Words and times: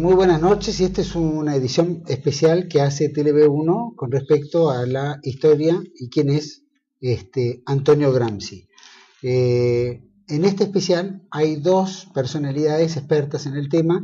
Muy 0.00 0.14
buenas 0.14 0.40
noches 0.40 0.80
y 0.80 0.84
esta 0.84 1.02
es 1.02 1.14
una 1.14 1.54
edición 1.54 2.04
especial 2.06 2.68
que 2.68 2.80
hace 2.80 3.12
TLB1 3.12 3.94
con 3.96 4.10
respecto 4.10 4.70
a 4.70 4.86
la 4.86 5.20
historia 5.22 5.78
y 5.94 6.08
quién 6.08 6.30
es 6.30 6.64
este, 7.02 7.62
Antonio 7.66 8.10
Gramsci. 8.10 8.66
Eh, 9.20 10.02
en 10.26 10.44
este 10.46 10.64
especial 10.64 11.28
hay 11.30 11.56
dos 11.56 12.08
personalidades 12.14 12.96
expertas 12.96 13.44
en 13.44 13.56
el 13.56 13.68
tema 13.68 14.02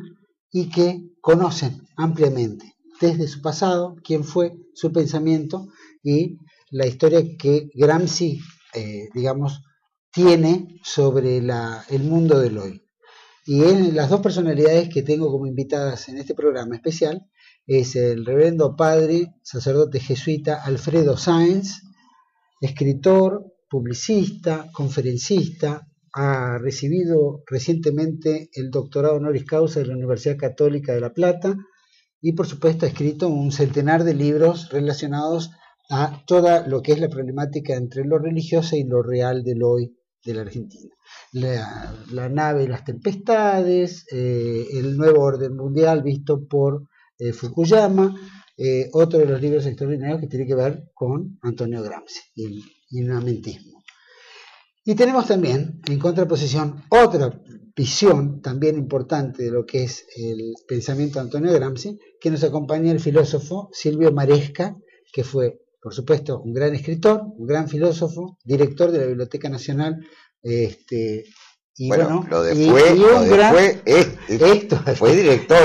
y 0.52 0.68
que 0.68 1.14
conocen 1.22 1.80
ampliamente 1.96 2.74
desde 3.00 3.26
su 3.26 3.40
pasado 3.40 3.96
quién 4.04 4.22
fue 4.22 4.52
su 4.74 4.92
pensamiento 4.92 5.68
y 6.02 6.36
la 6.72 6.86
historia 6.86 7.22
que 7.38 7.70
Gramsci, 7.72 8.38
eh, 8.74 9.08
digamos, 9.14 9.62
tiene 10.12 10.78
sobre 10.84 11.38
el 11.38 12.02
mundo 12.02 12.38
del 12.38 12.58
hoy. 12.58 12.85
Y 13.48 13.92
las 13.92 14.10
dos 14.10 14.22
personalidades 14.22 14.88
que 14.88 15.04
tengo 15.04 15.30
como 15.30 15.46
invitadas 15.46 16.08
en 16.08 16.18
este 16.18 16.34
programa 16.34 16.74
especial 16.74 17.30
es 17.64 17.94
el 17.94 18.26
reverendo 18.26 18.74
padre, 18.74 19.34
sacerdote 19.44 20.00
jesuita 20.00 20.64
Alfredo 20.64 21.16
Sáenz, 21.16 21.82
escritor, 22.60 23.44
publicista, 23.70 24.68
conferencista, 24.72 25.86
ha 26.12 26.58
recibido 26.58 27.44
recientemente 27.46 28.50
el 28.52 28.72
doctorado 28.72 29.14
honoris 29.14 29.44
causa 29.44 29.78
de 29.78 29.86
la 29.86 29.94
Universidad 29.94 30.36
Católica 30.36 30.92
de 30.92 31.00
La 31.00 31.12
Plata 31.12 31.54
y 32.20 32.32
por 32.32 32.48
supuesto 32.48 32.84
ha 32.84 32.88
escrito 32.88 33.28
un 33.28 33.52
centenar 33.52 34.02
de 34.02 34.14
libros 34.14 34.70
relacionados 34.70 35.50
a 35.88 36.24
toda 36.26 36.66
lo 36.66 36.82
que 36.82 36.92
es 36.92 37.00
la 37.00 37.08
problemática 37.08 37.76
entre 37.76 38.04
lo 38.04 38.18
religioso 38.18 38.74
y 38.74 38.82
lo 38.82 39.04
real 39.04 39.44
del 39.44 39.62
hoy 39.62 39.96
de 40.26 40.34
la 40.34 40.42
Argentina 40.42 40.90
la, 41.32 42.28
nave 42.28 42.64
y 42.64 42.66
las 42.66 42.84
tempestades, 42.84 44.06
eh, 44.10 44.66
el 44.72 44.96
nuevo 44.96 45.22
orden 45.22 45.56
mundial 45.56 46.02
visto 46.02 46.46
por 46.46 46.88
eh, 47.18 47.32
Fukuyama, 47.32 48.14
eh, 48.56 48.88
otro 48.92 49.18
de 49.18 49.26
los 49.26 49.40
libros 49.40 49.66
extraordinarios 49.66 50.20
que 50.20 50.28
tiene 50.28 50.46
que 50.46 50.54
ver 50.54 50.90
con 50.94 51.38
Antonio 51.42 51.82
Gramsci 51.82 52.20
y 52.34 52.44
el 52.44 52.62
inamentismo. 52.90 53.82
Y 54.84 54.94
tenemos 54.94 55.26
también, 55.26 55.80
en 55.88 55.98
contraposición, 55.98 56.84
otra 56.88 57.42
visión 57.74 58.40
también 58.40 58.78
importante 58.78 59.42
de 59.42 59.50
lo 59.50 59.66
que 59.66 59.82
es 59.82 60.06
el 60.16 60.54
pensamiento 60.66 61.18
de 61.18 61.24
Antonio 61.24 61.52
Gramsci, 61.52 61.98
que 62.20 62.30
nos 62.30 62.44
acompaña 62.44 62.92
el 62.92 63.00
filósofo 63.00 63.68
Silvio 63.72 64.12
Maresca, 64.12 64.76
que 65.12 65.24
fue, 65.24 65.60
por 65.82 65.92
supuesto, 65.92 66.40
un 66.40 66.54
gran 66.54 66.74
escritor, 66.74 67.22
un 67.36 67.46
gran 67.46 67.68
filósofo, 67.68 68.38
director 68.44 68.92
de 68.92 69.00
la 69.00 69.06
Biblioteca 69.06 69.48
Nacional 69.48 70.06
este, 70.46 71.24
y 71.76 71.88
bueno, 71.88 72.24
lo 72.30 72.42
de 72.42 72.54
fue, 72.54 72.96
fue, 72.96 73.82
esto, 74.52 74.76
fue 74.94 75.16
director. 75.16 75.58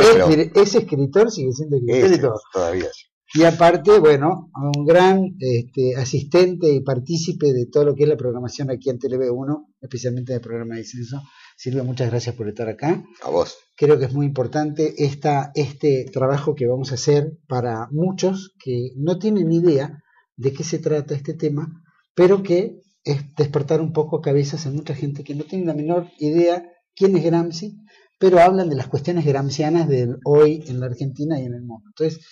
Es, 0.56 0.76
escritor, 0.76 1.32
sigue 1.32 1.54
siendo 1.54 1.78
escritor 1.78 2.34
Todavía. 2.52 2.88
Y 3.34 3.44
aparte, 3.44 3.98
bueno, 4.00 4.52
un 4.76 4.86
gran 4.86 5.38
este, 5.40 5.96
asistente 5.96 6.70
y 6.70 6.82
partícipe 6.82 7.54
de 7.54 7.68
todo 7.68 7.86
lo 7.86 7.96
que 7.96 8.04
es 8.04 8.10
la 8.10 8.18
programación 8.18 8.70
aquí 8.70 8.90
en 8.90 9.00
TV1, 9.00 9.68
especialmente 9.80 10.34
del 10.34 10.42
programa 10.42 10.76
de 10.76 10.84
Censo. 10.84 11.22
Silvia, 11.56 11.84
muchas 11.84 12.10
gracias 12.10 12.36
por 12.36 12.50
estar 12.50 12.68
acá. 12.68 13.06
A 13.24 13.30
vos. 13.30 13.56
Creo 13.78 13.98
que 13.98 14.06
es 14.06 14.14
muy 14.14 14.26
importante 14.26 14.96
esta, 14.98 15.52
este 15.56 16.06
trabajo 16.12 16.56
que 16.56 16.68
vamos 16.68 16.92
a 16.92 16.96
hacer 16.96 17.38
para 17.48 17.88
muchos 17.92 18.54
que 18.62 18.90
no 18.98 19.18
tienen 19.18 19.50
idea 19.52 20.04
de 20.36 20.52
qué 20.52 20.66
se 20.66 20.80
trata 20.80 21.16
este 21.16 21.34
tema, 21.34 21.70
pero 22.14 22.44
que 22.44 22.82
es 23.04 23.36
despertar 23.36 23.82
un 23.82 23.94
poco 23.94 24.22
cabezas 24.22 24.66
en 24.66 24.76
mucha 24.76 24.94
gente 24.94 25.24
que 25.24 25.36
no 25.36 25.44
tiene 25.44 25.66
la 25.66 25.74
menor 25.74 26.08
idea 26.20 26.64
quién 26.96 27.16
es 27.18 27.24
Gramsci, 27.24 27.78
pero 28.20 28.40
hablan 28.40 28.70
de 28.70 28.76
las 28.76 28.88
cuestiones 28.88 29.26
gramscianas 29.26 29.88
del 29.88 30.18
hoy 30.26 30.64
en 30.68 30.80
la 30.80 30.86
Argentina 30.86 31.40
y 31.40 31.46
en 31.46 31.56
el 31.56 31.64
mundo. 31.64 31.90
Entonces, 31.90 32.26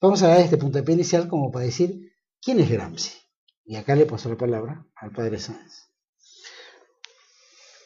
vamos 0.00 0.22
a 0.22 0.28
dar 0.28 0.40
este 0.40 0.56
puntapié 0.56 0.94
inicial 0.94 1.28
como 1.28 1.50
para 1.52 1.64
decir 1.64 2.00
quién 2.42 2.58
es 2.58 2.68
Gramsci. 2.68 3.12
Y 3.64 3.76
acá 3.76 3.94
le 3.94 4.06
paso 4.06 4.28
la 4.28 4.36
palabra 4.36 4.84
al 4.96 5.12
padre 5.12 5.38
Sáenz. 5.38 5.88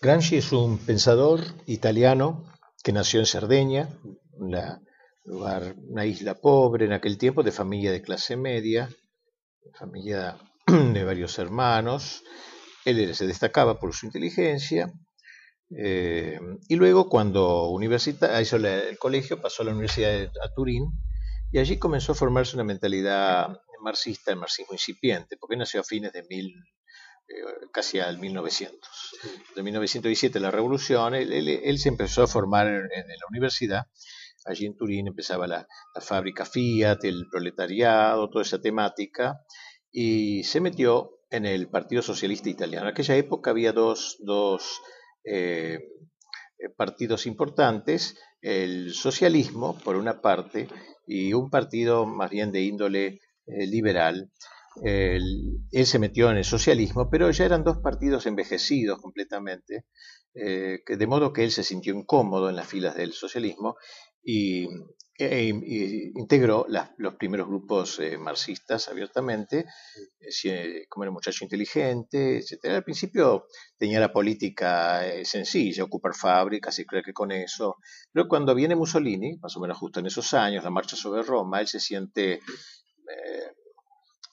Gramsci 0.00 0.36
es 0.36 0.52
un 0.52 0.78
pensador 0.78 1.40
italiano 1.66 2.44
que 2.82 2.92
nació 2.92 3.20
en 3.20 3.26
Cerdeña, 3.26 3.88
una, 4.32 4.80
una 5.24 6.06
isla 6.06 6.34
pobre 6.34 6.86
en 6.86 6.92
aquel 6.92 7.18
tiempo, 7.18 7.42
de 7.42 7.52
familia 7.52 7.92
de 7.92 8.02
clase 8.02 8.36
media, 8.36 8.88
familia 9.78 10.38
de 10.66 11.04
varios 11.04 11.38
hermanos. 11.38 12.22
Él 12.84 13.14
se 13.14 13.26
destacaba 13.26 13.78
por 13.78 13.94
su 13.94 14.06
inteligencia. 14.06 14.92
Eh, 15.76 16.38
y 16.68 16.76
luego, 16.76 17.08
cuando 17.08 17.78
hizo 17.80 18.56
el 18.56 18.98
colegio, 18.98 19.40
pasó 19.40 19.62
a 19.62 19.66
la 19.66 19.72
Universidad 19.72 20.10
de 20.10 20.30
Turín 20.54 20.90
y 21.50 21.58
allí 21.58 21.78
comenzó 21.78 22.12
a 22.12 22.14
formarse 22.14 22.56
una 22.56 22.64
mentalidad 22.64 23.48
marxista, 23.82 24.30
el 24.30 24.38
marxismo 24.38 24.74
incipiente, 24.74 25.36
porque 25.38 25.56
nació 25.56 25.80
a 25.80 25.84
fines 25.84 26.12
de 26.12 26.22
mil, 26.24 26.46
eh, 27.28 27.66
casi 27.72 28.00
al 28.00 28.18
1900. 28.18 28.78
De 29.54 29.62
1917 29.62 30.40
la 30.40 30.50
revolución, 30.50 31.14
él, 31.14 31.78
se 31.78 31.88
empezó 31.88 32.22
a 32.22 32.26
formar 32.26 32.68
en, 32.68 32.88
la 32.88 33.26
universidad. 33.28 33.86
Allí 34.44 34.66
en 34.66 34.76
Turín 34.76 35.08
empezaba 35.08 35.46
la, 35.46 35.66
la, 35.94 36.00
fábrica 36.00 36.44
Fiat, 36.44 37.04
el 37.04 37.28
proletariado, 37.30 38.28
toda 38.28 38.42
esa 38.42 38.60
temática 38.60 39.40
y 39.92 40.42
se 40.44 40.60
metió 40.60 41.18
en 41.30 41.46
el 41.46 41.68
Partido 41.68 42.02
Socialista 42.02 42.48
Italiano. 42.48 42.86
En 42.86 42.92
aquella 42.92 43.16
época 43.16 43.50
había 43.50 43.72
dos, 43.72 44.18
eh, 45.24 45.78
partidos 46.76 47.26
importantes, 47.26 48.16
el 48.40 48.92
socialismo, 48.92 49.78
por 49.78 49.96
una 49.96 50.20
parte, 50.20 50.68
y 51.06 51.32
un 51.34 51.50
partido 51.50 52.06
más 52.06 52.30
bien 52.30 52.50
de 52.52 52.62
índole 52.62 53.20
eh, 53.46 53.66
liberal. 53.66 54.30
él 54.82 55.86
se 55.86 55.98
metió 55.98 56.30
en 56.30 56.38
el 56.38 56.44
socialismo, 56.44 57.10
pero 57.10 57.30
ya 57.30 57.44
eran 57.44 57.62
dos 57.62 57.78
partidos 57.78 58.24
envejecidos 58.26 59.00
completamente, 59.00 59.84
eh, 60.34 60.80
de 60.86 61.06
modo 61.06 61.32
que 61.32 61.44
él 61.44 61.50
se 61.50 61.62
sintió 61.62 61.94
incómodo 61.94 62.48
en 62.48 62.56
las 62.56 62.66
filas 62.66 62.96
del 62.96 63.12
socialismo 63.12 63.76
y 64.24 64.66
e, 65.18 65.48
integró 66.14 66.66
los 66.96 67.14
primeros 67.16 67.46
grupos 67.46 67.98
eh, 68.00 68.16
marxistas 68.16 68.88
abiertamente, 68.88 69.66
eh, 70.44 70.86
como 70.88 71.04
era 71.04 71.10
un 71.10 71.14
muchacho 71.14 71.44
inteligente, 71.44 72.38
etc. 72.38 72.64
Al 72.66 72.84
principio 72.84 73.46
tenía 73.76 74.00
la 74.00 74.12
política 74.12 75.06
eh, 75.06 75.24
sencilla, 75.24 75.84
ocupar 75.84 76.14
fábricas 76.14 76.78
y 76.78 76.86
creo 76.86 77.02
que 77.02 77.12
con 77.12 77.30
eso, 77.30 77.76
pero 78.12 78.26
cuando 78.26 78.54
viene 78.54 78.74
Mussolini, 78.74 79.36
más 79.38 79.56
o 79.56 79.60
menos 79.60 79.78
justo 79.78 80.00
en 80.00 80.06
esos 80.06 80.32
años, 80.34 80.64
la 80.64 80.70
marcha 80.70 80.96
sobre 80.96 81.22
Roma, 81.22 81.60
él 81.60 81.68
se 81.68 81.80
siente 81.80 82.40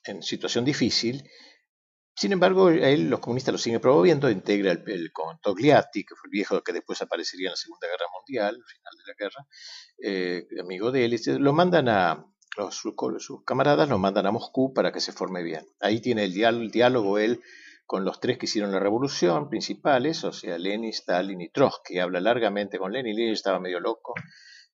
en 0.05 0.23
situación 0.23 0.63
difícil 0.63 1.23
sin 2.19 2.33
embargo, 2.33 2.69
él, 2.69 3.09
los 3.09 3.21
comunistas 3.21 3.53
lo 3.53 3.57
siguen 3.57 3.79
promoviendo, 3.79 4.29
integra 4.29 4.73
el, 4.73 5.11
con 5.13 5.39
Togliatti, 5.39 6.03
que 6.03 6.15
fue 6.15 6.27
el 6.27 6.31
viejo 6.31 6.61
que 6.61 6.73
después 6.73 7.01
aparecería 7.01 7.47
en 7.47 7.53
la 7.53 7.55
Segunda 7.55 7.87
Guerra 7.87 8.07
Mundial, 8.13 8.55
al 8.57 8.63
final 8.65 8.93
de 8.97 9.03
la 9.07 9.13
guerra, 9.17 9.47
eh, 10.03 10.61
amigo 10.61 10.91
de 10.91 11.05
él, 11.05 11.17
lo 11.41 11.53
mandan 11.53 11.87
a, 11.87 12.25
los, 12.57 12.75
sus, 12.75 12.93
camaradas 13.45 13.87
lo 13.87 13.99
mandan 13.99 14.25
a 14.25 14.31
Moscú 14.31 14.73
para 14.73 14.91
que 14.91 14.99
se 14.99 15.13
forme 15.13 15.43
bien. 15.43 15.65
Ahí 15.79 16.01
tiene 16.01 16.25
el, 16.25 16.43
el 16.43 16.71
diálogo 16.71 17.19
él 17.19 17.41
con 17.85 18.03
los 18.03 18.19
tres 18.19 18.37
que 18.37 18.47
hicieron 18.47 18.73
la 18.73 18.79
revolución 18.79 19.49
principales, 19.49 20.25
o 20.25 20.33
sea, 20.33 20.57
Lenin, 20.57 20.89
Stalin 20.89 21.39
y 21.39 21.47
Trotsky. 21.47 21.99
Habla 21.99 22.19
largamente 22.19 22.77
con 22.77 22.91
Lenin, 22.91 23.15
Lenin 23.15 23.31
estaba 23.31 23.61
medio 23.61 23.79
loco, 23.79 24.13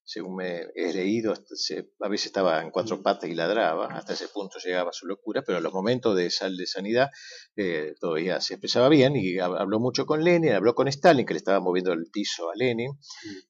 según 0.06 0.36
me 0.36 0.60
he 0.76 0.92
leído, 0.92 1.32
a 1.32 2.08
veces 2.08 2.26
estaba 2.26 2.62
en 2.62 2.70
cuatro 2.70 3.02
patas 3.02 3.28
y 3.28 3.34
ladraba, 3.34 3.88
hasta 3.88 4.12
ese 4.12 4.28
punto 4.28 4.58
llegaba 4.64 4.92
su 4.92 5.06
locura, 5.06 5.42
pero 5.44 5.58
en 5.58 5.64
los 5.64 5.72
momentos 5.72 6.16
de 6.16 6.30
sal 6.30 6.56
de 6.56 6.66
sanidad 6.66 7.10
eh, 7.56 7.92
todavía 8.00 8.40
se 8.40 8.54
expresaba 8.54 8.88
bien 8.88 9.16
y 9.16 9.40
habló 9.40 9.80
mucho 9.80 10.06
con 10.06 10.22
Lenin, 10.22 10.52
habló 10.52 10.76
con 10.76 10.86
Stalin, 10.86 11.26
que 11.26 11.34
le 11.34 11.38
estaba 11.38 11.58
moviendo 11.58 11.92
el 11.92 12.06
piso 12.12 12.48
a 12.50 12.54
Lenin, 12.54 12.92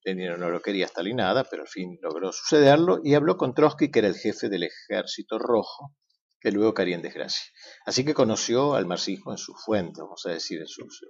Lenin 0.02 0.40
no 0.40 0.48
lo 0.48 0.62
quería 0.62 0.86
Stalin 0.86 1.16
nada, 1.16 1.44
pero 1.44 1.62
al 1.62 1.68
fin 1.68 1.98
logró 2.00 2.32
sucederlo, 2.32 3.00
y 3.04 3.14
habló 3.14 3.36
con 3.36 3.52
Trotsky, 3.52 3.90
que 3.90 3.98
era 3.98 4.08
el 4.08 4.16
jefe 4.16 4.48
del 4.48 4.62
ejército 4.62 5.38
rojo, 5.38 5.94
que 6.40 6.52
luego 6.52 6.72
caería 6.72 6.96
en 6.96 7.02
desgracia. 7.02 7.44
Así 7.84 8.02
que 8.02 8.14
conoció 8.14 8.74
al 8.74 8.86
marxismo 8.86 9.32
en 9.32 9.38
su 9.38 9.54
fuente, 9.54 10.00
vamos 10.00 10.24
a 10.24 10.30
decir, 10.30 10.60
en 10.60 10.68
sus 10.68 11.02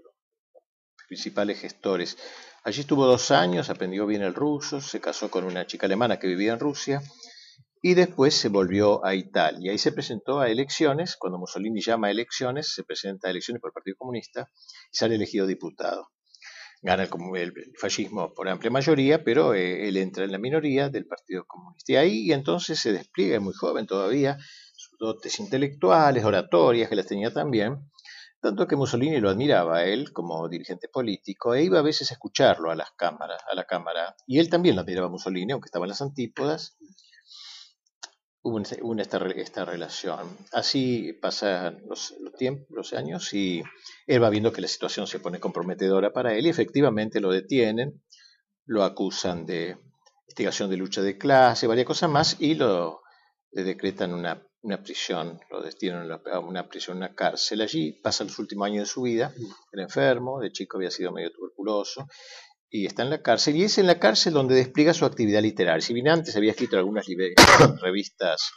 principales 1.07 1.61
gestores. 1.61 2.17
Allí 2.67 2.81
estuvo 2.81 3.07
dos 3.07 3.31
años, 3.31 3.71
aprendió 3.71 4.07
bien 4.07 4.23
el 4.23 4.35
ruso, 4.35 4.81
se 4.81 5.01
casó 5.01 5.31
con 5.31 5.45
una 5.45 5.69
chica 5.69 5.87
alemana 5.87 6.19
que 6.19 6.27
vivía 6.27 6.53
en 6.53 6.59
Rusia 6.59 7.01
y 7.81 7.95
después 7.95 8.35
se 8.35 8.49
volvió 8.49 9.05
a 9.05 9.15
Italia 9.15 9.73
y 9.73 9.79
se 9.79 9.93
presentó 9.93 10.41
a 10.41 10.49
elecciones, 10.49 11.15
cuando 11.17 11.39
Mussolini 11.39 11.81
llama 11.81 12.09
a 12.09 12.11
elecciones, 12.11 12.75
se 12.75 12.83
presenta 12.83 13.29
a 13.29 13.31
elecciones 13.31 13.61
por 13.61 13.69
el 13.69 13.73
Partido 13.73 13.97
Comunista 13.97 14.51
y 14.91 14.97
sale 14.97 15.15
elegido 15.15 15.47
diputado. 15.47 16.09
Gana 16.83 17.05
el, 17.05 17.53
fascismo 17.79 18.35
por 18.35 18.49
amplia 18.49 18.73
mayoría, 18.73 19.23
pero 19.23 19.55
eh, 19.55 19.87
él 19.87 19.97
entra 19.97 20.25
en 20.25 20.33
la 20.33 20.39
minoría 20.39 20.89
del 20.89 21.07
Partido 21.07 21.45
Comunista. 21.47 21.93
Y 21.93 21.97
ahí 21.97 22.19
y 22.27 22.33
entonces 22.33 22.81
se 22.81 22.93
despliega, 22.93 23.39
muy 23.39 23.55
joven 23.55 23.87
todavía, 23.87 24.39
sus 24.75 24.99
dotes 24.99 25.39
intelectuales, 25.39 26.25
oratorias, 26.25 26.89
que 26.89 26.97
las 26.97 27.07
tenía 27.07 27.33
también, 27.33 27.79
Tanto 28.41 28.67
que 28.67 28.77
Mussolini 28.77 29.19
lo 29.19 29.31
admiraba 29.31 29.79
a 29.79 29.85
él 29.87 30.13
como 30.13 30.49
dirigente 30.49 30.89
político 30.89 31.55
e 31.55 31.65
iba 31.65 31.79
a 31.79 31.83
veces 31.83 32.11
a 32.11 32.15
escucharlo 32.15 32.71
a 32.71 32.77
las 32.77 32.93
cámaras, 32.93 33.43
a 33.51 33.55
la 33.55 33.65
cámara. 33.65 34.15
Y 34.27 34.39
él 34.39 34.51
también 34.51 34.77
lo 34.77 34.83
admiraba 34.83 35.07
a 35.09 35.11
Mussolini, 35.11 35.53
aunque 35.53 35.67
estaba 35.67 35.87
en 35.87 35.91
las 35.91 36.03
antípodas. 36.03 36.77
Hubo, 38.43 38.61
esta, 39.01 39.19
relación. 39.65 40.37
Así 40.53 41.13
pasan 41.15 41.83
los, 41.89 42.15
tiempos, 42.39 42.69
los 42.71 42.93
años 42.93 43.35
y 43.35 43.63
él 44.07 44.23
va 44.23 44.31
viendo 44.31 44.53
que 44.53 44.61
la 44.61 44.69
situación 44.69 45.09
se 45.09 45.19
pone 45.19 45.41
comprometedora 45.41 46.13
para 46.13 46.33
él 46.35 46.47
y 46.47 46.51
efectivamente 46.51 47.19
lo 47.19 47.33
detienen, 47.33 48.05
lo 48.65 48.85
acusan 48.85 49.47
de 49.47 49.79
investigación 50.29 50.71
de 50.71 50.77
lucha 50.77 51.03
de 51.03 51.19
clase, 51.19 51.67
varias 51.67 51.87
cosas 51.87 52.09
más 52.09 52.37
y 52.41 52.55
lo 52.55 53.01
le 53.51 53.65
decretan 53.65 54.13
una 54.13 54.46
una 54.63 54.83
prisión, 54.83 55.41
lo 55.51 55.63
destinan 55.63 56.11
a 56.11 56.39
una 56.41 56.69
prisión, 56.69 56.97
una 56.97 57.15
cárcel. 57.15 57.61
Allí 57.61 57.93
pasa 57.93 58.25
los 58.25 58.39
últimos 58.39 58.67
años 58.67 58.89
de 58.89 58.93
su 58.93 59.03
vida, 59.03 59.33
era 59.73 59.83
enfermo, 59.83 60.41
de 60.41 60.51
chico 60.51 60.77
había 60.77 60.91
sido 60.91 61.13
medio 61.13 61.31
tuberculoso, 61.31 62.07
y 62.69 62.87
está 62.87 63.03
en 63.03 63.11
la 63.11 63.23
cárcel, 63.23 63.57
y 63.57 63.65
es 63.65 63.79
en 63.79 63.87
la 63.87 63.99
cárcel 63.99 64.33
donde 64.33 64.55
despliega 64.55 64.93
su 64.93 65.05
actividad 65.05 65.43
literaria. 65.43 65.81
Si 65.81 65.95
bien 65.95 66.09
antes 66.09 66.37
había 66.37 66.51
escrito 66.51 66.77
algunas 66.77 67.07
revistas 67.81 68.51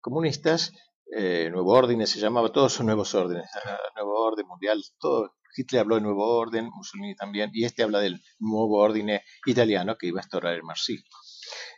comunistas, 0.00 0.72
eh, 1.14 1.50
Nuevo 1.52 1.72
Orden 1.72 2.06
se 2.06 2.18
llamaba, 2.18 2.50
todos 2.50 2.72
son 2.72 2.86
nuevos 2.86 3.14
órdenes, 3.14 3.50
Nuevo 3.96 4.24
Orden 4.24 4.46
Mundial, 4.46 4.82
todo. 4.98 5.34
Hitler 5.54 5.82
habló 5.82 5.96
de 5.96 6.00
Nuevo 6.00 6.38
Orden, 6.38 6.70
Mussolini 6.74 7.14
también, 7.14 7.50
y 7.52 7.66
este 7.66 7.82
habla 7.82 8.00
del 8.00 8.22
nuevo 8.38 8.78
orden 8.78 9.20
italiano 9.44 9.98
que 9.98 10.06
iba 10.06 10.18
a 10.18 10.22
instaurar 10.22 10.54
el 10.54 10.62
marxismo 10.62 11.10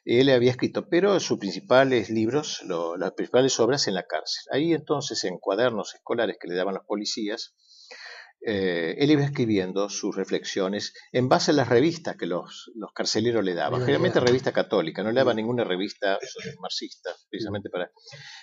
él 0.05 0.29
había 0.31 0.51
escrito, 0.51 0.89
pero 0.89 1.19
sus 1.21 1.39
principales 1.39 2.11
libros, 2.11 2.63
las 2.99 3.13
principales 3.13 3.59
obras 3.61 3.89
en 3.89 3.95
la 3.95 4.05
cárcel. 4.05 4.45
Ahí 4.51 4.73
entonces, 4.73 5.25
en 5.25 5.39
cuadernos 5.39 5.95
escolares 5.95 6.37
que 6.41 6.49
le 6.49 6.57
daban 6.57 6.75
los 6.75 6.85
policías, 6.85 7.55
eh, 8.47 8.97
él 8.99 9.11
iba 9.11 9.25
escribiendo 9.25 9.89
sus 9.89 10.15
reflexiones 10.15 10.93
en 11.13 11.31
base 11.31 11.53
a 11.53 11.55
las 11.55 11.69
revistas 11.69 12.17
que 12.17 12.27
los, 12.27 12.71
carceleros 12.95 13.43
le 13.43 13.55
daban, 13.55 13.81
generalmente 13.81 14.21
revista 14.21 14.53
católica, 14.53 15.03
no 15.03 15.11
le 15.11 15.21
daba 15.21 15.33
ninguna 15.33 15.65
revista 15.65 16.19
marxista, 16.61 17.11
precisamente 17.31 17.71
para... 17.71 17.91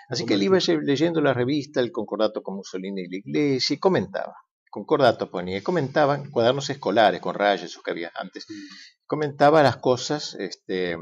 Así 0.09 0.25
que 0.25 0.33
él 0.33 0.43
iba 0.43 0.57
leyendo 0.81 1.21
la 1.21 1.35
revista, 1.35 1.81
el 1.81 1.91
concordato 1.91 2.41
con 2.41 2.55
Mussolini 2.55 3.01
y 3.03 3.09
la 3.09 3.17
iglesia, 3.17 3.75
y 3.75 3.79
comentaba. 3.79 4.33
Concordato 4.71 5.29
ponía, 5.29 5.61
comentaba 5.61 6.23
cuadernos 6.31 6.69
escolares 6.71 7.21
con 7.21 7.35
rayas, 7.35 7.69
eso 7.69 7.83
que 7.83 7.91
había 7.91 8.11
antes, 8.15 8.47
comentaba 9.05 9.61
las 9.61 9.77
cosas 9.77 10.33
este, 10.39 10.97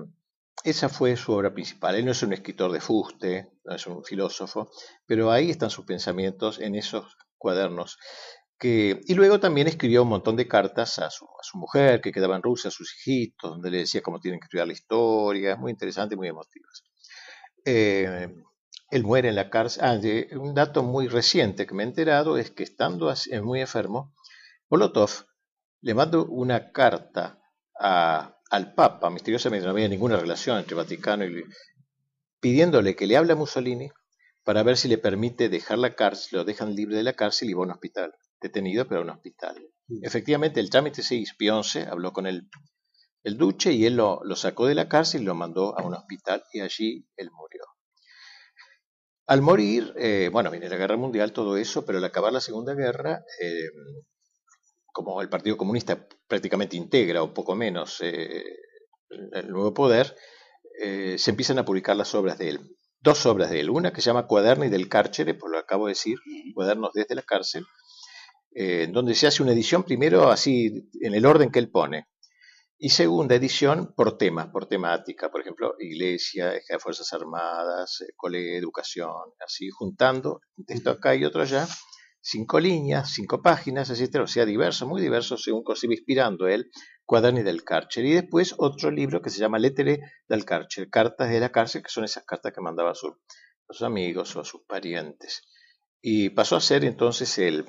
esa 0.63 0.89
fue 0.89 1.15
su 1.15 1.31
obra 1.33 1.53
principal. 1.53 1.95
Él 1.95 2.05
no 2.05 2.11
es 2.11 2.21
un 2.23 2.33
escritor 2.33 2.71
de 2.71 2.81
fuste, 2.81 3.51
no 3.63 3.75
es 3.75 3.87
un 3.87 4.03
filósofo, 4.03 4.69
pero 5.05 5.31
ahí 5.31 5.49
están 5.49 5.69
sus 5.69 5.85
pensamientos 5.85 6.59
en 6.59 6.75
esos 6.75 7.17
cuadernos. 7.37 7.97
Y 8.61 9.13
luego 9.13 9.39
también 9.39 9.67
escribió 9.67 10.03
un 10.03 10.09
montón 10.09 10.35
de 10.35 10.47
cartas 10.47 10.99
a 10.99 11.09
su, 11.09 11.25
mujer, 11.53 12.01
que 12.01 12.11
quedaba 12.11 12.35
en 12.35 12.43
Rusia, 12.43 12.67
a 12.67 12.71
sus 12.71 12.93
hijitos, 12.93 13.51
donde 13.51 13.71
le 13.71 13.77
decía 13.79 14.01
cómo 14.01 14.19
tienen 14.19 14.41
que 14.41 14.45
estudiar 14.45 14.67
la 14.67 14.73
historia, 14.73 15.55
muy 15.55 15.71
interesante, 15.71 16.17
muy 16.17 16.27
emotivas. 16.27 16.83
Eh, 17.63 18.27
él 18.91 19.03
muere 19.03 19.29
en 19.29 19.35
la 19.35 19.49
cárcel. 19.49 19.83
Ah, 19.85 20.37
un 20.37 20.53
dato 20.53 20.83
muy 20.83 21.07
reciente 21.07 21.65
que 21.65 21.73
me 21.73 21.83
he 21.83 21.87
enterado 21.87 22.37
es 22.37 22.51
que 22.51 22.63
estando 22.63 23.13
muy 23.43 23.61
enfermo, 23.61 24.13
Molotov 24.69 25.25
le 25.81 25.93
mandó 25.93 26.25
una 26.25 26.71
carta 26.71 27.39
a 27.79 28.38
al 28.49 28.73
Papa, 28.73 29.09
misteriosamente 29.09 29.65
no 29.65 29.71
había 29.71 29.87
ninguna 29.87 30.17
relación 30.17 30.57
entre 30.57 30.75
Vaticano 30.75 31.25
y 31.25 31.43
pidiéndole 32.39 32.95
que 32.95 33.05
le 33.05 33.17
hable 33.17 33.33
a 33.33 33.35
Mussolini 33.35 33.91
para 34.43 34.63
ver 34.63 34.77
si 34.77 34.87
le 34.87 34.97
permite 34.97 35.49
dejar 35.49 35.77
la 35.77 35.93
cárcel, 35.93 36.39
lo 36.39 36.45
dejan 36.45 36.75
libre 36.75 36.95
de 36.95 37.03
la 37.03 37.13
cárcel 37.13 37.49
y 37.49 37.53
va 37.53 37.61
a 37.61 37.65
un 37.65 37.71
hospital, 37.71 38.15
detenido 38.41 38.87
pero 38.87 39.01
a 39.01 39.03
un 39.03 39.11
hospital. 39.11 39.55
Efectivamente, 40.01 40.59
el 40.59 40.69
trámite 40.69 41.03
se 41.03 41.15
hizo, 41.15 41.35
Pionce 41.37 41.83
habló 41.83 42.13
con 42.13 42.25
el, 42.25 42.49
el 43.23 43.37
duche 43.37 43.73
y 43.73 43.85
él 43.85 43.95
lo, 43.95 44.21
sacó 44.35 44.65
de 44.65 44.75
la 44.75 44.87
cárcel 44.87 45.21
y 45.21 45.25
lo 45.25 45.35
mandó 45.35 45.77
a 45.77 45.85
un 45.85 45.93
hospital 45.93 46.43
y 46.53 46.61
allí 46.61 47.07
él 47.17 47.29
murió. 47.31 47.63
Al 49.27 49.41
morir, 49.41 49.93
eh, 49.97 50.29
bueno, 50.31 50.49
viene 50.49 50.69
la 50.69 50.77
guerra 50.77 50.97
mundial, 50.97 51.33
todo 51.33 51.57
eso, 51.57 51.85
pero 51.85 51.99
al 51.99 52.03
acabar 52.03 52.33
la 52.33 52.41
Segunda 52.41 52.73
Guerra, 52.73 53.23
eh, 53.39 53.69
como 54.93 55.21
el 55.21 55.29
Partido 55.29 55.57
Comunista 55.57 56.07
prácticamente 56.27 56.77
integra 56.77 57.23
o 57.23 57.33
poco 57.33 57.55
menos 57.55 57.99
eh, 58.01 58.43
el 59.09 59.49
nuevo 59.49 59.73
poder, 59.73 60.15
eh, 60.81 61.17
se 61.17 61.31
empiezan 61.31 61.59
a 61.59 61.65
publicar 61.65 61.95
las 61.95 62.13
obras 62.15 62.37
de 62.37 62.49
él. 62.49 62.77
Dos 63.01 63.25
obras 63.25 63.49
de 63.49 63.61
él, 63.61 63.69
una 63.69 63.93
que 63.93 64.01
se 64.01 64.07
llama 64.07 64.27
Cuaderni 64.27 64.69
del 64.69 64.89
Cárcere, 64.89 65.33
por 65.33 65.51
lo 65.51 65.57
que 65.57 65.63
acabo 65.63 65.87
de 65.87 65.91
decir, 65.91 66.17
Cuadernos 66.53 66.91
desde 66.93 67.15
la 67.15 67.21
cárcel, 67.21 67.65
eh, 68.51 68.87
donde 68.91 69.15
se 69.15 69.27
hace 69.27 69.41
una 69.41 69.53
edición 69.53 69.83
primero 69.83 70.29
así 70.29 70.89
en 70.99 71.13
el 71.13 71.25
orden 71.25 71.51
que 71.51 71.59
él 71.59 71.71
pone, 71.71 72.07
y 72.77 72.89
segunda 72.89 73.35
edición 73.35 73.93
por 73.95 74.17
temas, 74.17 74.47
por 74.47 74.65
temática, 74.65 75.29
por 75.29 75.41
ejemplo, 75.41 75.75
iglesia, 75.79 76.53
Fuerzas 76.79 77.11
Armadas, 77.11 78.05
colegio, 78.15 78.57
educación, 78.57 79.11
así 79.45 79.69
juntando 79.69 80.39
un 80.55 80.65
texto 80.65 80.89
acá 80.89 81.13
y 81.13 81.25
otro 81.25 81.41
allá, 81.41 81.67
cinco 82.21 82.59
líneas, 82.59 83.13
cinco 83.13 83.41
páginas, 83.41 83.89
etcétera, 83.89 84.23
o 84.23 84.27
sea, 84.27 84.45
diverso, 84.45 84.87
muy 84.87 85.01
diverso, 85.01 85.37
según 85.37 85.63
se 85.75 85.87
iba 85.87 85.93
inspirando 85.93 86.47
él, 86.47 86.69
Cuaderni 87.05 87.43
del 87.43 87.63
Cárcel. 87.63 88.05
Y 88.05 88.13
después 88.13 88.53
otro 88.57 88.91
libro 88.91 89.21
que 89.21 89.29
se 89.29 89.39
llama 89.39 89.59
Lettere 89.59 89.99
del 90.27 90.45
Cárcel, 90.45 90.89
Cartas 90.89 91.29
de 91.29 91.39
la 91.39 91.51
Cárcel, 91.51 91.81
que 91.81 91.89
son 91.89 92.03
esas 92.03 92.23
cartas 92.23 92.53
que 92.53 92.61
mandaba 92.61 92.91
a, 92.91 92.95
sus 92.95 93.81
amigos 93.81 94.35
o 94.35 94.41
a 94.41 94.45
sus 94.45 94.61
parientes. 94.61 95.41
Y 96.01 96.29
pasó 96.29 96.55
a 96.55 96.61
ser 96.61 96.85
entonces 96.85 97.37
el, 97.39 97.65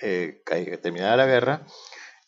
eh, 0.00 0.42
terminada 0.82 1.16
la 1.16 1.26
guerra, 1.26 1.66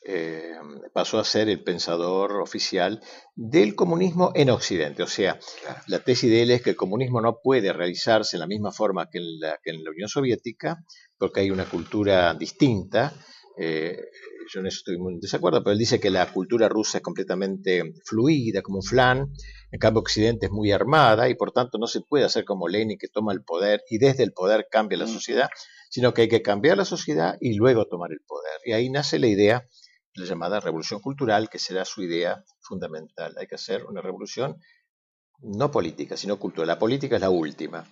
eh, 0.07 0.53
pasó 0.93 1.19
a 1.19 1.25
ser 1.25 1.49
el 1.49 1.63
pensador 1.63 2.41
oficial 2.43 3.01
del 3.35 3.75
comunismo 3.75 4.33
en 4.35 4.51
Occidente. 4.51 5.03
O 5.03 5.07
sea, 5.07 5.39
la 5.87 6.01
tesis 6.01 6.31
de 6.31 6.43
él 6.43 6.51
es 6.51 6.61
que 6.61 6.71
el 6.71 6.77
comunismo 6.77 7.23
no 7.23 7.39
puede 7.43 7.73
realizarse 7.73 8.37
en 8.37 8.41
la 8.41 8.47
misma 8.47 8.71
forma 8.71 9.09
que 9.09 9.19
en 9.19 9.41
la, 9.41 9.59
que 9.63 9.71
en 9.71 9.83
la 9.83 9.91
Unión 9.91 10.09
Soviética, 10.09 10.85
porque 11.17 11.41
hay 11.41 11.51
una 11.51 11.65
cultura 11.65 12.35
distinta. 12.35 13.15
Eh, 13.57 13.97
yo 14.53 14.61
en 14.61 14.67
eso 14.67 14.79
estoy 14.79 14.99
muy 14.99 15.15
en 15.15 15.21
desacuerdo, 15.21 15.63
pero 15.63 15.73
él 15.73 15.79
dice 15.79 15.99
que 15.99 16.11
la 16.11 16.31
cultura 16.31 16.69
rusa 16.69 16.99
es 16.99 17.03
completamente 17.03 17.95
fluida, 18.05 18.61
como 18.61 18.79
un 18.79 18.83
flan, 18.83 19.33
en 19.71 19.79
cambio 19.79 20.01
Occidente 20.01 20.47
es 20.47 20.53
muy 20.53 20.71
armada 20.71 21.31
y 21.31 21.35
por 21.35 21.53
tanto 21.53 21.79
no 21.79 21.87
se 21.87 22.03
puede 22.03 22.25
hacer 22.25 22.45
como 22.45 22.69
Lenin 22.69 22.99
que 22.99 23.09
toma 23.09 23.33
el 23.33 23.43
poder 23.43 23.83
y 23.89 23.97
desde 23.97 24.23
el 24.23 24.33
poder 24.33 24.67
cambia 24.71 24.99
la 24.99 25.07
mm. 25.07 25.15
sociedad, 25.15 25.49
sino 25.89 26.13
que 26.13 26.23
hay 26.23 26.29
que 26.29 26.43
cambiar 26.43 26.77
la 26.77 26.85
sociedad 26.85 27.37
y 27.41 27.55
luego 27.55 27.87
tomar 27.87 28.11
el 28.13 28.21
poder. 28.27 28.61
Y 28.67 28.73
ahí 28.73 28.91
nace 28.91 29.19
la 29.19 29.29
idea 29.29 29.67
la 30.15 30.27
llamada 30.27 30.61
revolución 30.61 31.01
cultural, 31.01 31.49
que 31.49 31.59
será 31.59 31.85
su 31.85 32.03
idea 32.03 32.45
fundamental. 32.61 33.35
Hay 33.39 33.47
que 33.47 33.57
hacer 33.57 33.85
una 33.85 34.01
revolución 34.01 34.57
no 35.41 35.71
política, 35.71 36.17
sino 36.17 36.39
cultural. 36.39 36.69
La 36.69 36.79
política 36.79 37.17
es 37.17 37.21
la 37.21 37.31
última. 37.31 37.87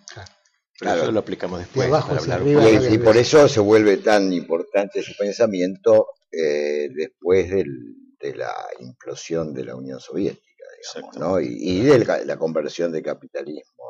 Pero 0.79 0.95
eso 0.95 1.13
lo 1.13 1.21
aplicamos 1.21 1.59
después 1.61 1.89
para 1.91 2.19
hablar. 2.19 2.43
y, 2.91 2.99
por 2.99 3.17
eso 3.17 3.49
se 3.49 3.61
vuelve 3.61 3.99
tan 3.99 4.33
importante 4.33 5.03
su 5.03 5.15
pensamiento 5.17 6.09
eh, 6.31 6.89
después 6.95 7.51
de 7.51 8.35
la 8.35 8.55
implosión 8.81 9.53
de 9.53 9.65
la 9.65 9.77
Unión 9.77 10.01
Soviética, 10.01 10.65
digamos, 10.95 11.17
¿no? 11.19 11.41
y, 11.41 11.81
de 11.81 12.25
la, 12.25 12.37
conversión 12.39 12.91
de 12.91 13.03
capitalismo, 13.03 13.85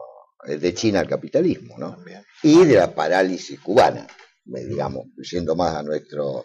eh, 0.47 0.57
de 0.57 0.75
China 0.75 1.01
al 1.01 1.09
capitalismo, 1.09 1.79
¿no? 1.79 1.97
y 2.43 2.65
de 2.65 2.77
la 2.77 2.95
parálisis 2.95 3.61
cubana 3.61 4.07
digamos, 4.45 5.07
yendo 5.31 5.55
más 5.55 5.75
a 5.75 5.83
nuestro, 5.83 6.45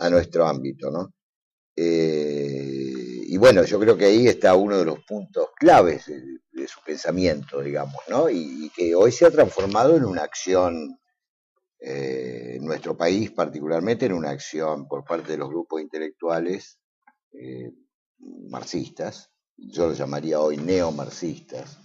a 0.00 0.10
nuestro 0.10 0.46
ámbito, 0.46 0.90
¿no? 0.90 1.12
Eh, 1.76 3.22
y 3.26 3.36
bueno, 3.38 3.64
yo 3.64 3.78
creo 3.80 3.96
que 3.96 4.06
ahí 4.06 4.26
está 4.26 4.54
uno 4.54 4.78
de 4.78 4.84
los 4.84 5.02
puntos 5.04 5.48
claves 5.56 6.06
de, 6.06 6.68
su 6.68 6.80
pensamiento, 6.84 7.62
digamos, 7.62 8.02
¿no? 8.08 8.28
Y, 8.28 8.70
que 8.76 8.94
hoy 8.94 9.12
se 9.12 9.24
ha 9.24 9.30
transformado 9.30 9.96
en 9.96 10.04
una 10.04 10.22
acción, 10.22 10.98
eh, 11.80 12.56
en 12.56 12.64
nuestro 12.66 12.96
país 12.96 13.30
particularmente, 13.30 14.06
en 14.06 14.12
una 14.12 14.30
acción 14.30 14.86
por 14.86 15.04
parte 15.04 15.32
de 15.32 15.38
los 15.38 15.48
grupos 15.48 15.80
intelectuales 15.80 16.78
eh, 17.32 17.72
marxistas, 18.18 19.30
yo 19.56 19.88
lo 19.88 19.94
llamaría 19.94 20.38
hoy 20.40 20.58
neomarxistas, 20.58 21.78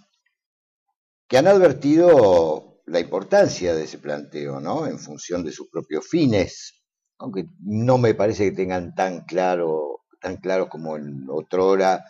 que 1.28 1.38
han 1.38 1.48
advertido 1.48 2.75
la 2.86 3.00
importancia 3.00 3.74
de 3.74 3.86
ese 3.86 3.98
planteo, 3.98 4.60
¿no? 4.60 4.86
En 4.86 5.00
función 5.00 5.44
de 5.44 5.52
sus 5.52 5.70
propios 5.70 6.08
fines, 6.08 6.84
aunque 7.18 7.46
no 7.60 7.98
me 7.98 8.14
parece 8.14 8.50
que 8.50 8.56
tengan 8.56 8.94
tan 8.94 9.26
claro, 9.26 10.02
tan 10.22 10.38
claro 10.38 10.70
como 10.70 10.98
en 10.98 11.26
otrora 11.30 12.04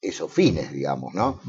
esos 0.00 0.32
fines, 0.32 0.72
digamos, 0.72 1.12
¿no? 1.14 1.40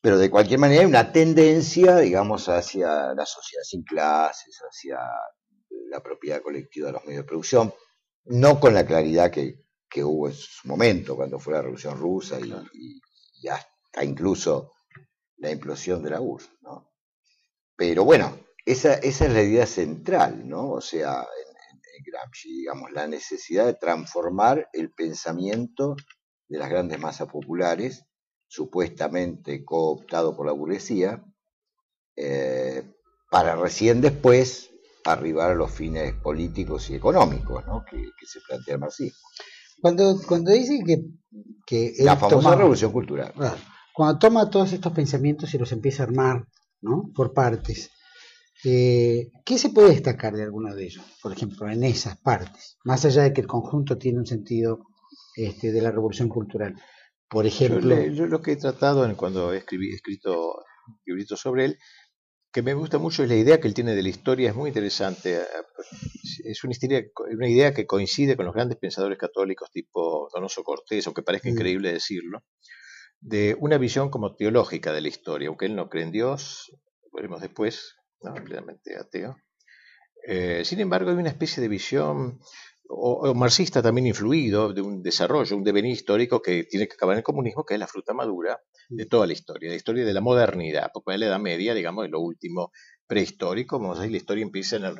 Pero 0.00 0.18
de 0.18 0.30
cualquier 0.30 0.60
manera 0.60 0.82
hay 0.82 0.86
una 0.86 1.12
tendencia, 1.12 1.96
digamos, 1.96 2.48
hacia 2.48 3.14
la 3.14 3.26
sociedad 3.26 3.62
sin 3.64 3.82
clases, 3.82 4.60
hacia 4.68 4.98
la 5.90 6.02
propiedad 6.02 6.42
colectiva 6.42 6.88
de 6.88 6.92
los 6.92 7.04
medios 7.04 7.22
de 7.22 7.28
producción, 7.28 7.74
no 8.26 8.60
con 8.60 8.74
la 8.74 8.84
claridad 8.86 9.30
que, 9.30 9.64
hubo 10.04 10.28
en 10.28 10.34
su 10.34 10.68
momento, 10.68 11.16
cuando 11.16 11.38
fue 11.38 11.54
la 11.54 11.62
Revolución 11.62 11.96
Rusa 11.96 12.38
y, 12.38 12.52
y 13.40 13.48
hasta 13.48 14.04
incluso 14.04 14.72
la 15.38 15.50
implosión 15.50 16.02
de 16.02 16.10
la 16.10 16.20
URSS, 16.20 16.50
¿no? 16.60 16.95
Pero 17.76 18.04
bueno, 18.04 18.38
esa, 18.64 18.94
esa 18.94 19.26
es 19.26 19.32
la 19.32 19.42
idea 19.42 19.66
central, 19.66 20.48
¿no? 20.48 20.70
O 20.70 20.80
sea, 20.80 21.20
en, 21.20 21.76
en 21.96 22.04
Gramsci, 22.04 22.48
digamos, 22.48 22.90
la 22.92 23.06
necesidad 23.06 23.66
de 23.66 23.74
transformar 23.74 24.68
el 24.72 24.90
pensamiento 24.92 25.96
de 26.48 26.58
las 26.58 26.68
grandes 26.68 26.98
masas 26.98 27.28
populares, 27.28 28.04
supuestamente 28.48 29.64
cooptado 29.64 30.36
por 30.36 30.46
la 30.46 30.52
burguesía, 30.52 31.24
eh, 32.16 32.82
para 33.30 33.56
recién 33.56 34.00
después 34.00 34.70
arribar 35.04 35.50
a 35.50 35.54
los 35.54 35.70
fines 35.70 36.14
políticos 36.14 36.88
y 36.90 36.94
económicos 36.94 37.64
¿no? 37.66 37.84
que, 37.84 37.98
se 38.26 38.40
plantea 38.40 38.74
el 38.74 38.80
marxismo. 38.80 39.18
Cuando, 39.80 40.18
cuando 40.26 40.50
dice 40.52 40.80
que, 40.84 41.04
que 41.66 41.94
la 41.98 42.16
famosa 42.16 42.54
revolución 42.54 42.92
cultural. 42.92 43.32
cuando 43.92 44.18
toma 44.18 44.50
todos 44.50 44.72
estos 44.72 44.92
pensamientos 44.92 45.52
y 45.52 45.58
los 45.58 45.70
empieza 45.72 46.02
a 46.02 46.06
armar 46.06 46.46
¿no? 46.86 47.10
por 47.14 47.32
partes, 47.32 47.90
eh, 48.64 49.30
¿qué 49.44 49.58
se 49.58 49.70
puede 49.70 49.90
destacar 49.90 50.34
de 50.34 50.44
alguno 50.44 50.74
de 50.74 50.84
ellos? 50.84 51.04
Por 51.22 51.32
ejemplo, 51.32 51.68
en 51.68 51.84
esas 51.84 52.16
partes, 52.18 52.78
más 52.84 53.04
allá 53.04 53.22
de 53.22 53.32
que 53.32 53.42
el 53.42 53.46
conjunto 53.46 53.98
tiene 53.98 54.18
un 54.18 54.26
sentido 54.26 54.86
este, 55.36 55.72
de 55.72 55.82
la 55.82 55.90
revolución 55.90 56.28
cultural. 56.28 56.74
Por 57.28 57.44
ejemplo. 57.44 58.06
Yo, 58.06 58.26
lo 58.26 58.40
que 58.40 58.52
he 58.52 58.56
tratado 58.56 59.04
en, 59.04 59.16
cuando 59.16 59.52
he 59.52 59.58
escrito 59.58 60.64
libritos 61.04 61.40
sobre 61.40 61.64
él 61.64 61.78
que 62.56 62.62
me 62.62 62.72
gusta 62.72 62.96
mucho 62.96 63.22
es 63.22 63.28
la 63.28 63.36
idea 63.36 63.60
que 63.60 63.68
él 63.68 63.74
tiene 63.74 63.94
de 63.94 64.02
la 64.02 64.08
historia, 64.08 64.48
es 64.48 64.56
muy 64.56 64.68
interesante. 64.68 65.34
Eh, 65.34 65.44
es 66.44 66.64
una, 66.64 66.74
una 67.34 67.48
idea 67.50 67.74
que 67.74 67.86
coincide 67.86 68.34
con 68.34 68.46
los 68.46 68.54
grandes 68.54 68.78
pensadores 68.78 69.18
católicos 69.18 69.70
tipo 69.70 70.30
Donoso 70.32 70.64
Cortés, 70.64 71.06
aunque 71.06 71.22
parezca 71.22 71.50
mm. 71.50 71.52
increíble 71.52 71.92
decirlo, 71.92 72.44
de 73.20 73.56
una 73.58 73.78
visión 73.78 74.10
como 74.10 74.36
teológica 74.36 74.92
de 74.92 75.00
la 75.00 75.08
historia, 75.08 75.48
aunque 75.48 75.66
él 75.66 75.76
no 75.76 75.88
cree 75.88 76.04
en 76.04 76.12
Dios, 76.12 76.72
veremos 77.12 77.40
después, 77.40 77.96
no, 78.20 78.34
plenamente 78.34 78.96
ateo. 78.96 79.36
Eh, 80.26 80.64
sin 80.64 80.80
embargo, 80.80 81.10
hay 81.10 81.16
una 81.16 81.30
especie 81.30 81.62
de 81.62 81.68
visión 81.68 82.40
o, 82.88 83.34
marxista 83.34 83.82
también 83.82 84.06
influido 84.06 84.72
de 84.72 84.80
un 84.80 85.02
desarrollo, 85.02 85.56
un 85.56 85.64
devenir 85.64 85.92
histórico 85.92 86.40
que 86.40 86.64
tiene 86.64 86.86
que 86.86 86.94
acabar 86.94 87.14
en 87.14 87.18
el 87.18 87.24
comunismo, 87.24 87.64
que 87.64 87.74
es 87.74 87.80
la 87.80 87.86
fruta 87.86 88.14
madura 88.14 88.60
de 88.88 89.04
mm. 89.04 89.08
toda 89.08 89.26
la 89.26 89.32
historia, 89.32 89.70
la 89.70 89.76
historia 89.76 90.04
de 90.04 90.14
la 90.14 90.20
modernidad, 90.20 90.90
porque 90.92 91.14
en 91.14 91.20
la 91.20 91.26
Edad 91.26 91.40
Media, 91.40 91.74
digamos, 91.74 92.04
es 92.04 92.10
lo 92.10 92.20
último 92.20 92.70
prehistórico, 93.06 93.78
vamos 93.78 93.98
a 93.98 94.02
decir, 94.02 94.12
la 94.12 94.18
historia 94.18 94.42
empieza 94.42 94.76
en 94.76 94.84
el... 94.84 94.94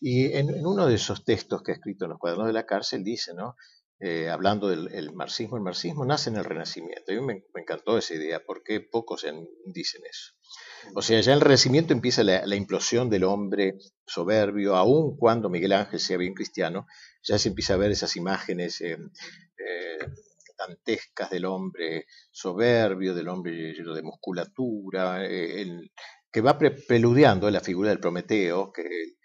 Y 0.00 0.32
en, 0.32 0.48
uno 0.66 0.86
de 0.86 0.94
esos 0.94 1.24
textos 1.24 1.62
que 1.62 1.72
ha 1.72 1.74
escrito 1.74 2.04
en 2.04 2.10
los 2.10 2.18
cuadernos 2.18 2.46
de 2.46 2.52
la 2.52 2.66
cárcel 2.66 3.04
dice, 3.04 3.34
¿no? 3.34 3.54
Eh, 3.98 4.28
hablando 4.28 4.68
del 4.68 5.14
marxismo, 5.14 5.56
el 5.56 5.62
marxismo 5.62 6.04
nace 6.04 6.28
en 6.28 6.36
el 6.36 6.44
Renacimiento. 6.44 7.12
A 7.12 7.14
mí 7.14 7.20
me, 7.22 7.44
encantó 7.54 7.96
esa 7.96 8.14
idea, 8.14 8.42
porque 8.44 8.80
pocos 8.80 9.24
dicen 9.64 10.02
eso. 10.08 10.32
O 10.94 11.02
sea, 11.02 11.20
ya 11.20 11.32
en 11.32 11.38
el 11.38 11.40
Renacimiento 11.40 11.94
empieza 11.94 12.22
la, 12.22 12.56
implosión 12.56 13.08
del 13.08 13.24
hombre 13.24 13.78
soberbio, 14.06 14.76
aun 14.76 15.16
cuando 15.16 15.48
Miguel 15.48 15.72
Ángel 15.72 15.98
sea 15.98 16.18
bien 16.18 16.34
cristiano, 16.34 16.86
ya 17.22 17.38
se 17.38 17.48
empieza 17.48 17.74
a 17.74 17.78
ver 17.78 17.90
esas 17.90 18.16
imágenes 18.16 18.80
eh, 18.82 18.98
eh, 19.58 19.98
dantescas 20.58 21.30
del 21.30 21.46
hombre 21.46 22.06
soberbio, 22.30 23.14
del 23.14 23.28
hombre 23.28 23.72
lleno 23.72 23.94
de 23.94 24.02
musculatura, 24.02 25.24
eh, 25.24 25.90
que 26.30 26.40
va 26.42 26.58
preludiando 26.58 27.50
la 27.50 27.60
figura 27.60 27.88
del 27.88 28.00
Prometeo, 28.00 28.72
que 28.72 29.15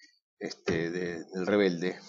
este, 0.42 0.90
del 0.90 1.46
rebelde, 1.46 2.00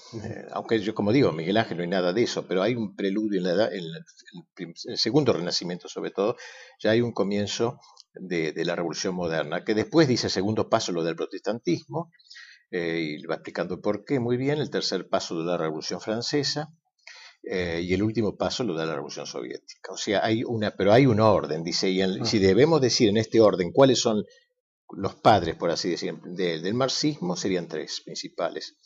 aunque 0.53 0.81
yo 0.81 0.95
como 0.95 1.13
digo, 1.13 1.33
Miguel 1.33 1.59
Ángel 1.59 1.77
no 1.77 1.83
hay 1.83 1.91
nada 1.91 2.15
de 2.15 2.23
eso, 2.23 2.47
pero 2.49 2.63
hay 2.63 2.75
un 2.75 2.97
preludio 2.97 3.39
en, 3.39 3.57
la, 3.57 3.67
en, 3.67 3.85
el 4.87 4.97
segundo 4.97 5.35
renacimiento 5.35 5.87
sobre 5.87 6.13
todo, 6.13 6.37
ya 6.81 6.93
hay 6.93 7.03
un 7.03 7.13
comienzo 7.13 7.79
de, 8.15 8.55
la 8.65 8.75
revolución 8.75 9.15
moderna, 9.15 9.65
que 9.65 9.75
después 9.75 10.09
dice 10.09 10.31
segundo 10.31 10.71
paso 10.71 10.93
lo 10.93 11.05
del 11.05 11.15
protestantismo, 11.15 12.11
eh, 12.71 13.19
y 13.19 13.27
va 13.27 13.35
explicando 13.35 13.83
por 13.83 14.07
qué 14.07 14.19
muy 14.19 14.39
bien, 14.39 14.61
el 14.61 14.71
tercer 14.71 15.11
paso 15.11 15.39
de 15.39 15.45
la 15.45 15.59
revolución 15.59 16.01
francesa, 16.01 16.73
eh, 17.43 17.83
y 17.85 17.93
el 17.93 18.03
último 18.03 18.39
paso 18.39 18.65
lo 18.65 18.73
da 18.73 18.87
la 18.87 18.95
revolución 18.95 19.27
soviética. 19.27 19.93
O 19.93 19.99
sea, 19.99 20.25
hay 20.25 20.43
una, 20.43 20.71
pero 20.71 20.93
hay 20.93 21.05
un 21.05 21.21
orden, 21.21 21.65
dice, 21.65 21.91
y 21.91 22.01
ah. 22.01 22.25
si 22.25 22.39
debemos 22.39 22.81
decir 22.81 23.11
en 23.11 23.19
este 23.19 23.43
orden 23.43 23.73
cuáles 23.73 24.01
son 24.01 24.25
los 24.93 25.15
padres, 25.17 25.57
por 25.57 25.71
así 25.71 25.91
decir, 25.91 26.15
del 26.23 26.75
marxismo, 26.75 27.37
serían 27.37 27.69
tres 27.69 28.03
principales. 28.05 28.77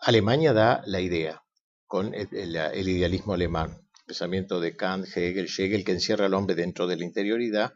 Alemania 0.00 0.52
da 0.52 0.82
la 0.86 1.00
idea, 1.00 1.42
con 1.86 2.14
el, 2.14 2.56
el 2.56 2.88
idealismo 2.88 3.34
alemán, 3.34 3.88
pensamiento 4.06 4.60
de 4.60 4.74
Kant, 4.76 5.06
Hegel, 5.14 5.48
Schegel, 5.48 5.84
que 5.84 5.92
encierra 5.92 6.26
al 6.26 6.34
hombre 6.34 6.54
dentro 6.54 6.86
de 6.86 6.96
la 6.96 7.04
interioridad, 7.04 7.72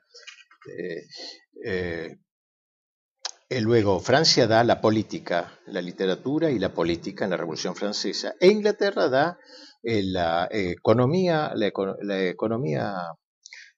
eh, 0.66 1.06
eh, 1.64 2.16
eh, 3.48 3.60
luego, 3.60 4.00
Francia 4.00 4.46
da 4.46 4.64
la 4.64 4.80
política, 4.80 5.60
la 5.66 5.82
literatura 5.82 6.50
y 6.50 6.58
la 6.58 6.72
política 6.72 7.24
en 7.24 7.32
la 7.32 7.36
Revolución 7.36 7.76
Francesa. 7.76 8.34
E 8.40 8.48
Inglaterra 8.48 9.08
da 9.08 9.38
la 9.82 10.48
economía, 10.50 11.52
la, 11.54 12.24
economía 12.24 12.94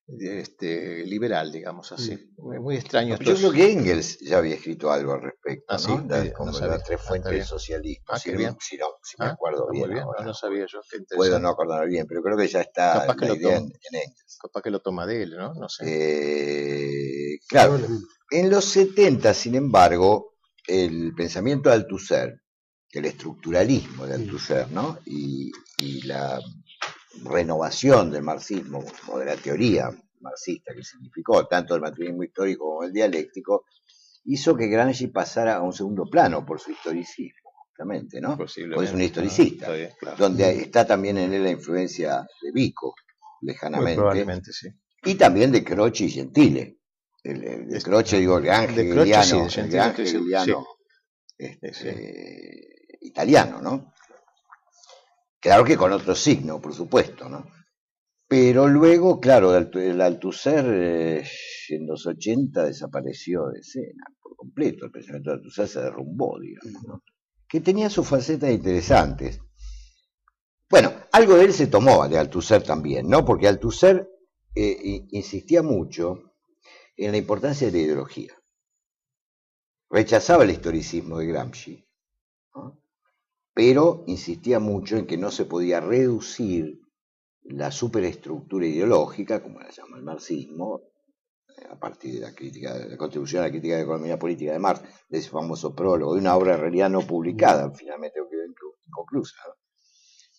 este, 0.07 1.05
liberal, 1.07 1.51
digamos 1.51 1.91
así. 1.93 2.15
Mm. 2.37 2.63
Muy 2.63 2.77
extraño. 2.77 3.17
Yo 3.19 3.35
creo 3.35 3.53
que 3.53 3.73
Engels 3.73 4.19
ya 4.21 4.39
había 4.39 4.55
escrito 4.55 4.91
algo 4.91 5.15
al 5.15 5.23
respecto, 5.23 5.75
ah, 5.75 5.79
¿no? 5.89 6.33
como 6.35 6.59
las 6.59 6.85
tres 6.85 7.01
ah, 7.03 7.09
fuentes 7.09 7.33
del 7.33 7.45
socialismo. 7.45 8.05
Ah, 8.09 8.19
si, 8.19 8.33
no, 8.33 8.57
si, 8.61 8.77
no, 8.77 8.87
si 9.03 9.17
me 9.19 9.27
acuerdo 9.27 9.69
bien. 9.71 9.91
no, 10.25 10.35
sabía 10.35 10.67
yo. 10.71 10.81
Puedo 11.15 11.39
no 11.39 11.49
acordarme 11.49 11.87
bien, 11.87 12.07
pero 12.07 12.23
creo 12.23 12.37
que 12.37 12.49
ya 12.49 12.61
está 12.61 13.01
Capaz 13.01 13.17
que 13.17 13.27
lo 13.27 13.37
toma, 13.37 13.57
en, 13.57 13.63
Engels. 13.63 14.39
Capaz 14.41 14.63
que 14.63 14.71
lo 14.71 14.81
toma 14.81 15.07
de 15.07 15.23
él, 15.23 15.37
¿no? 15.37 15.55
No 15.55 15.69
sé. 15.69 15.85
Eh, 15.87 17.39
claro, 17.49 17.79
en 18.31 18.51
los 18.51 18.65
70, 18.67 19.33
sin 19.33 19.55
embargo, 19.55 20.35
el 20.67 21.15
pensamiento 21.15 21.71
de 21.71 21.77
Althusser, 21.77 22.43
el 22.91 23.05
estructuralismo 23.07 24.07
de 24.07 24.15
Althusser, 24.15 24.71
¿no? 24.71 24.99
Y, 25.07 25.51
y 25.79 26.03
la 26.03 26.41
renovación 27.23 28.11
del 28.11 28.23
marxismo, 28.23 28.85
o 29.09 29.19
de 29.19 29.27
la 29.27 29.37
teoría 29.37 29.91
marxista 30.21 30.75
que 30.75 30.83
significó 30.83 31.47
tanto 31.47 31.75
el 31.75 31.81
materialismo 31.81 32.25
histórico 32.25 32.65
como 32.65 32.85
el 32.85 32.93
dialéctico, 32.93 33.67
hizo 34.25 34.57
que 34.57 34.69
Gramsci 34.69 35.09
pasara 35.09 35.57
a 35.57 35.63
un 35.63 35.73
segundo 35.73 36.07
plano 36.07 36.45
por 36.45 36.59
su 36.59 36.73
historicismo, 36.73 37.51
justamente, 37.69 38.21
¿no? 38.21 38.37
Porque 38.37 38.63
es 38.83 38.93
un 38.93 39.03
historicista, 39.03 39.69
donde 40.19 40.63
está 40.63 40.87
también 40.87 41.19
en 41.19 41.33
él 41.33 41.45
la 41.45 41.51
influencia 41.51 42.27
de 42.43 42.53
Vico, 42.53 42.95
lejanamente. 43.43 43.97
probablemente, 43.97 44.53
sí. 44.53 44.69
Y 45.05 45.15
también 45.17 45.53
de 45.53 45.63
Croce 45.63 46.05
y 46.05 46.11
Gentile. 46.11 46.79
El, 47.23 47.69
de 47.69 47.83
Croce, 47.83 48.19
digo, 48.19 48.39
el 48.39 48.51
ángel 48.51 48.87
italiano, 48.87 49.47
italiano, 53.01 53.61
¿no? 53.63 53.93
Claro 55.45 55.63
que 55.63 55.77
con 55.77 55.93
otro 55.93 56.15
signo, 56.15 56.59
por 56.59 56.73
supuesto, 56.73 57.29
¿no? 57.29 57.47
Pero 58.27 58.67
luego, 58.67 59.21
claro, 59.21 59.55
el 59.55 60.01
Althusser 60.01 60.65
eh, 60.67 61.25
en 61.69 61.87
los 61.87 62.07
80 62.07 62.65
desapareció 62.65 63.49
de 63.49 63.61
escena 63.61 64.07
por 64.23 64.37
completo. 64.37 64.87
El 64.87 64.91
pensamiento 64.91 65.29
de 65.29 65.37
Althusser 65.37 65.69
se 65.69 65.83
derrumbó, 65.83 66.41
digamos, 66.41 66.83
¿no? 66.85 67.03
Que 67.47 67.61
tenía 67.61 67.91
sus 67.91 68.09
facetas 68.09 68.53
interesantes. 68.53 69.39
Bueno, 70.71 70.91
algo 71.13 71.35
de 71.35 71.45
él 71.45 71.53
se 71.53 71.67
tomó 71.67 72.09
de 72.09 72.17
Althusser 72.17 72.63
también, 72.63 73.07
¿no? 73.07 73.23
Porque 73.23 73.47
Althusser 73.47 74.09
eh, 74.55 75.07
insistía 75.11 75.63
mucho 75.63 76.39
en 76.97 77.11
la 77.11 77.19
importancia 77.19 77.67
de 77.67 77.73
la 77.75 77.85
ideología. 77.85 78.33
Rechazaba 79.91 80.45
el 80.45 80.53
historicismo 80.53 81.19
de 81.19 81.27
Gramsci, 81.27 81.87
¿no? 82.55 82.84
Pero 83.55 84.03
insistía 84.09 84.59
mucho 84.59 84.97
en 84.97 85.07
que 85.07 85.17
no 85.17 85.31
se 85.31 85.45
podía 85.45 85.81
reducir 85.81 86.81
la 87.45 87.71
superestructura 87.71 88.67
ideológica, 88.67 89.43
como 89.43 89.61
la 89.61 89.71
llama 89.71 89.99
el 89.99 90.03
marxismo, 90.03 90.83
eh, 91.57 91.67
a 91.71 91.79
partir 91.79 92.15
de 92.15 92.21
la 92.21 92.35
crítica, 92.35 92.75
de 92.75 92.89
la 92.89 92.97
contribución 92.97 93.43
a 93.43 93.47
la 93.47 93.51
crítica 93.51 93.75
de 93.75 93.81
la 93.81 93.85
economía 93.85 94.19
política 94.19 94.53
de 94.53 94.59
Marx, 94.59 94.83
de 95.09 95.19
ese 95.19 95.31
famoso 95.31 95.75
prólogo, 95.75 96.15
de 96.15 96.21
una 96.21 96.37
obra 96.37 96.55
en 96.55 96.61
realidad 96.61 96.91
no 96.91 97.03
publicada, 97.03 97.71
finalmente 97.71 98.21
inconclusa, 98.87 99.37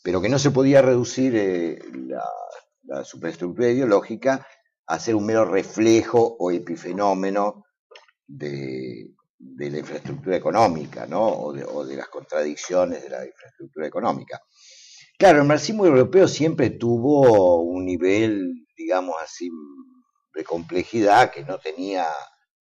pero 0.03 0.21
que 0.21 0.29
no 0.29 0.39
se 0.39 0.51
podía 0.51 0.81
reducir 0.81 1.35
eh, 1.35 1.79
la, 2.07 3.03
superestructura 3.03 3.69
ideológica 3.69 4.45
a 4.85 4.99
ser 4.99 5.15
un 5.15 5.25
mero 5.25 5.43
reflejo 5.43 6.37
o 6.39 6.51
epifenómeno 6.51 7.65
de, 8.27 9.15
de 9.53 9.69
la 9.69 9.79
infraestructura 9.79 10.35
económica, 10.35 11.05
¿no? 11.05 11.27
O 11.27 11.53
de, 11.85 11.95
las 11.95 12.07
contradicciones 12.07 13.03
de 13.03 13.09
la 13.09 13.25
infraestructura 13.25 13.87
económica. 13.87 14.41
Claro, 15.17 15.39
el 15.39 15.47
marxismo 15.47 15.85
europeo 15.85 16.27
siempre 16.27 16.71
tuvo 16.71 17.61
un 17.61 17.85
nivel, 17.85 18.65
digamos 18.75 19.15
así, 19.23 19.49
de 20.33 20.43
complejidad 20.43 21.31
que 21.31 21.45
no 21.45 21.57
tenía 21.59 22.05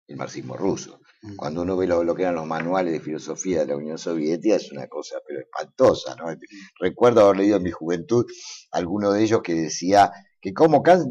el 0.06 0.16
marxismo 0.16 0.56
ruso. 0.56 1.00
Mm. 1.22 1.36
Cuando 1.36 1.62
uno 1.62 1.76
ve 1.76 1.86
lo, 1.86 2.14
que 2.14 2.22
eran 2.22 2.36
los 2.36 2.46
manuales 2.46 2.92
de 2.92 3.00
filosofía 3.00 3.60
de 3.60 3.66
la 3.66 3.76
Unión 3.76 3.98
Soviética 3.98 4.56
es 4.56 4.70
una 4.70 4.86
cosa 4.86 5.16
pero 5.26 5.40
espantosa, 5.40 6.14
¿no? 6.16 6.26
Recuerdo 6.78 7.24
haber 7.24 7.38
leído 7.38 7.56
en 7.56 7.62
mi 7.62 7.70
juventud 7.70 8.26
alguno 8.70 9.10
de 9.10 9.22
ellos 9.24 9.42
que 9.42 9.54
decía 9.54 10.12
que 10.44 10.52
como 10.52 10.82
Kant, 10.82 11.06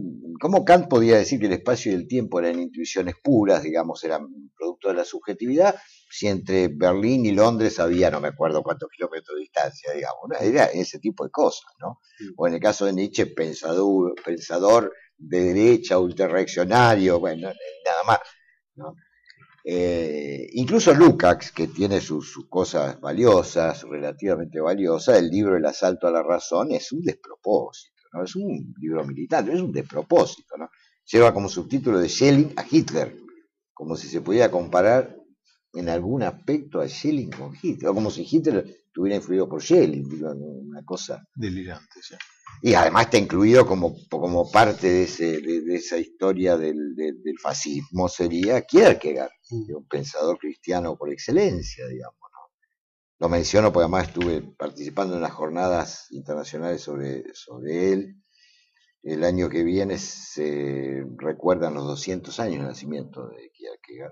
Kant 0.63 0.87
podía 0.87 1.17
decir 1.17 1.39
que 1.39 1.47
el 1.47 1.53
espacio 1.53 1.91
y 1.91 1.95
el 1.95 2.07
tiempo 2.07 2.39
eran 2.39 2.59
intuiciones 2.59 3.15
puras, 3.23 3.63
digamos, 3.63 4.03
eran 4.03 4.27
producto 4.55 4.89
de 4.89 4.93
la 4.93 5.03
subjetividad, 5.03 5.73
si 6.07 6.27
entre 6.27 6.67
Berlín 6.67 7.25
y 7.25 7.31
Londres 7.31 7.79
había 7.79 8.11
no 8.11 8.21
me 8.21 8.27
acuerdo 8.27 8.61
cuántos 8.61 8.89
kilómetros 8.95 9.35
de 9.35 9.41
distancia, 9.41 9.91
digamos, 9.91 10.39
era 10.39 10.65
ese 10.65 10.99
tipo 10.99 11.23
de 11.23 11.31
cosas, 11.31 11.71
¿no? 11.79 11.97
O 12.37 12.47
en 12.47 12.53
el 12.53 12.59
caso 12.59 12.85
de 12.85 12.93
Nietzsche, 12.93 13.25
pensador, 13.25 14.13
pensador 14.23 14.93
de 15.17 15.45
derecha, 15.45 15.97
ultrarreaccionario, 15.97 17.19
bueno, 17.19 17.47
nada 17.47 18.03
más, 18.05 18.19
¿no? 18.75 18.93
Eh, 19.65 20.47
incluso 20.51 20.93
Lukács, 20.93 21.51
que 21.51 21.67
tiene 21.69 22.01
sus, 22.01 22.37
cosas 22.49 23.01
valiosas, 23.01 23.81
relativamente 23.81 24.59
valiosas, 24.59 25.17
el 25.17 25.29
libro 25.29 25.57
El 25.57 25.65
asalto 25.65 26.05
a 26.05 26.11
la 26.11 26.21
razón 26.21 26.71
es 26.71 26.91
un 26.91 27.01
despropósito, 27.01 27.92
¿no? 28.13 28.23
Es 28.23 28.35
un 28.35 28.73
libro 28.79 29.03
militar, 29.05 29.49
es 29.49 29.59
un 29.59 29.71
despropósito, 29.71 30.57
¿no? 30.57 30.69
Lleva 31.05 31.33
como 31.33 31.49
subtítulo 31.49 31.99
de 31.99 32.07
Schelling 32.07 32.53
a 32.55 32.65
Hitler, 32.69 33.17
como 33.73 33.95
si 33.97 34.07
se 34.07 34.21
pudiera 34.21 34.49
comparar 34.49 35.17
en 35.73 35.89
algún 35.89 36.23
aspecto 36.23 36.79
a 36.79 36.87
Schelling 36.87 37.31
con 37.31 37.53
Hitler, 37.61 37.89
o 37.89 37.93
como 37.93 38.11
si 38.11 38.25
Hitler 38.29 38.65
estuviera 38.85 39.17
influido 39.17 39.49
por 39.49 39.61
Schelling, 39.61 40.07
digo, 40.07 40.31
una 40.31 40.83
cosa 40.85 41.27
delirante. 41.35 42.01
¿sí? 42.01 42.15
Y 42.61 42.75
además 42.75 43.05
está 43.05 43.17
incluido 43.17 43.65
como, 43.65 43.95
como 44.09 44.49
parte 44.49 44.87
de, 44.87 45.03
ese, 45.03 45.41
de, 45.41 45.75
esa 45.75 45.97
historia 45.97 46.55
del, 46.55 46.95
del, 46.95 47.39
fascismo, 47.41 48.07
sería 48.07 48.61
Kierkegaard, 48.61 49.31
un 49.49 49.87
pensador 49.87 50.37
cristiano 50.37 50.95
por 50.95 51.11
excelencia, 51.11 51.87
digamos. 51.87 52.22
Lo 53.23 53.29
menciono 53.29 53.71
porque 53.71 53.83
además 53.85 54.09
estuve 54.09 54.41
participando 54.41 55.15
en 55.15 55.21
las 55.21 55.31
jornadas 55.31 56.07
internacionales 56.11 56.81
sobre, 56.81 57.23
sobre 57.33 57.93
él. 57.93 58.15
El 59.01 59.23
año 59.23 59.47
que 59.47 59.63
viene 59.63 59.97
se 59.97 61.05
recuerdan 61.15 61.73
los 61.73 61.85
200 61.85 62.37
años 62.41 62.63
de 62.63 62.67
nacimiento 62.67 63.25
de 63.29 63.49
Kierkegaard. 63.53 64.11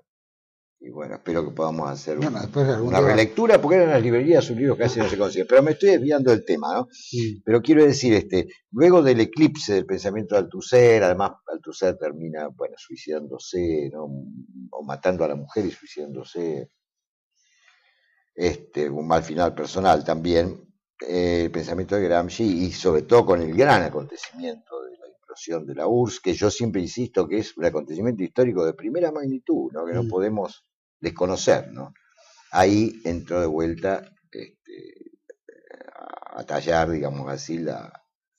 Y 0.80 0.92
bueno, 0.92 1.16
espero 1.16 1.44
que 1.44 1.52
podamos 1.54 1.90
hacer 1.90 2.20
una, 2.20 3.02
relectura, 3.02 3.60
porque 3.60 3.80
eran 3.80 3.90
las 3.90 4.02
librerías 4.02 4.46
sus 4.46 4.56
libros 4.56 4.78
casi 4.78 5.00
no 5.00 5.10
se 5.10 5.18
consiguen. 5.18 5.48
Pero 5.50 5.62
me 5.62 5.72
estoy 5.72 5.90
desviando 5.90 6.32
del 6.32 6.46
tema, 6.46 6.74
¿no? 6.74 6.88
Pero 7.44 7.62
quiero 7.62 7.84
decir, 7.84 8.14
este, 8.14 8.48
luego 8.72 9.04
del 9.04 9.20
eclipse 9.20 9.74
del 9.74 9.86
pensamiento 9.86 10.36
de 10.36 10.44
Althusser, 10.44 11.04
además 11.04 11.32
Althusser 11.48 11.98
termina, 11.98 12.48
bueno, 12.48 12.76
suicidándose, 12.78 13.90
¿no? 13.92 14.06
O 14.70 14.86
matando 14.86 15.26
a 15.26 15.28
la 15.28 15.36
mujer 15.36 15.66
y 15.66 15.72
suicidándose. 15.72 16.70
Este, 18.34 18.90
un 18.90 19.08
mal 19.08 19.24
final 19.24 19.54
personal 19.54 20.04
también. 20.04 20.72
Eh, 21.08 21.44
el 21.46 21.52
pensamiento 21.52 21.96
de 21.96 22.04
Gramsci 22.04 22.44
y 22.44 22.72
sobre 22.72 23.04
todo 23.04 23.26
con 23.26 23.42
el 23.42 23.56
gran 23.56 23.82
acontecimiento 23.84 24.82
de 24.84 24.98
la 24.98 25.08
implosión 25.08 25.66
de 25.66 25.76
la 25.76 25.88
URSS, 25.88 26.20
que 26.20 26.34
yo 26.34 26.52
siempre 26.52 26.82
insisto 26.82 27.28
que 27.28 27.40
es 27.40 27.58
un 27.58 27.66
acontecimiento 27.66 28.24
histórico 28.24 28.66
de 28.66 28.74
primera 28.74 29.12
magnitud, 29.12 29.72
¿no? 29.74 29.86
que 29.86 29.94
no 29.94 30.08
podemos 30.08 30.64
desconocer, 31.00 31.72
¿no? 31.72 31.94
Ahí 32.52 33.02
entró 33.06 33.40
de 33.40 33.48
vuelta 33.48 34.04
este, 34.32 35.12
a 36.34 36.44
tallar, 36.44 36.92
digamos 36.92 37.30
así, 37.30 37.58
la, 37.58 37.92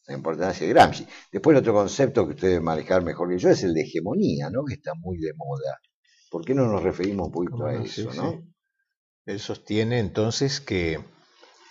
importancia 0.08 0.66
de 0.66 0.72
Gramsci. 0.72 1.06
Después 1.32 1.56
otro 1.56 1.72
concepto 1.72 2.26
que 2.26 2.34
ustedes 2.34 2.60
manejar 2.60 3.02
mejor 3.02 3.30
que 3.30 3.38
yo 3.38 3.48
es 3.48 3.62
el 3.62 3.72
de 3.72 3.80
hegemonía, 3.80 4.50
¿no? 4.50 4.62
Que 4.64 4.74
está 4.74 4.92
muy 4.94 5.16
de 5.18 5.32
moda. 5.34 5.78
¿Por 6.30 6.44
qué 6.44 6.54
no 6.54 6.66
nos 6.66 6.82
referimos 6.82 7.28
un 7.28 7.32
poquito 7.32 7.64
a 7.64 7.74
eso, 7.74 8.12
no? 8.12 8.51
Él 9.26 9.40
sostiene 9.40 9.98
entonces 9.98 10.60
que 10.60 11.00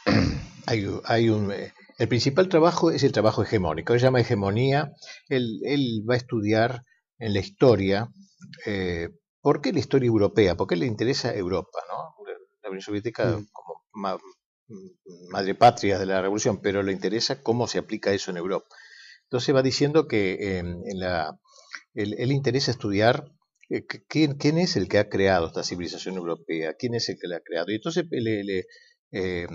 hay, 0.68 0.88
hay, 1.06 1.30
un... 1.30 1.54
El 1.98 2.08
principal 2.08 2.50
trabajo 2.50 2.92
es 2.92 3.04
el 3.04 3.12
trabajo 3.12 3.44
hegemónico, 3.44 3.94
él 3.94 4.00
llama 4.00 4.22
hegemonía, 4.22 4.92
él, 5.28 5.60
él 5.66 6.04
va 6.10 6.16
a 6.16 6.18
estudiar 6.18 6.84
en 7.20 7.34
la 7.34 7.40
historia 7.40 8.10
eh, 8.66 9.10
¿Por 9.42 9.62
qué 9.62 9.74
la 9.74 9.80
historia 9.80 10.08
europea? 10.08 10.56
¿Por 10.56 10.68
qué 10.68 10.76
le 10.76 10.86
interesa 10.86 11.34
Europa? 11.34 11.80
¿no? 11.90 12.16
La 12.62 12.70
Unión 12.70 12.82
Soviética 12.82 13.26
mm. 13.26 13.48
como 13.52 13.82
madre 15.30 15.56
patria 15.56 16.00
de 16.00 16.06
la 16.06 16.22
revolución, 16.22 16.62
pero 16.62 16.84
le 16.84 16.94
interesa 16.94 17.42
cómo 17.42 17.68
se 17.68 17.80
aplica 17.80 18.12
eso 18.12 18.32
en 18.32 18.38
Europa. 18.38 18.68
Entonces 19.24 19.54
va 19.56 19.64
diciendo 19.64 20.08
que 20.08 20.58
em, 20.58 20.82
en 20.86 21.00
la, 21.00 21.38
él, 21.94 22.32
interesa 22.32 22.72
estudiar 22.72 23.26
eh, 23.26 23.41
¿quién, 24.08 24.36
quién, 24.36 24.58
es 24.58 24.76
el 24.76 24.88
que 24.88 25.00
ha 25.00 25.10
creado 25.10 25.48
esta 25.48 25.64
civilización 25.64 26.16
europea, 26.16 26.76
quién 26.78 26.96
es 26.96 27.08
el 27.10 27.18
que 27.20 27.28
la 27.28 27.38
ha 27.38 27.42
creado. 27.42 27.72
Y 27.72 27.76
entonces 27.76 28.06
le, 28.10 28.66
eh, 29.14 29.46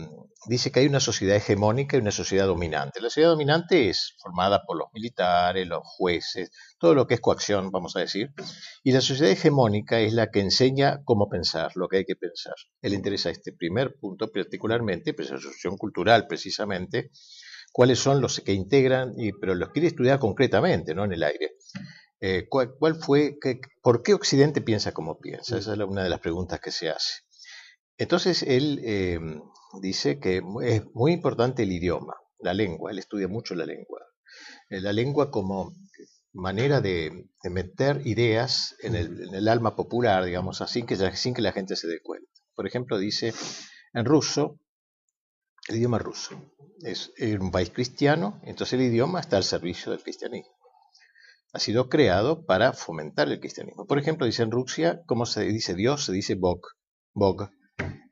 dice 0.49 0.71
que 0.71 0.81
hay 0.81 0.87
una 0.87 1.01
sociedad 1.01 1.37
hegemónica 1.37 1.97
y 1.97 2.01
una 2.01 2.11
sociedad 2.11 2.47
dominante. 2.47 3.01
La 3.01 3.09
sociedad 3.09 3.31
dominante 3.31 3.89
es 3.89 4.15
formada 4.19 4.63
por 4.67 4.79
los 4.79 4.89
militares, 4.93 5.67
los 5.67 5.81
jueces, 5.85 6.51
todo 6.79 6.95
lo 6.95 7.07
que 7.07 7.15
es 7.15 7.21
coacción, 7.21 7.71
vamos 7.71 7.97
a 7.97 8.01
decir, 8.01 8.31
y 8.83 8.93
la 8.93 9.01
sociedad 9.01 9.33
hegemónica 9.33 10.01
es 10.01 10.13
la 10.13 10.31
que 10.31 10.41
enseña 10.41 11.03
cómo 11.05 11.29
pensar, 11.29 11.73
lo 11.75 11.89
que 11.89 11.99
hay 11.99 12.05
que 12.05 12.17
pensar. 12.17 12.55
Él 12.81 12.95
interesa 12.95 13.31
este 13.31 13.53
primer 13.53 13.97
punto 13.99 14.31
particularmente, 14.31 15.15
pues 15.15 15.31
la 15.31 15.37
asociación 15.37 15.77
cultural 15.77 16.27
precisamente, 16.27 17.11
cuáles 17.73 17.99
son 17.99 18.21
los 18.21 18.41
que 18.41 18.53
integran, 18.53 19.13
y, 19.19 19.33
pero 19.33 19.55
los 19.55 19.71
quiere 19.71 19.89
estudiar 19.89 20.19
concretamente, 20.19 20.95
no 20.95 21.05
en 21.05 21.13
el 21.13 21.23
aire. 21.23 21.57
Eh, 22.21 22.47
¿cuál, 22.49 22.97
fue, 23.01 23.39
por 23.83 24.03
qué 24.03 24.15
Occidente 24.15 24.61
piensa 24.61 24.93
como 24.93 25.19
piensa? 25.19 25.59
Esa 25.59 25.75
es 25.75 25.79
una 25.81 26.03
de 26.03 26.09
las 26.09 26.21
preguntas 26.21 26.61
que 26.61 26.71
se 26.71 26.89
hace. 26.89 27.23
Entonces 27.99 28.43
él 28.43 28.81
eh, 28.85 29.19
dice 29.81 30.19
que 30.19 30.43
es 30.63 30.83
muy 30.95 31.13
importante 31.13 31.63
el 31.63 31.73
idioma, 31.73 32.15
la 32.39 32.55
lengua, 32.55 32.91
él 32.91 32.99
estudia 32.99 33.29
mucho 33.29 33.55
la 33.55 33.67
lengua. 33.67 34.01
Eh, 34.71 34.81
la 34.81 34.93
lengua 34.93 35.31
como 35.31 35.75
manera 36.33 36.81
de, 36.81 37.29
meter 37.45 38.07
ideas 38.07 38.77
en 38.81 38.95
el, 38.95 39.49
alma 39.49 39.75
popular, 39.77 40.25
digamos 40.25 40.61
así, 40.61 40.83
que, 40.83 40.97
sin 41.15 41.33
que 41.33 41.43
la 41.43 41.53
gente 41.53 41.77
se 41.77 41.87
dé 41.87 42.01
cuenta. 42.03 42.31
Por 42.55 42.67
ejemplo, 42.67 42.99
dice 42.99 43.33
en 43.95 44.05
ruso, 44.05 44.61
el 45.69 45.77
idioma 45.77 45.99
ruso 45.99 46.53
es 46.83 47.13
un 47.41 47.51
país 47.51 47.71
cristiano, 47.71 48.41
entonces 48.45 48.75
el 48.75 48.87
idioma 48.87 49.21
está 49.21 49.37
al 49.39 49.45
servicio 49.45 49.93
del 49.93 50.03
cristianismo. 50.03 50.56
Ha 51.57 51.59
sido 51.59 51.89
creado 51.89 52.45
para 52.45 52.75
fomentar 52.75 53.29
el 53.29 53.41
cristianismo. 53.41 53.87
Por 53.87 53.99
ejemplo, 53.99 54.27
dice 54.27 54.43
en 54.43 54.51
Rusia, 54.51 55.01
¿cómo 55.07 55.25
se 55.25 55.45
dice 55.45 55.75
Dios? 55.75 56.05
Se 56.05 56.13
dice 56.13 56.35
Bog. 56.35 56.61
Bog 57.15 57.49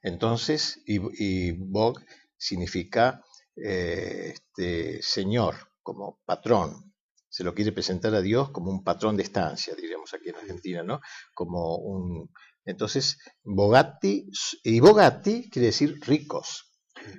entonces, 0.01 0.83
y, 0.87 1.53
Bog 1.53 2.01
significa 2.39 3.23
eh, 3.57 4.35
este, 4.35 5.03
señor, 5.03 5.55
como 5.83 6.21
patrón. 6.25 6.95
Se 7.29 7.45
lo 7.45 7.55
quiere 7.55 7.73
presentar 7.73 8.15
a 8.15 8.23
Dios 8.23 8.51
como 8.51 8.71
un 8.71 8.83
patrón 8.83 9.17
de 9.19 9.25
estancia, 9.25 9.75
diríamos 9.75 10.15
aquí 10.15 10.31
en 10.31 10.37
Argentina, 10.37 10.83
¿no? 10.83 11.01
Como 11.35 11.77
un. 11.77 12.31
Entonces, 12.65 13.19
Bogatti, 13.43 14.27
y 14.63 14.81
Bogatti 14.81 15.51
quiere 15.51 15.67
decir 15.67 15.99
ricos. 16.07 16.71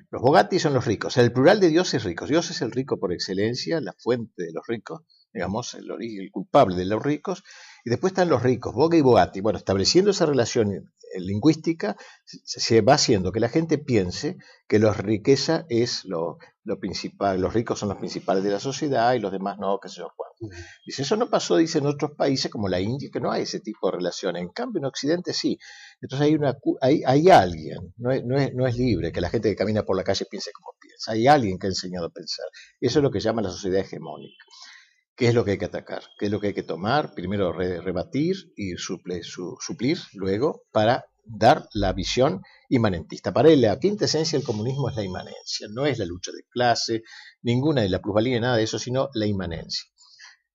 Los 0.09 0.23
Bogatti 0.23 0.57
son 0.57 0.73
los 0.73 0.85
ricos. 0.85 1.17
El 1.17 1.31
plural 1.31 1.59
de 1.59 1.69
Dios 1.69 1.93
es 1.93 2.03
ricos. 2.03 2.29
Dios 2.29 2.49
es 2.49 2.61
el 2.61 2.71
rico 2.71 2.99
por 2.99 3.13
excelencia, 3.13 3.79
la 3.81 3.93
fuente 3.93 4.43
de 4.43 4.53
los 4.53 4.65
ricos, 4.67 5.01
digamos, 5.35 5.73
el, 5.73 5.91
el 5.91 6.31
culpable 6.31 6.77
de 6.77 6.85
los 6.85 7.03
ricos. 7.03 7.43
Y 7.83 7.89
después 7.89 8.11
están 8.11 8.29
los 8.29 8.41
ricos, 8.41 8.73
Boga 8.73 8.97
y 8.97 9.01
Bogatti. 9.01 9.41
Bueno, 9.41 9.59
estableciendo 9.59 10.11
esa 10.11 10.25
relación 10.25 10.89
lingüística, 11.19 11.95
se 12.25 12.81
va 12.81 12.93
haciendo 12.93 13.31
que 13.31 13.39
la 13.39 13.49
gente 13.49 13.77
piense 13.77 14.37
que 14.67 14.79
la 14.79 14.93
riqueza 14.93 15.65
es 15.69 16.05
lo, 16.05 16.37
principal, 16.79 17.39
los 17.39 17.53
ricos 17.53 17.79
son 17.79 17.89
los 17.89 17.97
principales 17.97 18.43
de 18.43 18.49
la 18.49 18.59
sociedad 18.59 19.13
y 19.13 19.19
los 19.19 19.31
demás 19.31 19.57
no, 19.59 19.77
qué 19.81 19.89
sé 19.89 19.97
yo 19.97 20.11
cuánto. 20.15 20.55
Dice, 20.85 21.03
eso 21.03 21.15
no 21.15 21.29
pasó, 21.29 21.57
dice, 21.57 21.77
en 21.79 21.85
otros 21.85 22.11
países 22.17 22.51
como 22.51 22.67
la 22.67 22.79
India, 22.79 23.09
que 23.11 23.19
no 23.19 23.31
hay 23.31 23.43
ese 23.43 23.59
tipo 23.59 23.89
de 23.89 23.97
relación. 23.97 24.35
En 24.35 24.49
cambio, 24.49 24.79
en 24.79 24.85
Occidente 24.85 25.33
sí. 25.33 25.57
Entonces 26.01 26.27
hay, 26.27 26.35
una, 26.35 26.57
hay, 26.81 27.03
hay 27.05 27.29
alguien, 27.29 27.93
no 27.97 28.11
es, 28.11 28.25
no, 28.25 28.37
es, 28.37 28.53
no 28.53 28.65
es 28.67 28.75
libre 28.77 29.11
que 29.11 29.21
la 29.21 29.29
gente 29.29 29.49
que 29.49 29.55
camina 29.55 29.83
por 29.83 29.95
la 29.95 30.03
calle 30.03 30.25
piense 30.29 30.51
como 30.51 30.73
piensa. 30.79 31.11
Hay 31.11 31.27
alguien 31.27 31.59
que 31.59 31.67
ha 31.67 31.69
enseñado 31.69 32.07
a 32.07 32.09
pensar. 32.09 32.45
Eso 32.79 32.99
es 32.99 33.03
lo 33.03 33.11
que 33.11 33.19
llama 33.19 33.41
la 33.41 33.49
sociedad 33.49 33.81
hegemónica. 33.81 34.45
¿Qué 35.15 35.29
es 35.29 35.33
lo 35.33 35.45
que 35.45 35.51
hay 35.51 35.57
que 35.57 35.65
atacar? 35.65 36.03
¿Qué 36.19 36.25
es 36.25 36.31
lo 36.31 36.41
que 36.41 36.47
hay 36.47 36.53
que 36.53 36.63
tomar? 36.63 37.13
Primero 37.13 37.53
rebatir 37.53 38.51
y 38.57 38.75
suplir 38.75 39.97
luego 40.13 40.63
para 40.71 41.05
dar 41.23 41.67
la 41.73 41.93
visión 41.93 42.41
inmanentista. 42.69 43.33
Para 43.33 43.49
él 43.49 43.61
la 43.61 43.79
quinta 43.79 44.05
esencia 44.05 44.37
del 44.37 44.45
comunismo 44.45 44.89
es 44.89 44.95
la 44.95 45.03
inmanencia, 45.03 45.67
no 45.71 45.85
es 45.85 45.99
la 45.99 46.05
lucha 46.05 46.31
de 46.31 46.43
clase, 46.49 47.03
ninguna 47.41 47.81
de 47.81 47.89
la 47.89 47.99
plusvalía, 47.99 48.39
nada 48.39 48.57
de 48.57 48.63
eso, 48.63 48.77
sino 48.77 49.09
la 49.13 49.25
inmanencia. 49.25 49.85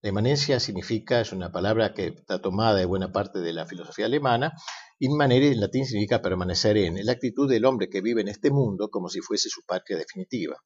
La 0.02 0.08
inmanencia 0.08 0.58
significa, 0.60 1.20
es 1.20 1.30
una 1.32 1.52
palabra 1.52 1.92
que 1.92 2.06
está 2.06 2.40
tomada 2.40 2.74
de 2.74 2.86
buena 2.86 3.12
parte 3.12 3.40
de 3.40 3.52
la 3.52 3.66
filosofía 3.66 4.06
alemana, 4.06 4.54
inmanere 4.98 5.48
en 5.48 5.60
latín 5.60 5.84
significa 5.84 6.22
permanecer 6.22 6.78
en, 6.78 7.04
la 7.04 7.12
actitud 7.12 7.46
del 7.46 7.66
hombre 7.66 7.90
que 7.90 8.00
vive 8.00 8.22
en 8.22 8.28
este 8.28 8.50
mundo 8.50 8.88
como 8.88 9.10
si 9.10 9.20
fuese 9.20 9.50
su 9.50 9.60
patria 9.66 9.98
definitiva, 9.98 10.56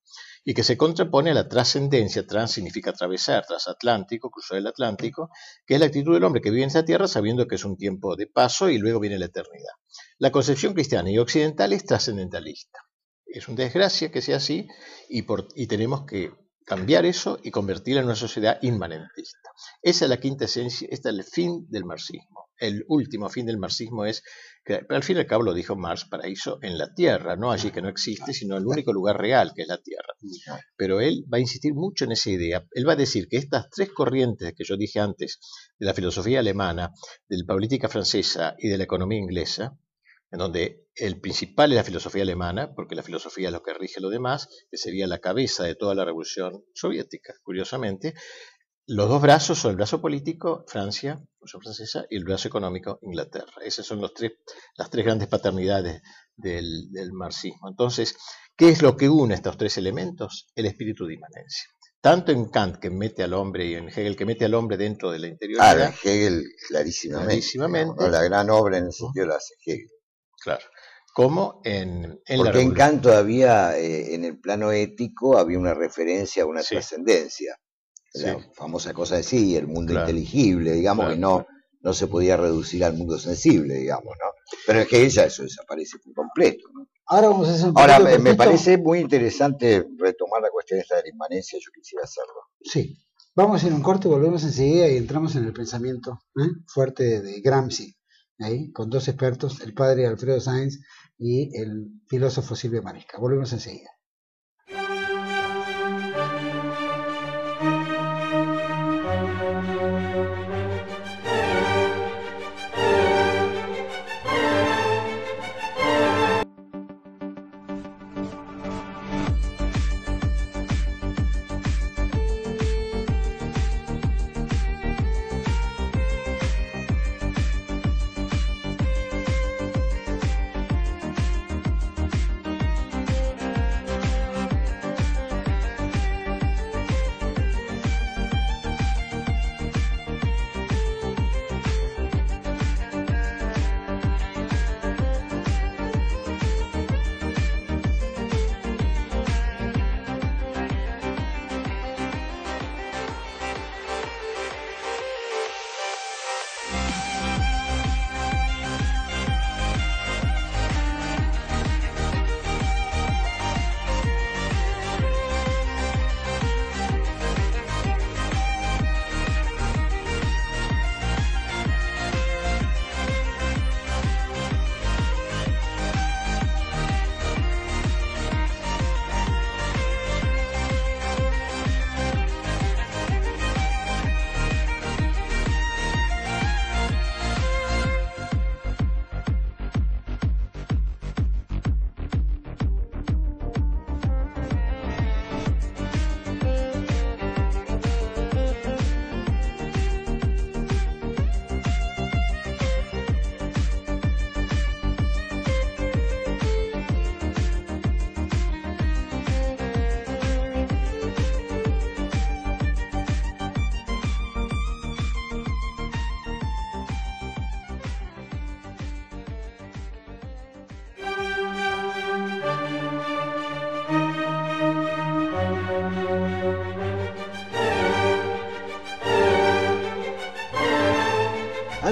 y 0.45 0.55
que 0.55 0.63
se 0.63 0.77
contrapone 0.77 1.33
a 1.33 1.35
la 1.35 1.49
trascendencia, 1.49 2.25
trans 2.25 2.53
significa 2.53 2.91
atravesar, 2.91 3.45
transatlántico, 3.45 4.31
cruzar 4.31 4.59
el 4.59 4.69
Atlántico, 4.69 5.31
que 5.67 5.75
es 5.75 5.81
la 5.81 5.87
actitud 5.87 6.15
del 6.15 6.23
hombre 6.23 6.41
que 6.41 6.51
vive 6.51 6.63
en 6.63 6.69
esta 6.69 6.85
tierra 6.85 7.09
sabiendo 7.09 7.49
que 7.49 7.57
es 7.57 7.65
un 7.65 7.77
tiempo 7.77 8.15
de 8.15 8.29
paso 8.29 8.69
y 8.69 8.79
luego 8.79 9.01
viene 9.01 9.19
la 9.19 9.27
eternidad. 9.27 9.73
La 10.19 10.31
concepción 10.31 10.75
cristiana 10.75 11.11
y 11.11 11.19
occidental 11.19 11.73
es 11.73 11.85
trascendentalista. 11.85 12.79
Es 13.27 13.49
una 13.49 13.65
desgracia 13.65 14.13
que 14.13 14.23
sea 14.23 14.37
así 14.37 14.69
y 15.09 15.67
tenemos 15.67 16.07
que 16.07 16.44
cambiar 16.65 17.05
eso 17.05 17.39
y 17.43 17.51
convertirla 17.51 18.01
en 18.01 18.07
una 18.07 18.17
sociedad 18.17 18.59
inmanentista. 18.63 19.51
Esa 19.83 20.07
es 20.07 20.09
la 20.09 20.19
quinta 20.19 20.47
esencia, 20.47 20.89
este 20.91 21.11
es 21.11 21.15
el 21.15 21.25
fin 21.25 21.67
del 21.69 21.85
marxismo. 21.85 22.49
el 22.57 22.85
último 22.89 23.29
fin 23.29 23.47
del 23.47 23.59
marxismo 23.59 24.07
es 24.07 24.23
que, 24.65 24.81
al 24.89 25.03
fin 25.03 25.17
y 25.17 25.21
al 25.21 25.27
cabo 25.27 25.43
lo 25.43 25.53
dijo 25.53 25.77
Marx, 25.77 26.07
paraíso 26.07 26.59
en 26.63 26.79
la 26.79 26.95
tierra, 26.95 27.37
no 27.37 27.51
allí 27.51 27.71
que 27.71 27.83
no 27.83 27.89
existe, 27.89 28.33
sino 28.33 28.57
el 28.57 28.67
único 28.67 28.93
lugar 28.93 29.19
real 29.19 29.53
que 29.55 29.63
es 29.63 29.69
la 29.69 29.79
tierra. 29.79 30.15
Pero 30.77 31.01
él 31.01 31.25
va 31.33 31.37
a 31.39 31.41
insistir 31.41 31.75
mucho 31.75 32.05
en 32.05 32.13
esa 32.13 32.31
idea. 32.31 32.65
Él 32.73 32.89
va 32.89 32.93
a 32.93 32.97
decir 32.97 33.29
que 33.29 33.37
estas 33.37 33.69
tres 33.69 33.91
corrientes 33.93 34.55
que 34.57 34.65
yo 34.65 34.77
dije 34.77 35.01
antes, 35.01 35.41
de 35.79 35.87
la 35.87 35.95
filosofía 35.95 36.39
alemana, 36.39 36.93
de 37.29 37.39
la 37.39 37.45
política 37.45 37.89
francesa 37.89 38.55
y 38.59 38.69
de 38.69 38.79
la 38.79 38.85
economía 38.85 39.19
inglesa, 39.19 39.77
en 40.31 40.39
donde 40.39 40.89
el 40.97 41.21
principal 41.21 41.73
es 41.73 41.77
la 41.77 41.85
filosofía 41.85 42.23
alemana, 42.23 42.75
porque 42.75 42.95
la 42.95 43.03
filosofía 43.03 43.49
es 43.49 43.53
lo 43.53 43.63
que 43.63 43.75
rige 43.75 44.01
lo 44.01 44.11
demás, 44.11 44.49
que 44.71 44.77
sería 44.77 45.07
la 45.07 45.19
cabeza 45.19 45.65
de 45.65 45.75
toda 45.75 45.95
la 45.95 46.05
revolución 46.05 46.65
soviética, 46.75 47.35
curiosamente, 47.43 48.15
los 48.87 49.09
dos 49.09 49.23
brazos 49.23 49.59
son 49.59 49.71
el 49.71 49.77
brazo 49.77 50.03
político, 50.03 50.65
Francia, 50.69 51.15
Revolución 51.15 51.63
Francesa, 51.63 52.05
y 52.11 52.17
el 52.17 52.25
brazo 52.25 52.49
económico, 52.49 52.99
Inglaterra. 53.01 53.63
Esas 53.65 53.87
son 53.87 54.03
los 54.03 54.13
tres, 54.13 54.33
las 54.77 54.91
tres 54.91 55.07
grandes 55.07 55.29
paternidades 55.29 56.03
del, 56.37 56.91
marxismo. 57.15 57.71
Entonces, 57.71 58.15
¿qué 58.55 58.69
es 58.69 58.83
lo 58.83 58.95
que 58.95 59.09
une 59.09 59.37
estos 59.37 59.57
tres 59.57 59.79
elementos? 59.79 60.49
El 60.55 60.67
espíritu 60.67 61.07
de 61.07 61.15
inmanencia. 61.15 61.65
Tanto 62.03 62.33
en 62.33 62.51
Kant, 62.51 62.77
que 62.77 62.91
mete 62.91 63.23
al 63.23 63.33
hombre, 63.33 63.65
y 63.65 63.75
en 63.75 63.89
Hegel, 63.89 64.17
que 64.17 64.27
mete 64.27 64.45
al 64.45 64.53
hombre 64.53 64.77
dentro 64.77 65.11
de 65.11 65.19
la 65.19 65.29
interioridad. 65.29 65.81
Ah, 65.81 65.95
Hegel, 66.05 66.45
clarísimamente. 66.69 68.11
la 68.11 68.23
gran 68.23 68.51
obra 68.51 68.77
en 68.77 68.85
el 68.85 68.93
sentido 68.93 69.25
la 69.25 69.37
hace 69.37 69.55
Hegel. 69.65 69.89
Claro. 70.45 70.65
Como 71.13 71.61
en, 71.65 72.21
en 72.27 72.39
Porque 72.39 72.61
en 72.61 72.73
Kant 72.73 73.03
todavía, 73.03 73.79
eh, 73.79 74.15
en 74.15 74.25
el 74.25 74.39
plano 74.39 74.73
ético, 74.73 75.39
había 75.39 75.59
una 75.59 75.75
referencia 75.75 76.43
a 76.43 76.47
una 76.47 76.63
trascendencia 76.63 77.57
la 78.15 78.39
famosa 78.53 78.93
cosa 78.95 79.17
de 79.17 79.23
sí, 79.23 79.57
el 79.57 79.67
mundo 79.67 79.93
inteligible, 79.93 80.73
digamos, 80.73 81.11
que 81.11 81.17
no, 81.17 81.47
no 81.81 81.93
se 81.93 82.07
podía 82.07 82.37
reducir 82.37 82.85
al 82.85 82.95
mundo 82.95 83.19
sensible, 83.19 83.75
digamos, 83.75 84.15
¿no? 84.21 84.31
Pero 84.67 84.81
es 84.81 84.89
que 84.89 85.05
ella 85.05 85.25
eso 85.25 85.43
desaparece 85.43 85.99
por 85.99 86.15
completo, 86.15 86.69
¿no? 86.73 86.87
Ahora 87.07 87.29
vamos 87.29 87.49
a 87.49 87.55
hacer 87.55 87.69
un 87.69 87.79
Ahora, 87.79 87.99
me, 87.99 88.35
parece 88.35 88.79
muy 88.79 89.01
interesante 89.01 89.85
retomar 89.99 90.41
la 90.41 90.51
cuestión 90.51 90.81
esta 90.81 90.97
de 90.97 91.03
la 91.03 91.09
inmanencia, 91.11 91.59
yo 91.59 91.71
quisiera 91.73 92.05
hacerlo. 92.05 92.35
Sí, 92.63 92.97
vamos 93.35 93.55
a 93.55 93.57
hacer 93.59 93.75
un 93.75 93.83
corte, 93.83 94.09
volvemos 94.09 94.43
enseguida 94.45 94.89
y 94.89 94.97
entramos 94.97 95.35
en 95.37 95.45
el 95.45 95.53
pensamiento 95.53 96.21
¿eh? 96.37 96.49
fuerte 96.67 97.21
de 97.21 97.41
Gramsci, 97.41 97.95
ahí, 98.39 98.73
con 98.73 98.91
dos 98.91 99.09
expertos, 99.09 99.61
el 99.61 99.75
padre 99.75 100.07
Alfredo 100.07 100.41
Sáenz 100.41 100.81
y 101.19 101.57
el 101.61 102.01
filósofo 102.09 102.57
Silvio 102.57 102.83
Marisca. 102.83 103.19
Volvemos 103.19 103.53
enseguida. 103.53 103.91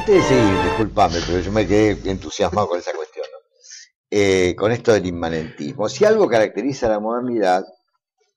Antes 0.02 0.16
de 0.16 0.36
seguir, 0.36 0.64
disculpame, 0.64 1.20
pero 1.24 1.38
yo 1.38 1.52
me 1.52 1.64
quedé 1.64 2.10
entusiasmado 2.10 2.66
con 2.66 2.76
esa 2.76 2.92
cuestión, 2.92 3.24
eh, 4.10 4.52
con 4.58 4.72
esto 4.72 4.92
del 4.92 5.06
inmanentismo. 5.06 5.88
Si 5.88 6.04
algo 6.04 6.26
caracteriza 6.26 6.86
a 6.86 6.90
la 6.90 6.98
modernidad, 6.98 7.64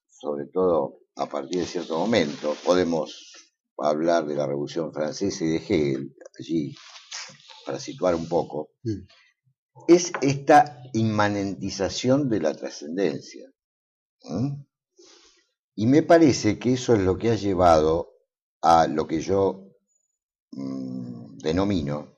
sobre 0.08 0.46
todo 0.46 1.00
a 1.16 1.26
partir 1.26 1.62
de 1.62 1.66
cierto 1.66 1.98
momento, 1.98 2.56
podemos 2.64 3.34
hablar 3.80 4.28
de 4.28 4.36
la 4.36 4.46
Revolución 4.46 4.94
Francesa 4.94 5.44
y 5.44 5.48
de 5.48 5.56
Hegel, 5.56 6.16
allí, 6.38 6.76
para 7.66 7.80
situar 7.80 8.14
un 8.14 8.30
poco, 8.30 8.70
mm. 8.84 9.08
es 9.88 10.12
esta 10.22 10.84
inmanentización 10.94 12.30
de 12.30 12.42
la 12.42 12.54
trascendencia. 12.54 13.50
Y 15.74 15.88
me 15.88 16.04
parece 16.04 16.60
que 16.60 16.74
eso 16.74 16.94
es 16.94 17.00
lo 17.00 17.18
que 17.18 17.32
ha 17.32 17.36
llevado 17.36 18.14
a 18.62 18.86
lo 18.86 19.08
que 19.08 19.20
yo 19.20 19.72
mm, 20.52 21.15
denomino, 21.46 22.18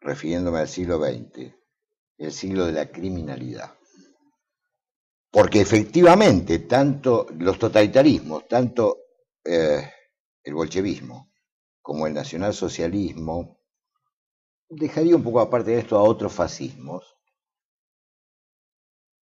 refiriéndome 0.00 0.60
al 0.60 0.68
siglo 0.68 0.98
XX, 0.98 1.52
el 2.16 2.32
siglo 2.32 2.64
de 2.64 2.72
la 2.72 2.90
criminalidad. 2.90 3.74
Porque 5.30 5.60
efectivamente, 5.60 6.60
tanto 6.60 7.26
los 7.36 7.58
totalitarismos, 7.58 8.48
tanto 8.48 8.96
eh, 9.44 9.92
el 10.42 10.54
bolchevismo 10.54 11.30
como 11.82 12.06
el 12.06 12.14
nacionalsocialismo, 12.14 13.60
dejaría 14.70 15.16
un 15.16 15.22
poco 15.22 15.40
aparte 15.40 15.72
de 15.72 15.80
esto 15.80 15.98
a 15.98 16.02
otros 16.02 16.32
fascismos, 16.32 17.18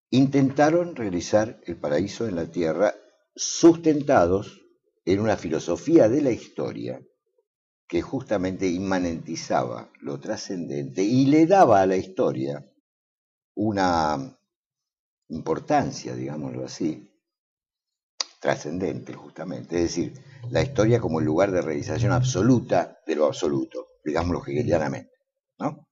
intentaron 0.10 0.96
realizar 0.96 1.62
el 1.66 1.80
paraíso 1.80 2.28
en 2.28 2.36
la 2.36 2.52
tierra 2.52 2.94
sustentados 3.36 4.62
en 5.06 5.22
una 5.22 5.38
filosofía 5.38 6.10
de 6.10 6.22
la 6.22 6.32
historia 6.32 7.02
que 7.94 8.02
justamente 8.02 8.66
inmanentizaba 8.66 9.92
lo 10.02 10.20
trascendente 10.20 11.04
y 11.04 11.28
le 11.28 11.46
daba 11.46 11.80
a 11.80 11.86
la 11.86 11.96
historia 11.96 12.68
una 13.54 14.36
importancia, 15.30 16.16
digámoslo 16.16 16.66
así, 16.66 17.08
trascendente 18.40 19.14
justamente, 19.14 19.76
es 19.76 19.84
decir, 19.84 20.14
la 20.50 20.64
historia 20.64 21.00
como 21.00 21.20
el 21.20 21.28
lugar 21.28 21.52
de 21.52 21.62
realización 21.62 22.14
absoluta 22.14 22.98
de 23.06 23.16
lo 23.16 23.28
absoluto, 23.28 23.86
digámoslo 24.04 24.42
hegelianamente, 24.48 25.12
¿no? 25.60 25.88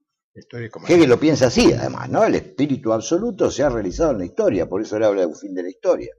Hegel 0.88 1.08
lo 1.08 1.20
piensa 1.20 1.46
así, 1.46 1.72
además, 1.72 2.10
¿no? 2.10 2.24
El 2.24 2.34
espíritu 2.34 2.94
absoluto 2.94 3.52
se 3.52 3.62
ha 3.62 3.70
realizado 3.70 4.14
en 4.14 4.18
la 4.18 4.26
historia, 4.26 4.68
por 4.68 4.82
eso 4.82 4.98
él 4.98 5.04
habla 5.04 5.22
de 5.22 5.28
un 5.28 5.36
fin 5.36 5.54
de 5.54 5.62
la 5.62 5.70
historia, 5.70 6.16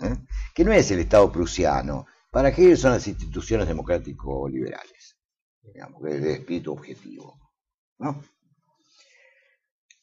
¿eh? 0.00 0.16
que 0.52 0.64
no 0.64 0.72
es 0.72 0.90
el 0.90 0.98
Estado 0.98 1.30
prusiano, 1.30 2.06
para 2.32 2.48
Hegel 2.48 2.78
son 2.78 2.92
las 2.92 3.06
instituciones 3.06 3.68
democrático-liberales. 3.68 5.18
digamos, 5.62 6.02
el 6.06 6.24
espíritu 6.24 6.72
objetivo. 6.72 7.38
¿no? 7.98 8.24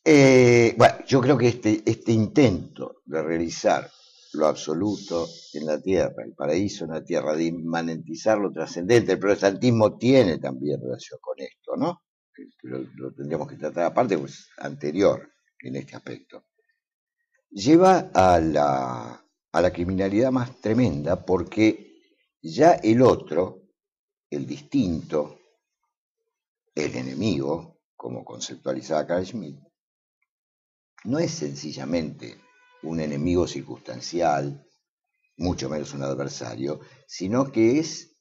Eh, 0.06 0.76
bueno, 0.78 0.96
yo 1.08 1.22
creo 1.22 1.38
que 1.38 1.48
este, 1.48 1.82
este 1.84 2.12
intento 2.12 3.02
de 3.06 3.24
realizar 3.24 3.90
lo 4.34 4.46
absoluto 4.46 5.28
en 5.54 5.66
la 5.66 5.82
tierra, 5.82 6.24
el 6.24 6.36
paraíso 6.36 6.86
en 6.86 6.92
la 6.92 7.04
tierra, 7.04 7.36
de 7.36 7.46
inmanentizar 7.46 8.38
lo 8.38 8.52
trascendente, 8.52 9.14
el 9.14 9.20
protestantismo 9.20 9.98
tiene 9.98 10.38
también 10.38 10.80
relación 10.80 11.18
con 11.20 11.40
esto, 11.40 11.76
¿no? 11.78 12.04
Lo, 12.62 13.12
tendríamos 13.12 13.48
que 13.48 13.58
tratar 13.58 13.86
aparte, 13.86 14.20
pues 14.20 14.50
anterior 14.60 15.32
en 15.62 15.78
este 15.78 15.96
aspecto. 15.96 16.46
Lleva 17.50 18.12
a 18.14 18.40
la, 18.40 19.26
a 19.52 19.62
la 19.62 19.74
criminalidad 19.74 20.32
más 20.32 20.62
tremenda 20.62 21.26
porque 21.26 21.89
ya 22.42 22.74
el 22.74 23.02
otro, 23.02 23.64
el 24.30 24.46
distinto, 24.46 25.40
el 26.76 26.96
enemigo, 26.96 27.82
como 27.96 28.24
conceptualizaba 28.24 29.06
Carl 29.06 29.26
Schmitt, 29.26 29.60
no 31.06 31.20
es 31.20 31.32
sencillamente 31.32 32.40
un 32.84 33.00
enemigo 33.00 33.48
circunstancial, 33.48 34.66
mucho 35.38 35.70
menos 35.70 35.94
un 35.94 36.04
adversario, 36.04 36.80
sino 37.08 37.52
que 37.52 37.80
es 37.80 38.18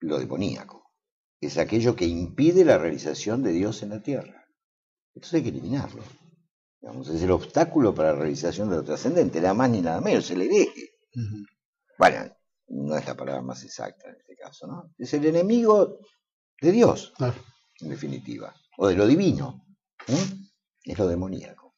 lo 0.00 0.18
demoníaco. 0.18 0.92
Es 1.40 1.58
aquello 1.58 1.96
que 1.96 2.06
impide 2.06 2.64
la 2.64 2.78
realización 2.78 3.42
de 3.42 3.52
Dios 3.52 3.82
en 3.82 3.90
la 3.90 4.02
tierra. 4.02 4.46
Entonces 5.14 5.34
hay 5.34 5.42
que 5.42 5.48
eliminarlo. 5.48 6.02
es 6.82 7.22
el 7.22 7.30
obstáculo 7.30 7.94
para 7.94 8.12
la 8.12 8.18
realización 8.20 8.70
de 8.70 8.76
lo 8.76 8.84
trascendente, 8.84 9.40
nada 9.40 9.54
más 9.54 9.70
ni 9.70 9.80
nada 9.80 10.00
menos, 10.00 10.30
el 10.30 10.42
hereje. 10.42 10.90
Bueno, 11.98 12.37
no 12.68 12.96
es 12.96 13.06
la 13.06 13.16
palabra 13.16 13.42
más 13.42 13.64
exacta 13.64 14.08
en 14.08 14.16
este 14.16 14.36
caso, 14.36 14.66
¿no? 14.66 14.92
Es 14.98 15.12
el 15.14 15.24
enemigo 15.26 15.98
de 16.60 16.72
Dios, 16.72 17.12
en 17.80 17.88
definitiva, 17.88 18.54
o 18.76 18.88
de 18.88 18.96
lo 18.96 19.06
divino. 19.06 19.64
Es 20.84 20.98
lo 20.98 21.06
demoníaco. 21.06 21.74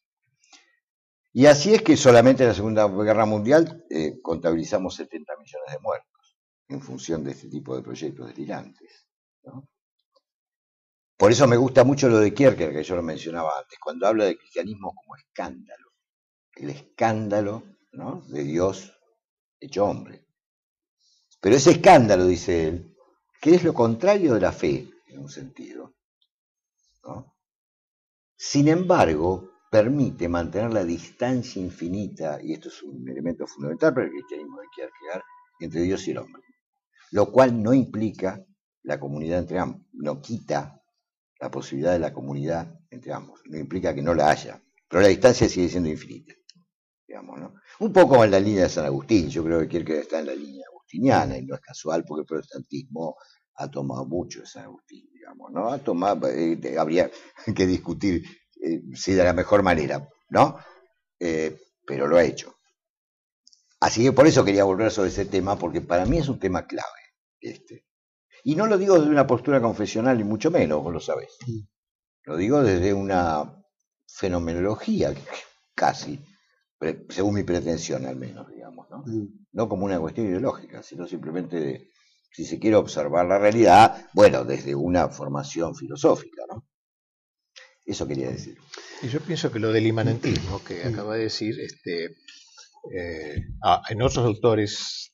Y 1.32 1.46
así 1.46 1.74
es 1.74 1.82
que 1.82 1.96
solamente 1.96 2.42
en 2.42 2.48
la 2.48 2.54
Segunda 2.54 2.88
Guerra 2.88 3.24
Mundial 3.24 3.84
eh, 3.88 4.20
contabilizamos 4.20 4.96
70 4.96 5.32
millones 5.36 5.72
de 5.72 5.78
muertos 5.78 6.38
en 6.68 6.80
función 6.80 7.24
de 7.24 7.32
este 7.32 7.48
tipo 7.48 7.76
de 7.76 7.82
proyectos 7.82 8.28
delirantes. 8.28 9.06
Por 11.16 11.30
eso 11.30 11.46
me 11.46 11.56
gusta 11.56 11.84
mucho 11.84 12.08
lo 12.08 12.18
de 12.18 12.32
Kierkegaard, 12.32 12.74
que 12.74 12.82
yo 12.82 12.96
lo 12.96 13.02
mencionaba 13.02 13.50
antes, 13.60 13.78
cuando 13.78 14.06
habla 14.06 14.24
de 14.24 14.38
cristianismo 14.38 14.94
como 14.94 15.16
escándalo, 15.16 15.90
el 16.54 16.70
escándalo 16.70 17.62
de 18.28 18.44
Dios 18.44 18.92
hecho 19.60 19.84
hombre. 19.84 20.29
Pero 21.40 21.56
ese 21.56 21.70
escándalo, 21.72 22.26
dice 22.26 22.68
él, 22.68 22.96
que 23.40 23.54
es 23.54 23.64
lo 23.64 23.72
contrario 23.72 24.34
de 24.34 24.40
la 24.40 24.52
fe, 24.52 24.90
en 25.08 25.20
un 25.20 25.28
sentido. 25.28 25.94
Sin 28.36 28.68
embargo, 28.68 29.50
permite 29.70 30.28
mantener 30.28 30.72
la 30.72 30.84
distancia 30.84 31.60
infinita, 31.60 32.40
y 32.42 32.52
esto 32.52 32.68
es 32.68 32.82
un 32.82 33.08
elemento 33.08 33.46
fundamental 33.46 33.94
para 33.94 34.06
el 34.06 34.12
cristianismo 34.12 34.60
de 34.60 34.66
Kierkegaard, 34.74 35.22
entre 35.60 35.82
Dios 35.82 36.06
y 36.08 36.10
el 36.12 36.18
hombre. 36.18 36.42
Lo 37.12 37.30
cual 37.32 37.62
no 37.62 37.74
implica 37.74 38.44
la 38.82 38.98
comunidad 38.98 39.40
entre 39.40 39.58
ambos, 39.58 39.82
no 39.92 40.20
quita 40.20 40.82
la 41.38 41.50
posibilidad 41.50 41.92
de 41.92 41.98
la 41.98 42.12
comunidad 42.12 42.80
entre 42.90 43.12
ambos, 43.12 43.40
no 43.46 43.58
implica 43.58 43.94
que 43.94 44.02
no 44.02 44.14
la 44.14 44.30
haya, 44.30 44.62
pero 44.88 45.02
la 45.02 45.08
distancia 45.08 45.48
sigue 45.48 45.68
siendo 45.68 45.88
infinita. 45.88 46.34
Digamos, 47.06 47.40
¿no? 47.40 47.54
Un 47.80 47.92
poco 47.92 48.24
en 48.24 48.30
la 48.30 48.40
línea 48.40 48.64
de 48.64 48.68
San 48.68 48.84
Agustín, 48.84 49.28
yo 49.28 49.44
creo 49.44 49.60
que 49.60 49.68
Kierkegaard 49.68 50.02
está 50.02 50.20
en 50.20 50.26
la 50.26 50.34
línea 50.34 50.69
agustiniana 50.90 51.38
y 51.38 51.46
no 51.46 51.54
es 51.54 51.60
casual 51.60 52.04
porque 52.04 52.20
el 52.22 52.26
protestantismo 52.26 53.16
ha 53.54 53.70
tomado 53.70 54.06
mucho 54.06 54.40
de 54.40 54.46
San 54.46 54.64
Agustín, 54.64 55.08
digamos, 55.12 55.52
¿no? 55.52 55.68
Ha 55.68 55.78
tomado, 55.78 56.28
eh, 56.28 56.58
habría 56.78 57.10
que 57.54 57.66
discutir 57.66 58.24
eh, 58.62 58.82
sí 58.94 59.12
de 59.12 59.24
la 59.24 59.32
mejor 59.32 59.62
manera, 59.62 60.08
¿no? 60.30 60.58
Eh, 61.18 61.60
pero 61.86 62.06
lo 62.06 62.16
ha 62.16 62.24
hecho. 62.24 62.56
Así 63.80 64.02
que 64.02 64.12
por 64.12 64.26
eso 64.26 64.44
quería 64.44 64.64
volver 64.64 64.90
sobre 64.90 65.08
ese 65.08 65.24
tema, 65.24 65.56
porque 65.58 65.80
para 65.80 66.04
mí 66.04 66.18
es 66.18 66.28
un 66.28 66.38
tema 66.38 66.66
clave. 66.66 66.86
Este. 67.40 67.86
Y 68.44 68.54
no 68.54 68.66
lo 68.66 68.76
digo 68.78 68.98
desde 68.98 69.10
una 69.10 69.26
postura 69.26 69.60
confesional, 69.60 70.20
y 70.20 70.24
mucho 70.24 70.50
menos, 70.50 70.82
vos 70.82 70.92
lo 70.92 71.00
sabés. 71.00 71.36
Lo 72.24 72.36
digo 72.36 72.62
desde 72.62 72.92
una 72.92 73.64
fenomenología, 74.06 75.14
casi, 75.74 76.22
según 77.08 77.34
mi 77.34 77.42
pretensión 77.42 78.06
al 78.06 78.16
menos, 78.16 78.48
digamos, 78.48 78.88
¿no? 78.90 79.04
No 79.52 79.68
como 79.68 79.84
una 79.84 80.00
cuestión 80.00 80.26
ideológica, 80.26 80.82
sino 80.82 81.06
simplemente 81.06 81.60
de, 81.60 81.90
si 82.32 82.44
se 82.44 82.58
quiere 82.58 82.76
observar 82.76 83.26
la 83.26 83.38
realidad, 83.38 84.08
bueno, 84.14 84.44
desde 84.44 84.74
una 84.74 85.08
formación 85.08 85.74
filosófica, 85.74 86.42
¿no? 86.48 86.66
Eso 87.84 88.06
quería 88.06 88.30
decir. 88.30 88.56
Y 89.02 89.08
yo 89.08 89.20
pienso 89.20 89.50
que 89.50 89.58
lo 89.58 89.72
del 89.72 89.86
imanentismo 89.86 90.62
que 90.64 90.84
acaba 90.84 91.16
de 91.16 91.24
decir, 91.24 91.58
este, 91.60 92.16
eh, 92.96 93.42
ah, 93.62 93.82
en 93.88 94.02
otros 94.02 94.24
autores, 94.24 95.12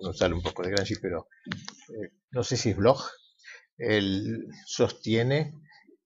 no 0.00 0.12
sale 0.12 0.34
un 0.34 0.42
poco 0.42 0.62
de 0.62 0.70
Gramsci, 0.70 0.96
pero 1.00 1.26
eh, 1.46 2.12
no 2.30 2.44
sé 2.44 2.56
si 2.56 2.70
es 2.70 2.76
blog, 2.76 3.02
él 3.76 4.46
sostiene 4.66 5.54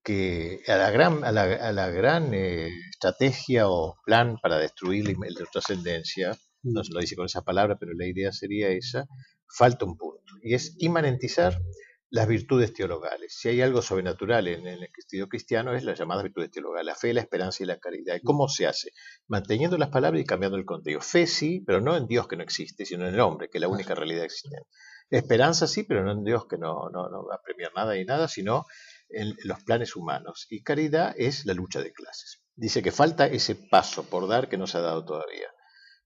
que 0.09 0.63
a 0.67 0.75
la 0.75 0.89
gran, 0.89 1.23
a 1.23 1.31
la, 1.31 1.89
gran 1.91 2.33
eh, 2.33 2.71
estrategia 2.89 3.69
o 3.69 3.95
plan 4.03 4.37
para 4.41 4.57
destruir 4.57 5.05
la 5.07 5.45
trascendencia, 5.51 6.35
no 6.63 6.83
se 6.83 6.91
lo 6.91 6.99
dice 6.99 7.15
con 7.15 7.27
esa 7.27 7.43
palabra, 7.43 7.77
pero 7.79 7.91
la 7.93 8.07
idea 8.07 8.31
sería 8.31 8.69
esa, 8.69 9.05
falta 9.47 9.85
un 9.85 9.97
punto, 9.97 10.33
y 10.41 10.55
es 10.55 10.73
imanentizar 10.79 11.61
las 12.09 12.27
virtudes 12.27 12.73
teologales. 12.73 13.35
Si 13.37 13.49
hay 13.49 13.61
algo 13.61 13.83
sobrenatural 13.83 14.47
en, 14.47 14.65
el 14.65 14.89
estilo 14.97 15.27
cristiano 15.27 15.75
es 15.75 15.83
las 15.83 15.99
llamadas 15.99 16.23
virtudes 16.23 16.49
teologales, 16.49 16.87
la 16.87 16.95
fe, 16.95 17.13
la 17.13 17.21
esperanza 17.21 17.61
y 17.61 17.67
la 17.67 17.77
caridad. 17.77 18.15
¿Y 18.15 18.21
cómo 18.21 18.47
se 18.47 18.65
hace? 18.65 18.89
Manteniendo 19.27 19.77
las 19.77 19.89
palabras 19.89 20.19
y 20.19 20.25
cambiando 20.25 20.57
el 20.57 20.65
contenido. 20.65 21.01
Fe 21.01 21.27
sí, 21.27 21.63
pero 21.67 21.81
no 21.81 21.95
en 21.95 22.07
Dios 22.07 22.27
que 22.27 22.35
no 22.35 22.41
existe, 22.41 22.83
sino 22.83 23.07
en 23.07 23.13
el 23.13 23.19
hombre, 23.19 23.47
que 23.51 23.59
es 23.59 23.61
la 23.61 23.67
única 23.67 23.93
realidad 23.93 24.23
existente. 24.23 24.65
Esperanza 25.11 25.67
sí, 25.67 25.83
pero 25.83 26.03
no 26.03 26.11
en 26.11 26.23
Dios 26.23 26.45
que 26.47 26.57
no, 26.57 26.89
no, 26.91 27.25
va 27.27 27.35
a 27.35 27.41
premiar 27.43 27.71
nada 27.75 27.97
y 27.97 28.05
nada, 28.05 28.27
sino 28.27 28.65
en 29.09 29.35
los 29.43 29.63
planes 29.63 29.95
humanos. 29.95 30.47
Y 30.49 30.63
caridad 30.63 31.13
es 31.17 31.45
la 31.45 31.53
lucha 31.53 31.81
de 31.81 31.91
clases. 31.91 32.41
Dice 32.55 32.81
que 32.81 32.91
falta 32.91 33.27
ese 33.27 33.55
paso 33.55 34.03
por 34.03 34.27
dar 34.27 34.49
que 34.49 34.57
no 34.57 34.67
se 34.67 34.77
ha 34.77 34.81
dado 34.81 35.05
todavía. 35.05 35.47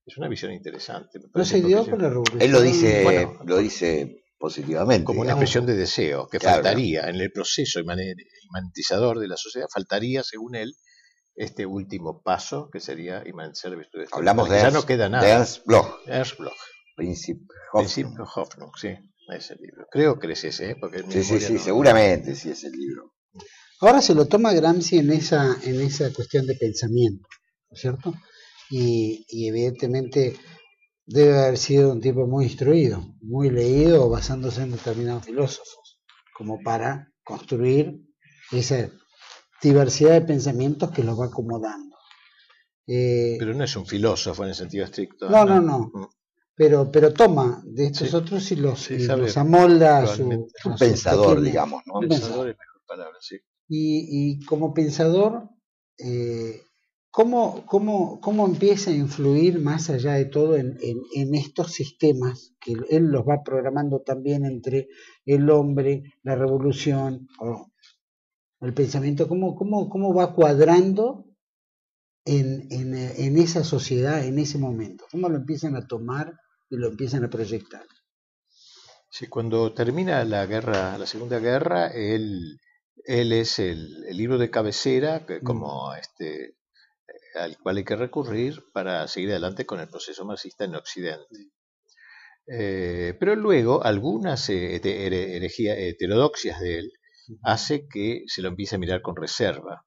Es 0.06 0.18
una 0.18 0.28
visión 0.28 0.52
interesante. 0.52 1.20
No 1.34 1.46
se 1.46 1.62
dio 1.62 1.86
por 1.86 2.02
la 2.02 2.10
revolución. 2.10 2.42
Él 2.42 2.52
lo 2.52 2.62
dice, 2.62 3.28
lo 3.46 3.58
dice 3.58 4.24
positivamente. 4.38 5.06
Como 5.06 5.22
una 5.22 5.32
expresión 5.32 5.66
de 5.66 5.76
deseo, 5.76 6.28
que 6.28 6.40
faltaría 6.40 7.08
en 7.10 7.16
el 7.16 7.32
proceso 7.32 7.80
imanentizador 7.80 9.20
de 9.20 9.28
la 9.28 9.38
sociedad, 9.38 9.68
faltaría, 9.74 10.24
según 10.24 10.56
él, 10.56 10.74
este 11.36 11.66
último 11.66 12.22
paso 12.22 12.70
que 12.72 12.80
sería 12.80 13.24
imanentizar 13.26 13.76
virtudes. 13.76 14.10
Hablamos 14.12 14.50
de, 14.50 14.58
ya 14.58 14.72
no 14.72 14.86
queda 14.86 15.10
nada. 15.10 15.28
Ernst 15.28 15.66
Bloch. 15.66 16.02
Ernst 16.06 16.38
Bloch. 16.38 16.54
Principio 16.96 18.26
Hoffnung, 18.36 18.72
sí, 18.76 18.96
ese 19.30 19.56
libro. 19.56 19.88
Creo 19.92 20.20
que 20.20 20.32
es 20.32 20.44
ese, 20.44 20.72
¿eh? 20.72 20.76
porque 20.80 21.04
sí, 21.10 21.24
sí, 21.24 21.40
sí, 21.40 21.58
seguramente 21.58 22.36
sí 22.36 22.50
es 22.50 22.64
el 22.64 22.74
libro. 22.74 23.14
Ahora 23.80 24.02
se 24.02 24.16
lo 24.16 24.26
toma 24.26 24.54
Gramsci 24.54 25.00
en 25.00 25.12
esa, 25.12 25.58
en 25.64 25.82
esa 25.82 26.12
cuestión 26.14 26.46
de 26.48 26.56
pensamiento, 26.56 27.28
¿no 27.70 27.76
es 27.76 27.82
cierto? 27.82 28.14
Y, 28.70 29.26
y 29.28 29.48
evidentemente 29.48 30.36
debe 31.06 31.38
haber 31.38 31.58
sido 31.58 31.92
un 31.92 32.02
tipo 32.02 32.26
muy 32.26 32.46
instruido, 32.46 33.16
muy 33.22 33.50
leído, 33.50 34.10
basándose 34.10 34.64
en 34.64 34.72
determinados 34.72 35.26
filósofos, 35.26 36.02
como 36.34 36.62
para 36.62 37.12
construir 37.24 38.02
esa 38.52 38.90
diversidad 39.62 40.14
de 40.14 40.22
pensamientos 40.22 40.92
que 40.92 41.04
los 41.04 41.20
va 41.20 41.26
acomodando. 41.26 41.96
Eh, 42.88 43.38
pero 43.40 43.54
no 43.54 43.64
es 43.64 43.76
un 43.76 43.86
filósofo 43.86 44.44
en 44.44 44.50
el 44.50 44.56
sentido 44.56 44.86
estricto. 44.86 45.30
No, 45.30 45.46
no, 45.46 45.62
no. 45.62 45.92
Mm. 45.94 46.08
Pero, 46.56 46.92
pero 46.92 47.14
toma 47.14 47.64
de 47.66 47.88
estos 47.88 48.14
otros 48.14 48.52
y 48.52 48.58
los, 48.58 48.90
amolda 49.38 50.00
a 50.00 50.08
su, 50.08 50.28
un 50.28 50.78
pensador, 50.78 51.42
digamos, 51.42 51.82
¿no? 51.88 52.00
pensador 52.00 52.50
es 52.50 52.58
mejor 52.58 52.82
palabra, 52.86 53.18
sí. 53.20 53.38
Y, 53.68 54.38
y 54.40 54.46
como 54.46 54.74
pensador, 54.74 55.50
eh, 55.98 56.62
¿Cómo, 57.16 57.64
cómo, 57.68 58.20
cómo 58.22 58.48
empieza 58.48 58.90
a 58.90 58.96
influir 58.96 59.60
más 59.60 59.92
allá 59.92 60.14
de 60.14 60.26
todo 60.26 60.58
en, 60.58 60.80
estos 61.36 61.72
sistemas 61.72 62.56
que 62.60 62.74
él 62.90 63.12
los 63.12 63.22
va 63.22 63.44
programando 63.44 64.02
también 64.02 64.46
entre 64.46 64.88
el 65.24 65.48
hombre, 65.52 66.02
la 66.24 66.34
revolución, 66.36 67.28
o 67.38 67.68
el 68.62 68.74
pensamiento? 68.74 69.28
¿Cómo, 69.28 69.54
cómo, 69.54 69.90
cómo 69.90 70.12
va 70.12 70.34
cuadrando 70.34 71.28
en, 72.26 72.68
en, 72.72 73.38
esa 73.38 73.64
sociedad 73.64 74.26
en 74.26 74.40
ese 74.40 74.58
momento? 74.58 75.06
¿Cómo 75.12 75.30
lo 75.30 75.38
empiezan 75.38 75.76
a 75.76 75.86
tomar 75.86 76.34
y 76.74 76.78
lo 76.78 76.88
empiezan 76.88 77.24
a 77.24 77.30
proyectar? 77.30 77.86
Sí, 79.08 79.28
cuando 79.28 79.74
termina 79.74 80.26
la 80.26 80.48
guerra, 80.48 80.98
la 80.98 81.06
Segunda 81.06 81.38
Guerra, 81.38 81.88
él, 81.90 82.60
él 83.06 83.32
es 83.32 83.60
el, 83.60 84.02
libro 84.18 84.40
de 84.40 84.50
cabecera, 84.50 85.24
que 85.24 85.38
mm. 85.40 85.44
como 85.44 85.94
este 85.94 86.58
al 87.36 87.58
cual 87.60 87.78
hay 87.78 87.84
que 87.84 87.96
recurrir 87.96 88.64
para 88.74 89.08
seguir 89.08 89.30
adelante 89.32 89.66
con 89.68 89.80
el 89.80 89.90
proceso 89.90 90.26
marxista 90.26 90.66
en 90.66 90.76
Occidente. 90.76 91.52
Eh, 92.48 93.16
pero 93.20 93.36
luego 93.36 93.84
algunas 93.84 94.50
eh, 94.50 94.76
heterodoxias 94.78 96.60
de 96.60 96.80
él 96.80 96.94
hace 97.44 97.88
que 97.88 98.24
se 98.28 98.42
lo 98.42 98.50
empiece 98.50 98.76
a 98.76 98.80
mirar 98.80 99.02
con 99.02 99.16
reserva. 99.16 99.86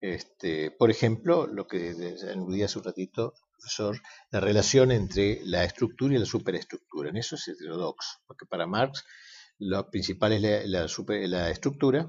Este, 0.00 0.70
por 0.70 0.90
ejemplo, 0.90 1.46
lo 1.46 1.66
que 1.66 1.94
aludía 2.30 2.66
hace 2.66 2.78
un 2.78 2.84
ratito, 2.84 3.34
profesor, 3.60 4.00
la 4.30 4.40
relación 4.40 4.90
entre 4.90 5.40
la 5.44 5.64
estructura 5.64 6.14
y 6.14 6.18
la 6.18 6.24
superestructura. 6.24 7.10
En 7.10 7.16
eso 7.16 7.36
es 7.36 7.48
heterodoxo, 7.48 8.18
porque 8.26 8.46
para 8.46 8.66
Marx 8.66 9.04
lo 9.58 9.90
principal 9.90 10.32
es 10.32 10.42
la, 10.42 10.86
la 11.28 11.50
estructura, 11.50 12.08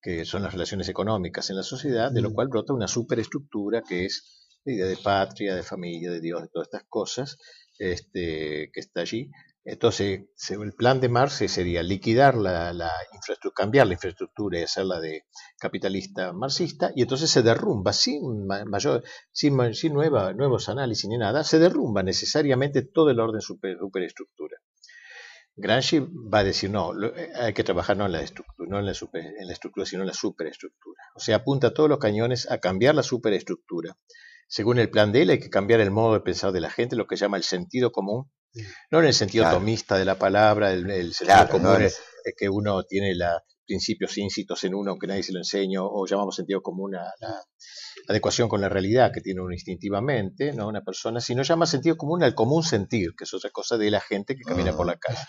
que 0.00 0.24
son 0.24 0.42
las 0.42 0.52
relaciones 0.52 0.88
económicas 0.88 1.48
en 1.50 1.56
la 1.56 1.62
sociedad, 1.62 2.12
de 2.12 2.20
lo 2.20 2.30
mm. 2.30 2.34
cual 2.34 2.48
brota 2.48 2.74
una 2.74 2.88
superestructura 2.88 3.82
que 3.82 4.04
es 4.04 4.50
la 4.64 4.72
idea 4.74 4.86
de 4.86 4.96
patria, 4.96 5.54
de 5.54 5.62
familia, 5.62 6.10
de 6.10 6.20
Dios, 6.20 6.42
de 6.42 6.48
todas 6.48 6.68
estas 6.68 6.84
cosas, 6.88 7.38
este, 7.78 8.70
que 8.72 8.80
está 8.80 9.00
allí. 9.00 9.30
Entonces, 9.64 10.22
el 10.50 10.72
plan 10.72 11.00
de 11.00 11.08
Marx 11.08 11.34
sería 11.46 11.84
liquidar 11.84 12.36
la, 12.36 12.72
infraestructura, 13.14 13.54
cambiar 13.54 13.86
la 13.86 13.92
infraestructura 13.92 14.58
y 14.58 14.62
hacerla 14.64 14.98
de 14.98 15.26
capitalista 15.58 16.32
marxista, 16.32 16.90
y 16.96 17.02
entonces 17.02 17.30
se 17.30 17.42
derrumba 17.42 17.92
sin 17.92 18.46
mayor, 18.46 19.04
sin, 19.30 19.56
nueva, 19.92 20.32
nuevos 20.32 20.68
análisis 20.68 21.08
ni 21.08 21.16
nada, 21.16 21.44
se 21.44 21.60
derrumba 21.60 22.02
necesariamente 22.02 22.82
todo 22.82 23.10
el 23.10 23.20
orden 23.20 23.40
super, 23.40 23.78
superestructura. 23.78 24.56
Gramsci 25.54 26.00
va 26.00 26.40
a 26.40 26.44
decir, 26.44 26.70
no, 26.70 26.92
hay 27.36 27.52
que 27.52 27.62
trabajar 27.62 27.96
no 27.96 28.06
en 28.06 28.12
la 28.12 28.22
estructura, 28.22 28.68
no 28.68 28.78
en 28.80 28.86
la, 28.86 28.92
en 28.92 29.46
la 29.46 29.52
estructura, 29.52 29.86
sino 29.86 30.02
en 30.02 30.08
la 30.08 30.14
superestructura. 30.14 31.02
O 31.14 31.20
sea, 31.20 31.36
apunta 31.36 31.74
todos 31.74 31.88
los 31.90 31.98
cañones 31.98 32.50
a 32.50 32.58
cambiar 32.58 32.94
la 32.94 33.02
superestructura. 33.02 33.96
Según 34.48 34.78
el 34.78 34.90
plan 34.90 35.12
de 35.12 35.22
él, 35.22 35.30
hay 35.30 35.38
que 35.38 35.50
cambiar 35.50 35.80
el 35.80 35.90
modo 35.90 36.14
de 36.14 36.20
pensar 36.20 36.52
de 36.52 36.60
la 36.60 36.70
gente, 36.70 36.96
lo 36.96 37.06
que 37.06 37.16
llama 37.16 37.36
el 37.36 37.42
sentido 37.42 37.92
común, 37.92 38.30
no 38.90 39.00
en 39.00 39.06
el 39.06 39.14
sentido 39.14 39.50
tomista 39.50 39.96
de 39.96 40.04
la 40.04 40.18
palabra, 40.18 40.72
el, 40.72 41.12
sentido 41.14 41.48
común 41.48 41.82
es... 41.82 42.00
que 42.36 42.48
uno 42.48 42.82
tiene 42.84 43.14
los 43.14 43.40
principios 43.66 44.16
íncitos 44.18 44.62
en 44.64 44.74
uno, 44.74 44.90
aunque 44.90 45.06
nadie 45.06 45.22
se 45.22 45.32
lo 45.32 45.38
enseña, 45.38 45.82
o 45.82 46.06
llamamos 46.06 46.36
sentido 46.36 46.60
común 46.60 46.94
a 46.94 47.04
la 47.20 47.42
adecuación 48.08 48.48
con 48.48 48.60
la 48.60 48.68
realidad 48.68 49.12
que 49.12 49.20
tiene 49.20 49.40
uno 49.40 49.52
instintivamente, 49.52 50.52
no 50.52 50.68
una 50.68 50.82
persona, 50.82 51.20
sino 51.20 51.42
llama 51.42 51.66
sentido 51.66 51.96
común 51.96 52.22
al 52.22 52.34
común 52.34 52.62
sentir, 52.62 53.10
que 53.16 53.24
es 53.24 53.34
otra 53.34 53.50
cosa 53.50 53.78
de 53.78 53.90
la 53.90 54.00
gente 54.00 54.34
que 54.36 54.42
camina 54.42 54.76
por 54.76 54.86
la 54.86 54.96
calle. 54.96 55.20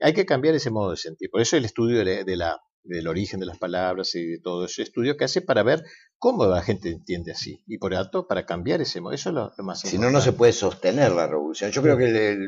Hay 0.00 0.12
que 0.12 0.26
cambiar 0.26 0.54
ese 0.54 0.70
modo 0.70 0.90
de 0.90 0.96
sentir. 0.96 1.30
Por 1.30 1.40
eso 1.40 1.56
el 1.56 1.64
estudio 1.64 2.04
de 2.04 2.36
la 2.36 2.58
del 2.84 3.08
origen 3.08 3.40
de 3.40 3.46
las 3.46 3.58
palabras 3.58 4.14
y 4.14 4.26
de 4.26 4.38
todo 4.38 4.66
ese 4.66 4.82
estudio 4.82 5.16
que 5.16 5.24
hace 5.24 5.40
para 5.40 5.62
ver 5.62 5.82
cómo 6.18 6.46
la 6.46 6.62
gente 6.62 6.90
entiende 6.90 7.32
así 7.32 7.62
y 7.66 7.78
por 7.78 7.92
tanto 7.92 8.26
para 8.26 8.44
cambiar 8.44 8.80
ese 8.82 9.00
modo. 9.00 9.14
Eso 9.14 9.30
es 9.30 9.34
lo, 9.34 9.42
más 9.64 9.84
importante. 9.84 9.88
Si 9.88 9.98
no, 9.98 10.10
no 10.10 10.20
se 10.20 10.32
puede 10.32 10.52
sostener 10.52 11.12
la 11.12 11.26
revolución. 11.26 11.70
Yo 11.70 11.82
creo 11.82 11.96
que 11.96 12.38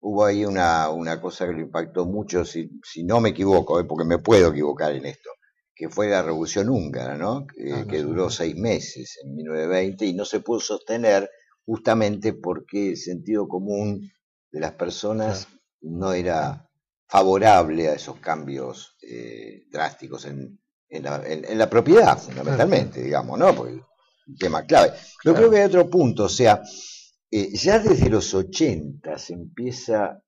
hubo 0.00 0.24
ahí 0.24 0.44
una, 0.44 0.90
una, 0.90 1.20
cosa 1.20 1.46
que 1.46 1.52
lo 1.52 1.60
impactó 1.60 2.06
mucho, 2.06 2.44
si, 2.44 2.70
si 2.82 3.04
no 3.04 3.20
me 3.20 3.30
equivoco, 3.30 3.80
¿eh? 3.80 3.84
porque 3.84 4.04
me 4.04 4.18
puedo 4.18 4.50
equivocar 4.50 4.94
en 4.94 5.06
esto, 5.06 5.30
que 5.74 5.88
fue 5.88 6.08
la 6.08 6.22
revolución 6.22 6.68
húngara, 6.68 7.16
¿no? 7.16 7.46
que, 7.46 7.72
ah, 7.72 8.02
duró 8.02 8.30
seis 8.30 8.56
meses 8.56 9.18
en 9.24 9.34
1920 9.34 10.06
y 10.06 10.14
no 10.14 10.24
se 10.24 10.40
pudo 10.40 10.60
sostener 10.60 11.30
justamente 11.64 12.32
porque 12.32 12.90
el 12.90 12.96
sentido 12.96 13.46
común 13.46 14.10
de 14.50 14.60
las 14.60 14.72
personas 14.72 15.48
no 15.80 16.12
era 16.12 16.67
favorable 17.08 17.88
a 17.88 17.94
esos 17.94 18.18
cambios 18.20 18.96
eh, 19.02 19.64
drásticos 19.70 20.26
en, 20.26 20.60
en, 20.88 21.02
la, 21.02 21.22
en, 21.24 21.58
la, 21.58 21.68
propiedad, 21.68 22.18
fundamentalmente, 22.18 23.02
digamos, 23.02 23.38
¿no? 23.38 23.54
Porque 23.54 23.80
un 24.26 24.36
tema 24.38 24.64
clave. 24.64 24.92
Pero 25.22 25.34
creo 25.34 25.50
que 25.50 25.58
hay 25.58 25.64
otro 25.64 25.88
punto, 25.88 26.24
o 26.24 26.28
sea, 26.28 26.62
eh, 27.30 27.50
ya 27.56 27.78
desde 27.78 28.10
los 28.10 28.32
80 28.34 29.18
se 29.18 29.32
empieza, 29.32 30.22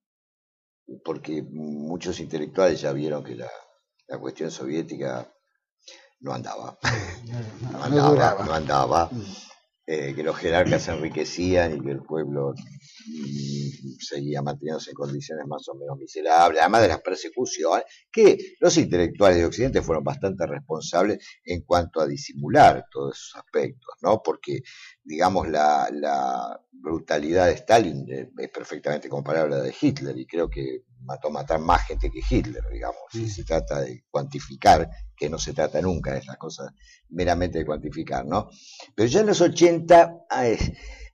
porque 1.04 1.42
muchos 1.42 2.18
intelectuales 2.18 2.80
ya 2.80 2.92
vieron 2.92 3.22
que 3.22 3.36
la, 3.36 3.50
la 4.08 4.18
cuestión 4.18 4.50
soviética 4.50 5.30
no 6.20 6.32
andaba, 6.32 6.78
no, 7.72 7.82
andaba, 7.82 8.44
no 8.44 8.52
andaba. 8.52 9.08
Mm. 9.12 9.49
Eh, 9.92 10.14
que 10.14 10.22
los 10.22 10.36
jerarcas 10.36 10.84
se 10.84 10.92
enriquecían 10.92 11.76
y 11.76 11.80
que 11.80 11.90
el 11.90 12.02
pueblo 12.02 12.54
mm, 12.54 13.98
seguía 13.98 14.40
manteniéndose 14.40 14.90
en 14.90 14.94
condiciones 14.94 15.48
más 15.48 15.68
o 15.68 15.74
menos 15.74 15.98
miserables, 15.98 16.60
además 16.60 16.82
de 16.82 16.88
las 16.88 17.00
persecuciones, 17.00 17.86
que 18.12 18.38
los 18.60 18.76
intelectuales 18.76 19.38
de 19.38 19.46
Occidente 19.46 19.82
fueron 19.82 20.04
bastante 20.04 20.46
responsables 20.46 21.18
en 21.44 21.62
cuanto 21.62 22.00
a 22.00 22.06
disimular 22.06 22.84
todos 22.88 23.16
esos 23.16 23.42
aspectos, 23.42 23.96
¿no? 24.00 24.22
Porque, 24.22 24.60
digamos, 25.02 25.48
la, 25.48 25.88
la 25.92 26.60
brutalidad 26.70 27.46
de 27.46 27.54
Stalin 27.54 28.06
es 28.38 28.48
perfectamente 28.50 29.08
comparable 29.08 29.56
a 29.56 29.58
la 29.58 29.64
de 29.64 29.74
Hitler 29.80 30.16
y 30.16 30.24
creo 30.24 30.48
que 30.48 30.84
mató 31.02 31.28
a 31.28 31.32
matar 31.32 31.60
más 31.60 31.86
gente 31.86 32.10
que 32.10 32.20
Hitler, 32.28 32.62
digamos, 32.70 33.00
si 33.10 33.28
se 33.28 33.44
trata 33.44 33.80
de 33.80 34.04
cuantificar, 34.10 34.88
que 35.16 35.28
no 35.28 35.38
se 35.38 35.52
trata 35.52 35.80
nunca 35.80 36.12
de 36.12 36.20
esas 36.20 36.36
cosas 36.36 36.72
meramente 37.08 37.58
de 37.58 37.66
cuantificar, 37.66 38.26
¿no? 38.26 38.50
Pero 38.94 39.08
ya 39.08 39.20
en 39.20 39.26
los 39.26 39.40
80 39.40 40.26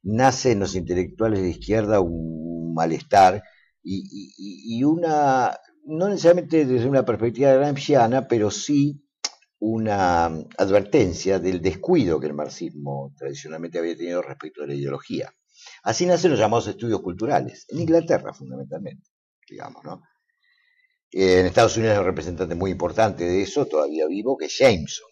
nace 0.02 0.52
en 0.52 0.60
los 0.60 0.74
intelectuales 0.74 1.42
de 1.42 1.50
izquierda 1.50 2.00
un 2.00 2.74
malestar 2.74 3.42
y, 3.82 4.82
una, 4.82 5.56
no 5.84 6.08
necesariamente 6.08 6.66
desde 6.66 6.88
una 6.88 7.04
perspectiva 7.04 7.52
gramsciana, 7.52 8.26
pero 8.26 8.50
sí 8.50 9.02
una 9.58 10.26
advertencia 10.26 11.38
del 11.38 11.62
descuido 11.62 12.20
que 12.20 12.26
el 12.26 12.34
marxismo 12.34 13.14
tradicionalmente 13.16 13.78
había 13.78 13.96
tenido 13.96 14.22
respecto 14.22 14.62
a 14.62 14.66
la 14.66 14.74
ideología. 14.74 15.32
Así 15.82 16.04
nacen 16.04 16.32
los 16.32 16.40
llamados 16.40 16.66
estudios 16.66 17.00
culturales, 17.00 17.64
en 17.68 17.80
Inglaterra 17.80 18.34
fundamentalmente 18.34 19.08
digamos, 19.48 19.84
¿no? 19.84 20.02
En 21.12 21.46
Estados 21.46 21.76
Unidos 21.76 21.94
hay 21.94 22.00
un 22.00 22.06
representante 22.06 22.54
muy 22.54 22.70
importante 22.72 23.24
de 23.24 23.42
eso, 23.42 23.66
todavía 23.66 24.06
vivo, 24.06 24.36
que 24.36 24.46
es 24.46 24.58
Jameson, 24.58 25.08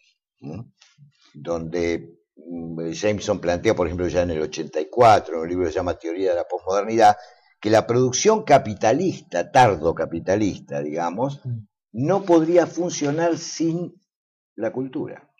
donde 1.32 2.18
mm, 2.36 2.90
Jameson 2.90 3.40
plantea, 3.40 3.74
por 3.74 3.86
ejemplo, 3.86 4.06
ya 4.08 4.22
en 4.22 4.30
el 4.30 4.42
84, 4.42 5.34
en 5.34 5.40
un 5.40 5.48
libro 5.48 5.64
que 5.64 5.72
se 5.72 5.76
llama 5.76 5.98
Teoría 5.98 6.30
de 6.30 6.36
la 6.36 6.48
Postmodernidad, 6.48 7.16
que 7.60 7.70
la 7.70 7.86
producción 7.86 8.42
capitalista, 8.42 9.50
tardo 9.50 9.94
capitalista, 9.94 10.82
digamos, 10.82 11.40
mm. 11.44 11.66
no 11.92 12.24
podría 12.24 12.66
funcionar 12.66 13.38
sin 13.38 13.94
la 14.56 14.72
cultura. 14.72 15.30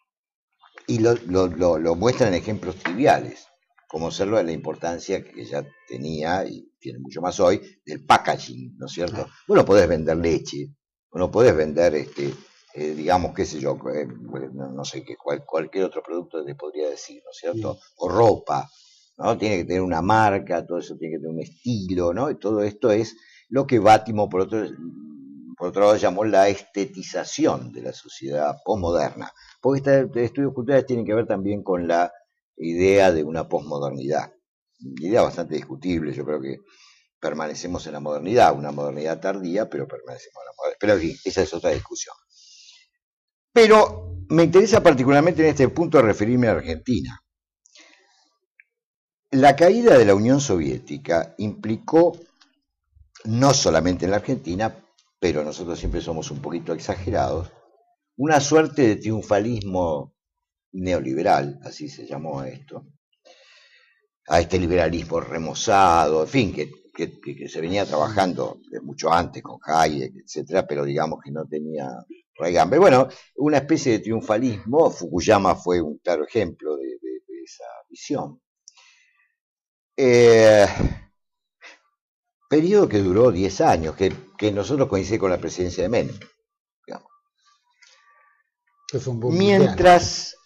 Y 0.87 0.99
lo, 0.99 1.15
lo, 1.15 1.79
lo 1.79 1.95
muestran 1.95 2.29
en 2.29 2.41
ejemplos 2.41 2.77
triviales 2.77 3.49
como 3.95 4.11
serlo 4.11 4.39
de 4.39 4.43
la 4.43 4.51
importancia 4.51 5.23
que 5.23 5.45
ya 5.45 5.65
tenía 5.87 6.45
y 6.45 6.69
tiene 6.81 6.99
mucho 6.99 7.21
más 7.21 7.39
hoy 7.39 7.61
del 7.87 8.05
packaging, 8.05 8.77
¿no 8.77 8.87
es 8.87 8.93
cierto? 8.93 9.29
Bueno, 9.47 9.65
podés 9.65 9.89
vender 9.89 10.17
leche, 10.17 10.75
no 11.13 11.31
podés 11.31 11.55
vender, 11.55 11.95
este, 11.95 12.35
eh, 12.75 12.93
digamos, 12.93 13.33
qué 13.33 13.47
sé 13.47 13.61
yo, 13.61 13.79
eh, 13.95 14.09
no, 14.53 14.85
sé 14.85 15.05
qué, 15.05 15.15
cualquier 15.17 15.85
otro 15.85 16.03
producto 16.03 16.45
te 16.45 16.57
podría 16.57 16.91
decir, 16.91 17.23
¿no 17.25 17.31
es 17.31 17.37
cierto? 17.37 17.79
O 17.99 18.09
ropa, 18.09 18.69
¿no? 19.17 19.39
Tiene 19.39 19.59
que 19.59 19.65
tener 19.65 19.83
una 19.83 20.03
marca, 20.03 20.67
todo 20.67 20.79
eso 20.79 20.97
tiene 20.97 21.15
que 21.15 21.21
tener 21.21 21.33
un 21.33 21.43
estilo, 21.43 22.13
¿no? 22.13 22.33
Y 22.33 22.35
todo 22.41 22.65
esto 22.65 22.91
es 22.91 23.15
lo 23.49 23.65
que 23.65 23.79
Bátimo, 23.79 24.29
por 24.29 24.41
otro, 24.41 24.67
por 25.57 25.69
otro 25.69 25.83
lado, 25.83 25.97
llamó 25.99 26.25
la 26.25 26.49
estetización 26.49 27.71
de 27.71 27.83
la 27.83 27.93
sociedad 27.93 28.57
postmoderna. 28.65 29.31
Porque 29.61 29.79
estos 29.79 30.17
estudios 30.17 30.53
culturales 30.53 30.85
tienen 30.85 31.07
que 31.07 31.15
ver 31.15 31.29
también 31.29 31.63
con 31.63 31.87
la 31.87 32.11
idea 32.57 33.13
de 33.13 33.25
una 33.25 33.49
posmodernidad. 33.49 34.33
Idea 34.79 35.23
bastante 35.23 35.55
discutible, 35.55 36.13
yo 36.13 36.25
creo 36.25 36.41
que 36.41 36.59
permanecemos 37.21 37.87
en 37.87 37.95
la 37.95 38.01
modernidad, 38.01 38.57
una 38.57 38.71
modernidad 38.71 39.21
tardía, 39.21 39.69
pero 39.71 39.89
permanecemos 39.89 40.43
en 40.43 40.47
la 40.47 40.53
modernidad. 40.57 40.79
Pero 40.81 40.93
aquí, 40.95 41.17
esa 41.25 41.43
es 41.43 41.55
otra 41.55 41.71
discusión. 41.71 42.15
Pero 43.53 44.15
me 44.29 44.45
interesa 44.45 44.83
particularmente 44.83 45.43
en 45.43 45.49
este 45.49 45.69
punto 45.69 46.03
referirme 46.03 46.49
a 46.49 46.53
Argentina. 46.53 47.21
La 49.31 49.57
caída 49.57 49.97
de 49.99 50.05
la 50.05 50.15
Unión 50.15 50.41
Soviética 50.41 51.35
implicó, 51.39 52.19
no 53.25 53.55
solamente 53.55 54.05
en 54.05 54.11
la 54.11 54.19
Argentina, 54.19 54.77
pero 55.19 55.43
nosotros 55.43 55.79
siempre 55.79 56.01
somos 56.01 56.31
un 56.31 56.43
poquito 56.43 56.73
exagerados, 56.73 57.51
una 58.17 58.41
suerte 58.41 58.83
de 58.83 58.97
triunfalismo 58.97 60.14
neoliberal, 60.75 61.59
así 61.63 61.89
se 61.89 62.07
llamó 62.07 62.41
a 62.41 62.49
esto, 62.49 62.87
a 64.29 64.41
este 64.41 64.59
liberalismo 64.59 65.21
remozado, 65.21 66.23
en 66.23 66.29
fin, 66.29 66.53
que, 66.53 66.71
que, 66.93 67.49
se 67.49 67.61
venía 67.61 67.85
trabajando 67.85 68.61
mucho 68.83 69.13
antes 69.13 69.43
con 69.43 69.59
Hayek, 69.63 70.15
etcétera, 70.25 70.67
pero 70.67 70.85
digamos 70.85 71.21
que 71.23 71.31
no 71.31 71.47
tenía 71.47 71.89
raigambre. 72.37 72.79
Bueno, 72.79 73.09
una 73.37 73.59
especie 73.59 73.93
de 73.93 73.99
triunfalismo, 74.01 74.91
Fukuyama 74.91 75.55
fue 75.55 75.81
un 75.81 75.99
claro 75.99 76.27
ejemplo 76.27 76.77
de, 76.77 76.99
esa 77.45 77.65
visión. 77.91 78.41
Eh, 79.97 80.67
periodo 82.49 82.89
que 82.89 82.99
duró 82.99 83.31
10 83.31 83.61
años, 83.61 83.95
que, 83.97 84.13
que 84.39 84.51
nosotros 84.51 84.89
coincide 84.89 85.19
con 85.19 85.31
la 85.31 85.39
presidencia 85.39 85.83
de 85.83 85.91
Menem. 85.91 86.19
Mientras 89.31 90.37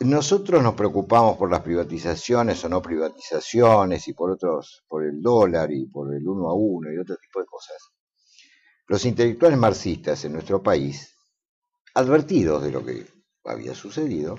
nosotros 0.00 0.62
nos 0.62 0.74
preocupamos 0.74 1.36
por 1.36 1.50
las 1.50 1.62
privatizaciones 1.62 2.64
o 2.64 2.68
no 2.68 2.80
privatizaciones 2.80 4.06
y 4.06 4.12
por 4.12 4.30
otros, 4.30 4.84
por 4.86 5.04
el 5.04 5.20
dólar 5.20 5.72
y 5.72 5.86
por 5.86 6.14
el 6.14 6.26
uno 6.26 6.48
a 6.48 6.54
uno 6.54 6.92
y 6.92 6.98
otro 6.98 7.16
tipo 7.16 7.40
de 7.40 7.46
cosas. 7.46 7.76
Los 8.86 9.04
intelectuales 9.04 9.58
marxistas 9.58 10.24
en 10.24 10.32
nuestro 10.34 10.62
país, 10.62 11.14
advertidos 11.94 12.62
de 12.62 12.70
lo 12.70 12.84
que 12.84 13.06
había 13.44 13.74
sucedido, 13.74 14.38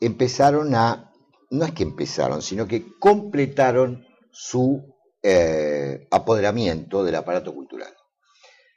empezaron 0.00 0.74
a, 0.74 1.12
no 1.50 1.64
es 1.64 1.72
que 1.72 1.82
empezaron, 1.82 2.42
sino 2.42 2.66
que 2.68 2.98
completaron 2.98 4.06
su 4.30 4.94
eh, 5.22 6.06
apoderamiento 6.10 7.02
del 7.02 7.14
aparato 7.14 7.54
cultural. 7.54 7.94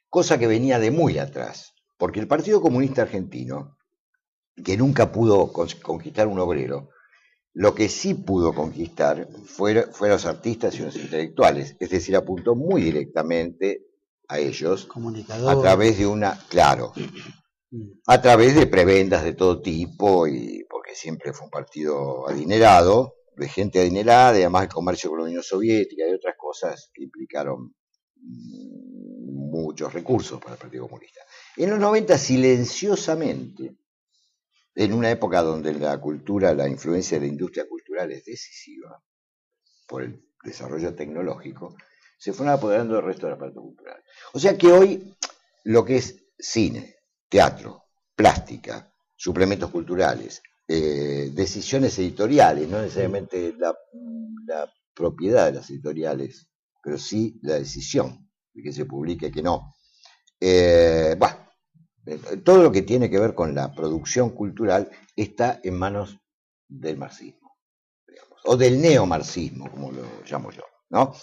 Cosa 0.10 0.39
que 0.39 0.47
venía 0.47 0.80
de 0.80 0.89
muy 0.89 1.20
atrás, 1.20 1.74
porque 1.97 2.22
el 2.22 2.28
Partido 2.28 2.62
Comunista 2.62 3.01
Argentino, 3.01 3.78
que 4.64 4.78
nunca 4.78 5.12
pudo 5.12 5.51
conquistar 5.51 6.28
un 6.28 6.39
obrero, 6.39 6.89
lo 7.53 7.74
que 7.76 7.89
sí 7.89 8.14
pudo 8.14 8.53
conquistar 8.53 9.28
fueron, 9.45 9.91
fueron 9.91 10.16
los 10.16 10.26
artistas 10.26 10.76
y 10.76 10.84
los 10.84 10.95
intelectuales, 10.95 11.76
es 11.80 11.89
decir, 11.89 12.16
apuntó 12.16 12.55
muy 12.55 12.82
directamente 12.82 13.86
a 14.28 14.39
ellos 14.39 14.88
a 15.47 15.60
través 15.60 15.97
de 15.97 16.05
una, 16.05 16.39
claro, 16.49 16.93
mm. 17.72 18.01
a 18.05 18.22
través 18.22 18.55
de 18.55 18.68
prebendas 18.68 19.24
de 19.24 19.34
todo 19.34 19.62
tipo 19.62 20.28
y 20.28 20.66
porque 20.70 20.95
siempre 20.95 21.34
fue 21.34 21.45
un 21.45 21.51
partido 21.51 22.30
adinerado, 22.30 23.16
de 23.36 23.49
gente 23.49 23.80
adinerada, 23.80 24.38
y 24.38 24.41
además 24.41 24.64
el 24.64 24.70
comercio 24.70 25.10
con 25.10 25.20
la 25.20 25.26
Unión 25.26 25.43
Soviética 25.43 26.03
y 26.07 26.14
otras 26.14 26.36
cosas 26.38 26.91
que 26.93 27.03
implicaron 27.03 27.74
muchos 28.22 29.93
recursos 29.93 30.39
para 30.39 30.53
el 30.53 30.60
Partido 30.60 30.88
Comunista. 30.88 31.22
En 31.57 31.72
los 31.72 31.80
90, 31.80 32.18
silenciosamente, 32.18 33.78
en 34.80 34.93
una 34.93 35.11
época 35.11 35.41
donde 35.41 35.73
la 35.73 35.99
cultura, 35.99 36.53
la 36.53 36.69
influencia 36.69 37.19
de 37.19 37.25
la 37.25 37.32
industria 37.32 37.67
cultural 37.67 38.13
es 38.13 38.23
decisiva 38.23 39.03
por 39.86 40.03
el 40.03 40.23
desarrollo 40.41 40.95
tecnológico, 40.95 41.75
se 42.17 42.32
fueron 42.32 42.53
apoderando 42.53 42.95
del 42.95 43.03
resto 43.03 43.25
de 43.25 43.34
la 43.34 43.38
parte 43.38 43.59
cultural. 43.59 44.01
O 44.32 44.39
sea 44.39 44.57
que 44.57 44.67
hoy 44.67 45.17
lo 45.65 45.84
que 45.84 45.97
es 45.97 46.23
cine, 46.38 46.95
teatro, 47.27 47.88
plástica, 48.15 48.89
suplementos 49.17 49.69
culturales, 49.69 50.41
eh, 50.65 51.30
decisiones 51.34 51.99
editoriales, 51.99 52.69
no 52.69 52.82
necesariamente 52.82 53.53
la, 53.57 53.75
propiedad 54.95 55.47
de 55.47 55.53
las 55.53 55.69
editoriales, 55.69 56.49
pero 56.82 56.97
sí 56.97 57.38
la 57.43 57.55
decisión 57.55 58.30
de 58.53 58.63
que 58.63 58.71
se 58.71 58.86
publique 58.86 59.30
que 59.30 59.41
no. 59.41 59.75
Eh, 60.39 61.15
bueno, 61.17 61.49
todo 62.43 62.64
lo 62.64 62.72
que 62.72 62.82
tiene 62.82 63.10
que 63.10 63.20
ver 63.20 63.36
con 63.36 63.54
la 63.54 63.74
producción 63.74 64.32
cultural 64.32 64.89
está 65.16 65.60
en 65.64 65.78
manos 65.78 66.18
del 66.68 66.97
marxismo, 66.97 67.58
o 68.45 68.58
del 68.58 68.82
neomarxismo, 68.82 69.70
como 69.70 69.91
lo 69.91 70.04
llamo 70.30 70.52
yo, 70.52 70.64
¿no? 70.89 71.14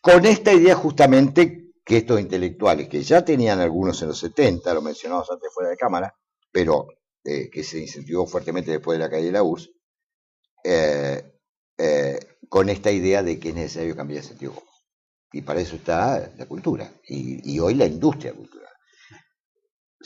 Con 0.00 0.24
esta 0.24 0.52
idea 0.52 0.74
justamente 0.74 1.72
que 1.84 1.98
estos 1.98 2.20
intelectuales, 2.20 2.88
que 2.88 3.02
ya 3.02 3.24
tenían 3.24 3.60
algunos 3.60 4.02
en 4.02 4.08
los 4.08 4.18
70, 4.18 4.74
lo 4.74 4.82
mencionamos 4.82 5.30
antes 5.30 5.52
fuera 5.54 5.70
de 5.70 5.76
cámara, 5.76 6.14
pero 6.50 6.88
eh, 7.24 7.48
que 7.48 7.62
se 7.62 7.78
incentivó 7.78 8.26
fuertemente 8.26 8.72
después 8.72 8.98
de 8.98 9.04
la 9.04 9.10
caída 9.10 9.26
de 9.26 9.32
la 9.32 9.42
URSS, 9.44 9.70
eh, 10.64 11.40
eh, 11.78 12.18
con 12.48 12.68
esta 12.68 12.90
idea 12.90 13.22
de 13.22 13.38
que 13.38 13.50
es 13.50 13.54
necesario 13.54 13.94
cambiar 13.94 14.22
el 14.22 14.28
sentido. 14.28 14.54
Y 15.32 15.42
para 15.42 15.60
eso 15.60 15.76
está 15.76 16.32
la 16.36 16.46
cultura, 16.46 16.90
y, 17.06 17.58
hoy 17.60 17.74
la 17.74 17.86
industria 17.86 18.32
cultural. 18.32 18.65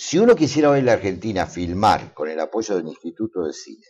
Si 0.03 0.18
uno 0.18 0.34
quisiera 0.34 0.70
hoy 0.70 0.78
en 0.78 0.86
la 0.86 0.94
Argentina 0.94 1.46
filmar 1.46 2.14
con 2.14 2.30
el 2.30 2.40
apoyo 2.40 2.74
del 2.74 2.88
Instituto 2.88 3.44
de 3.44 3.53
Cine 3.53 3.84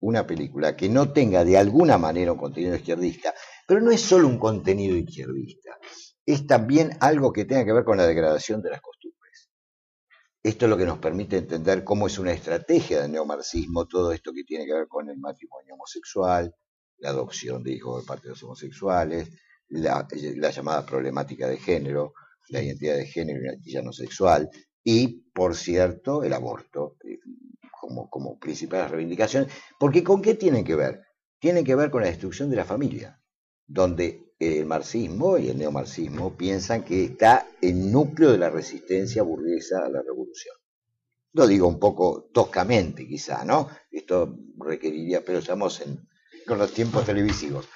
una 0.00 0.26
película 0.26 0.76
que 0.76 0.90
no 0.90 1.10
tenga 1.10 1.42
de 1.42 1.56
alguna 1.56 1.96
manera 1.96 2.32
un 2.32 2.38
contenido 2.38 2.76
izquierdista, 2.76 3.32
pero 3.66 3.80
no 3.80 3.90
es 3.90 4.02
solo 4.02 4.28
un 4.28 4.38
contenido 4.38 4.94
izquierdista, 4.94 5.78
es 6.26 6.46
también 6.46 6.90
algo 7.00 7.32
que 7.32 7.46
tenga 7.46 7.64
que 7.64 7.72
ver 7.72 7.82
con 7.82 7.96
la 7.96 8.06
degradación 8.06 8.60
de 8.60 8.72
las 8.72 8.82
costumbres. 8.82 9.48
Esto 10.42 10.66
es 10.66 10.70
lo 10.70 10.76
que 10.76 10.84
nos 10.84 10.98
permite 10.98 11.38
entender 11.38 11.82
cómo 11.82 12.08
es 12.08 12.18
una 12.18 12.32
estrategia 12.32 13.00
del 13.00 13.12
neomarxismo 13.12 13.86
todo 13.86 14.12
esto 14.12 14.34
que 14.34 14.44
tiene 14.44 14.66
que 14.66 14.74
ver 14.74 14.86
con 14.86 15.08
el 15.08 15.18
matrimonio 15.18 15.76
homosexual, 15.76 16.54
la 16.98 17.08
adopción 17.08 17.62
de 17.62 17.72
hijos 17.72 18.02
de 18.02 18.06
parte 18.06 18.24
de 18.24 18.34
los 18.34 18.42
homosexuales, 18.42 19.30
la, 19.68 20.06
llamada 20.50 20.84
problemática 20.84 21.48
de 21.48 21.56
género, 21.56 22.12
la 22.50 22.62
identidad 22.62 22.96
de 22.96 23.06
género 23.06 23.40
y 23.40 23.46
la 23.46 23.52
identidad 23.54 23.82
no 23.82 23.94
sexual, 23.94 24.50
y, 24.84 25.30
por 25.32 25.56
cierto, 25.56 26.22
el 26.22 26.32
aborto 26.32 26.96
eh, 27.04 27.18
como, 27.80 28.08
como 28.08 28.38
principales 28.38 28.90
reivindicaciones. 28.90 29.52
Porque 29.80 30.04
¿con 30.04 30.22
qué 30.22 30.34
tienen 30.34 30.64
que 30.64 30.76
ver? 30.76 31.02
Tienen 31.40 31.64
que 31.64 31.74
ver 31.74 31.90
con 31.90 32.02
la 32.02 32.08
destrucción 32.08 32.50
de 32.50 32.56
la 32.56 32.64
familia 32.64 33.20
donde 33.66 34.34
el 34.38 34.66
marxismo 34.66 35.38
y 35.38 35.48
el 35.48 35.58
neomarxismo 35.58 36.36
piensan 36.36 36.84
que 36.84 37.04
está 37.04 37.48
el 37.60 37.90
núcleo 37.90 38.32
de 38.32 38.38
la 38.38 38.50
resistencia 38.50 39.22
burguesa 39.22 39.84
a 39.84 39.88
la 39.88 40.02
revolución. 40.02 40.54
Lo 41.32 41.46
digo 41.46 41.66
un 41.66 41.78
poco 41.78 42.30
toscamente, 42.32 43.06
quizá, 43.08 43.44
¿no? 43.44 43.68
Esto 43.90 44.36
requeriría, 44.58 45.24
pero 45.24 45.38
estamos 45.38 45.80
en, 45.80 46.06
con 46.46 46.58
los 46.58 46.72
tiempos 46.72 47.04
televisivos. 47.04 47.68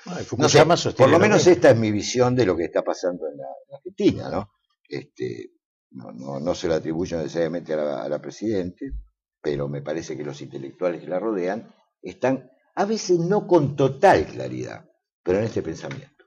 por 0.97 1.09
lo 1.09 1.19
menos 1.19 1.47
esta 1.47 1.71
es 1.71 1.77
mi 1.77 1.91
visión 1.91 2.37
de 2.37 2.47
lo 2.47 2.57
que 2.57 2.65
está 2.65 2.83
pasando 2.83 3.27
en 3.29 3.39
la, 3.39 3.47
Argentina, 3.77 4.31
¿no? 4.31 4.51
Este, 4.89 5.53
no, 5.91 6.41
no, 6.41 6.55
se 6.55 6.69
lo 6.69 6.75
atribuyo 6.75 7.19
necesariamente 7.19 7.75
a 7.75 7.77
la, 7.77 8.03
a 8.03 8.09
la 8.09 8.21
Presidente, 8.21 8.93
pero 9.41 9.69
me 9.69 9.83
parece 9.83 10.17
que 10.17 10.25
los 10.25 10.41
intelectuales 10.43 11.01
que 11.01 11.09
la 11.09 11.19
rodean 11.19 11.75
están 12.03 12.51
a 12.75 12.85
veces 12.85 13.19
no 13.19 13.47
con 13.47 13.77
total 13.77 14.27
claridad, 14.27 14.85
pero 15.23 15.39
en 15.39 15.45
este 15.45 15.63
pensamiento. 15.63 16.19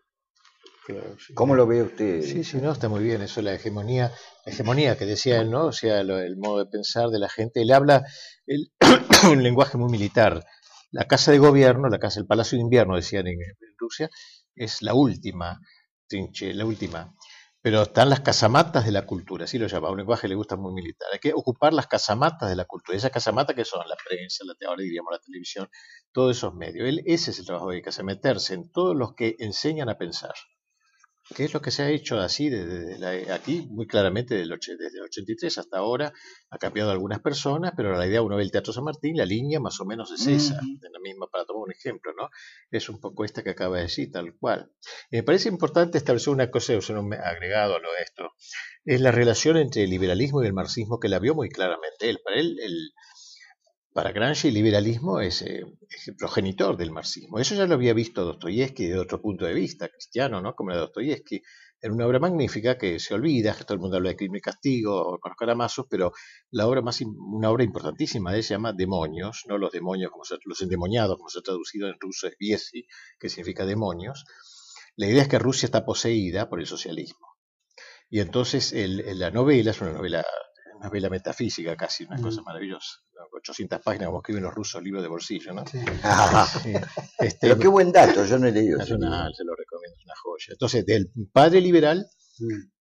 ¿Cómo 1.35 1.55
lo 1.55 1.67
ve 1.67 1.83
usted? 1.83 2.21
Sí, 2.23 2.43
sí, 2.43 2.57
no, 2.57 2.71
está 2.71 2.89
muy 2.89 3.03
bien. 3.03 3.21
Eso, 3.21 3.41
la 3.41 3.53
hegemonía, 3.53 4.11
la 4.45 4.51
hegemonía 4.51 4.97
que 4.97 5.05
decía 5.05 5.39
él, 5.39 5.51
¿no? 5.51 5.67
O 5.67 5.71
sea, 5.71 6.01
el 6.01 6.37
modo 6.37 6.59
de 6.59 6.65
pensar 6.65 7.09
de 7.09 7.19
la 7.19 7.29
gente. 7.29 7.61
Él 7.61 7.71
habla 7.71 8.03
un 9.31 9.43
lenguaje 9.43 9.77
muy 9.77 9.91
militar. 9.91 10.43
La 10.91 11.05
casa 11.05 11.31
de 11.31 11.37
gobierno, 11.37 11.87
la 11.87 11.99
casa, 11.99 12.19
el 12.19 12.25
palacio 12.25 12.57
de 12.57 12.63
invierno, 12.63 12.95
decían 12.95 13.27
en, 13.27 13.37
Rusia, 13.77 14.09
es 14.55 14.81
la 14.81 14.93
última, 14.93 15.59
trinche, 16.07 16.53
la 16.53 16.65
última 16.65 17.13
pero 17.61 17.83
están 17.83 18.09
las 18.09 18.21
casamatas 18.21 18.85
de 18.85 18.91
la 18.91 19.05
cultura, 19.05 19.45
así 19.45 19.59
lo 19.59 19.67
llama, 19.67 19.91
un 19.91 19.97
lenguaje 19.97 20.23
que 20.23 20.29
le 20.29 20.35
gusta 20.35 20.55
muy 20.55 20.73
militar. 20.73 21.09
Hay 21.13 21.19
que 21.19 21.33
ocupar 21.33 21.73
las 21.73 21.87
casamatas 21.87 22.49
de 22.49 22.55
la 22.55 22.65
cultura. 22.65 22.97
Esas 22.97 23.11
casamatas 23.11 23.55
que 23.55 23.65
son 23.65 23.87
la 23.87 23.95
prensa, 23.95 24.43
la, 24.45 24.55
ahora 24.67 24.81
diríamos 24.81 25.11
la 25.11 25.19
televisión, 25.19 25.69
todos 26.11 26.37
esos 26.37 26.55
medios. 26.55 26.87
Él, 26.87 27.03
ese 27.05 27.31
es 27.31 27.39
el 27.39 27.45
trabajo 27.45 27.69
que 27.69 27.75
hay 27.75 27.81
que 27.83 28.03
meterse 28.03 28.55
en 28.55 28.71
todos 28.71 28.95
los 28.95 29.13
que 29.13 29.35
enseñan 29.39 29.89
a 29.89 29.97
pensar. 29.97 30.33
¿Qué 31.35 31.45
es 31.45 31.53
lo 31.53 31.61
que 31.61 31.71
se 31.71 31.83
ha 31.83 31.89
hecho 31.89 32.19
así 32.19 32.49
desde, 32.49 33.31
aquí? 33.31 33.67
Muy 33.69 33.87
claramente 33.87 34.35
desde 34.35 34.45
el 34.45 35.03
83 35.03 35.57
hasta 35.57 35.77
ahora 35.77 36.13
ha 36.49 36.57
cambiado 36.57 36.91
algunas 36.91 37.19
personas, 37.19 37.73
pero 37.75 37.97
la 37.97 38.05
idea, 38.05 38.21
uno 38.21 38.35
ve 38.35 38.43
el 38.43 38.51
Teatro 38.51 38.73
San 38.73 38.83
Martín, 38.83 39.17
la 39.17 39.25
línea 39.25 39.59
más 39.59 39.79
o 39.79 39.85
menos 39.85 40.11
es 40.11 40.27
esa, 40.27 40.55
la 40.55 40.99
misma, 40.99 41.27
para 41.27 41.45
tomar 41.45 41.63
un 41.63 41.71
ejemplo, 41.71 42.11
¿no? 42.17 42.29
Es 42.69 42.89
un 42.89 42.99
poco 42.99 43.23
esta 43.23 43.43
que 43.43 43.51
acaba 43.51 43.77
de 43.77 43.83
decir, 43.83 44.11
tal 44.11 44.35
cual. 44.35 44.71
me 45.11 45.23
parece 45.23 45.49
importante 45.49 45.97
establecer 45.97 46.33
una 46.33 46.51
cosa, 46.51 46.73
un 46.73 47.13
agregado 47.13 47.75
a 47.75 47.79
lo 47.79 47.91
de 47.91 48.03
esto, 48.03 48.31
es 48.85 48.99
la 48.99 49.11
relación 49.11 49.57
entre 49.57 49.83
el 49.83 49.89
liberalismo 49.89 50.43
y 50.43 50.47
el 50.47 50.53
marxismo 50.53 50.99
que 50.99 51.09
la 51.09 51.19
vio 51.19 51.35
muy 51.35 51.49
claramente 51.49 52.09
él. 52.09 52.19
Para 52.23 52.39
él, 52.39 52.57
el, 52.61 52.91
para 53.93 54.11
Gramsci 54.11 54.47
el 54.47 54.53
liberalismo 54.53 55.19
es, 55.19 55.41
eh, 55.41 55.65
es, 55.89 56.07
el 56.07 56.15
progenitor 56.15 56.77
del 56.77 56.91
marxismo. 56.91 57.39
Eso 57.39 57.55
ya 57.55 57.65
lo 57.65 57.75
había 57.75 57.93
visto 57.93 58.23
Dostoyevsky 58.23 58.87
de 58.87 58.99
otro 58.99 59.21
punto 59.21 59.45
de 59.45 59.53
vista, 59.53 59.89
cristiano, 59.89 60.41
¿no? 60.41 60.55
Como 60.55 60.71
era 60.71 60.79
Dostoyevsky. 60.79 61.41
Era 61.83 61.93
una 61.93 62.05
obra 62.05 62.19
magnífica 62.19 62.77
que 62.77 62.99
se 62.99 63.15
olvida, 63.15 63.55
que 63.55 63.63
todo 63.63 63.73
el 63.73 63.79
mundo 63.79 63.97
habla 63.97 64.09
de 64.09 64.15
crimen 64.15 64.37
y 64.37 64.41
castigo, 64.41 65.19
con 65.19 65.31
los 65.31 65.37
caramazos, 65.37 65.87
pero 65.89 66.11
la 66.51 66.67
obra 66.67 66.81
más, 66.81 67.01
una 67.01 67.49
obra 67.49 67.63
importantísima 67.63 68.31
de 68.31 68.37
él 68.37 68.43
se 68.43 68.53
llama 68.53 68.71
Demonios, 68.71 69.45
no 69.47 69.57
los 69.57 69.71
demonios, 69.71 70.11
como 70.11 70.23
se, 70.23 70.35
los 70.45 70.61
endemoniados, 70.61 71.17
como 71.17 71.29
se 71.29 71.39
ha 71.39 71.41
traducido 71.41 71.87
en 71.87 71.95
ruso 71.99 72.27
es 72.27 72.37
Biesi, 72.37 72.85
que 73.19 73.29
significa 73.29 73.65
demonios. 73.65 74.25
La 74.95 75.07
idea 75.07 75.23
es 75.23 75.27
que 75.27 75.39
Rusia 75.39 75.65
está 75.65 75.83
poseída 75.83 76.49
por 76.49 76.59
el 76.59 76.67
socialismo. 76.67 77.31
Y 78.11 78.19
entonces 78.19 78.73
la 78.75 79.31
novela 79.31 79.71
es 79.71 79.81
una 79.81 79.93
novela 79.93 80.23
una 80.81 80.89
novela 80.89 81.09
metafísica 81.09 81.75
casi, 81.75 82.05
una 82.05 82.19
cosa 82.19 82.41
mm. 82.41 82.45
maravillosa. 82.45 82.99
800 83.33 83.81
páginas 83.81 84.07
como 84.07 84.19
escriben 84.19 84.43
los 84.43 84.53
rusos, 84.53 84.81
libros 84.81 85.03
de 85.03 85.09
bolsillo, 85.09 85.53
¿no? 85.53 85.63
Este, 87.19 87.37
Pero 87.39 87.59
qué 87.59 87.67
buen 87.67 87.91
dato, 87.91 88.25
yo 88.25 88.39
no 88.39 88.47
he 88.47 88.51
leído. 88.51 88.83
se 88.83 88.93
lo 88.93 88.97
recomiendo, 88.97 89.97
es 89.97 90.05
una 90.05 90.15
joya. 90.21 90.47
Entonces, 90.49 90.85
del 90.85 91.11
padre 91.31 91.61
liberal, 91.61 92.07
mm. 92.39 92.71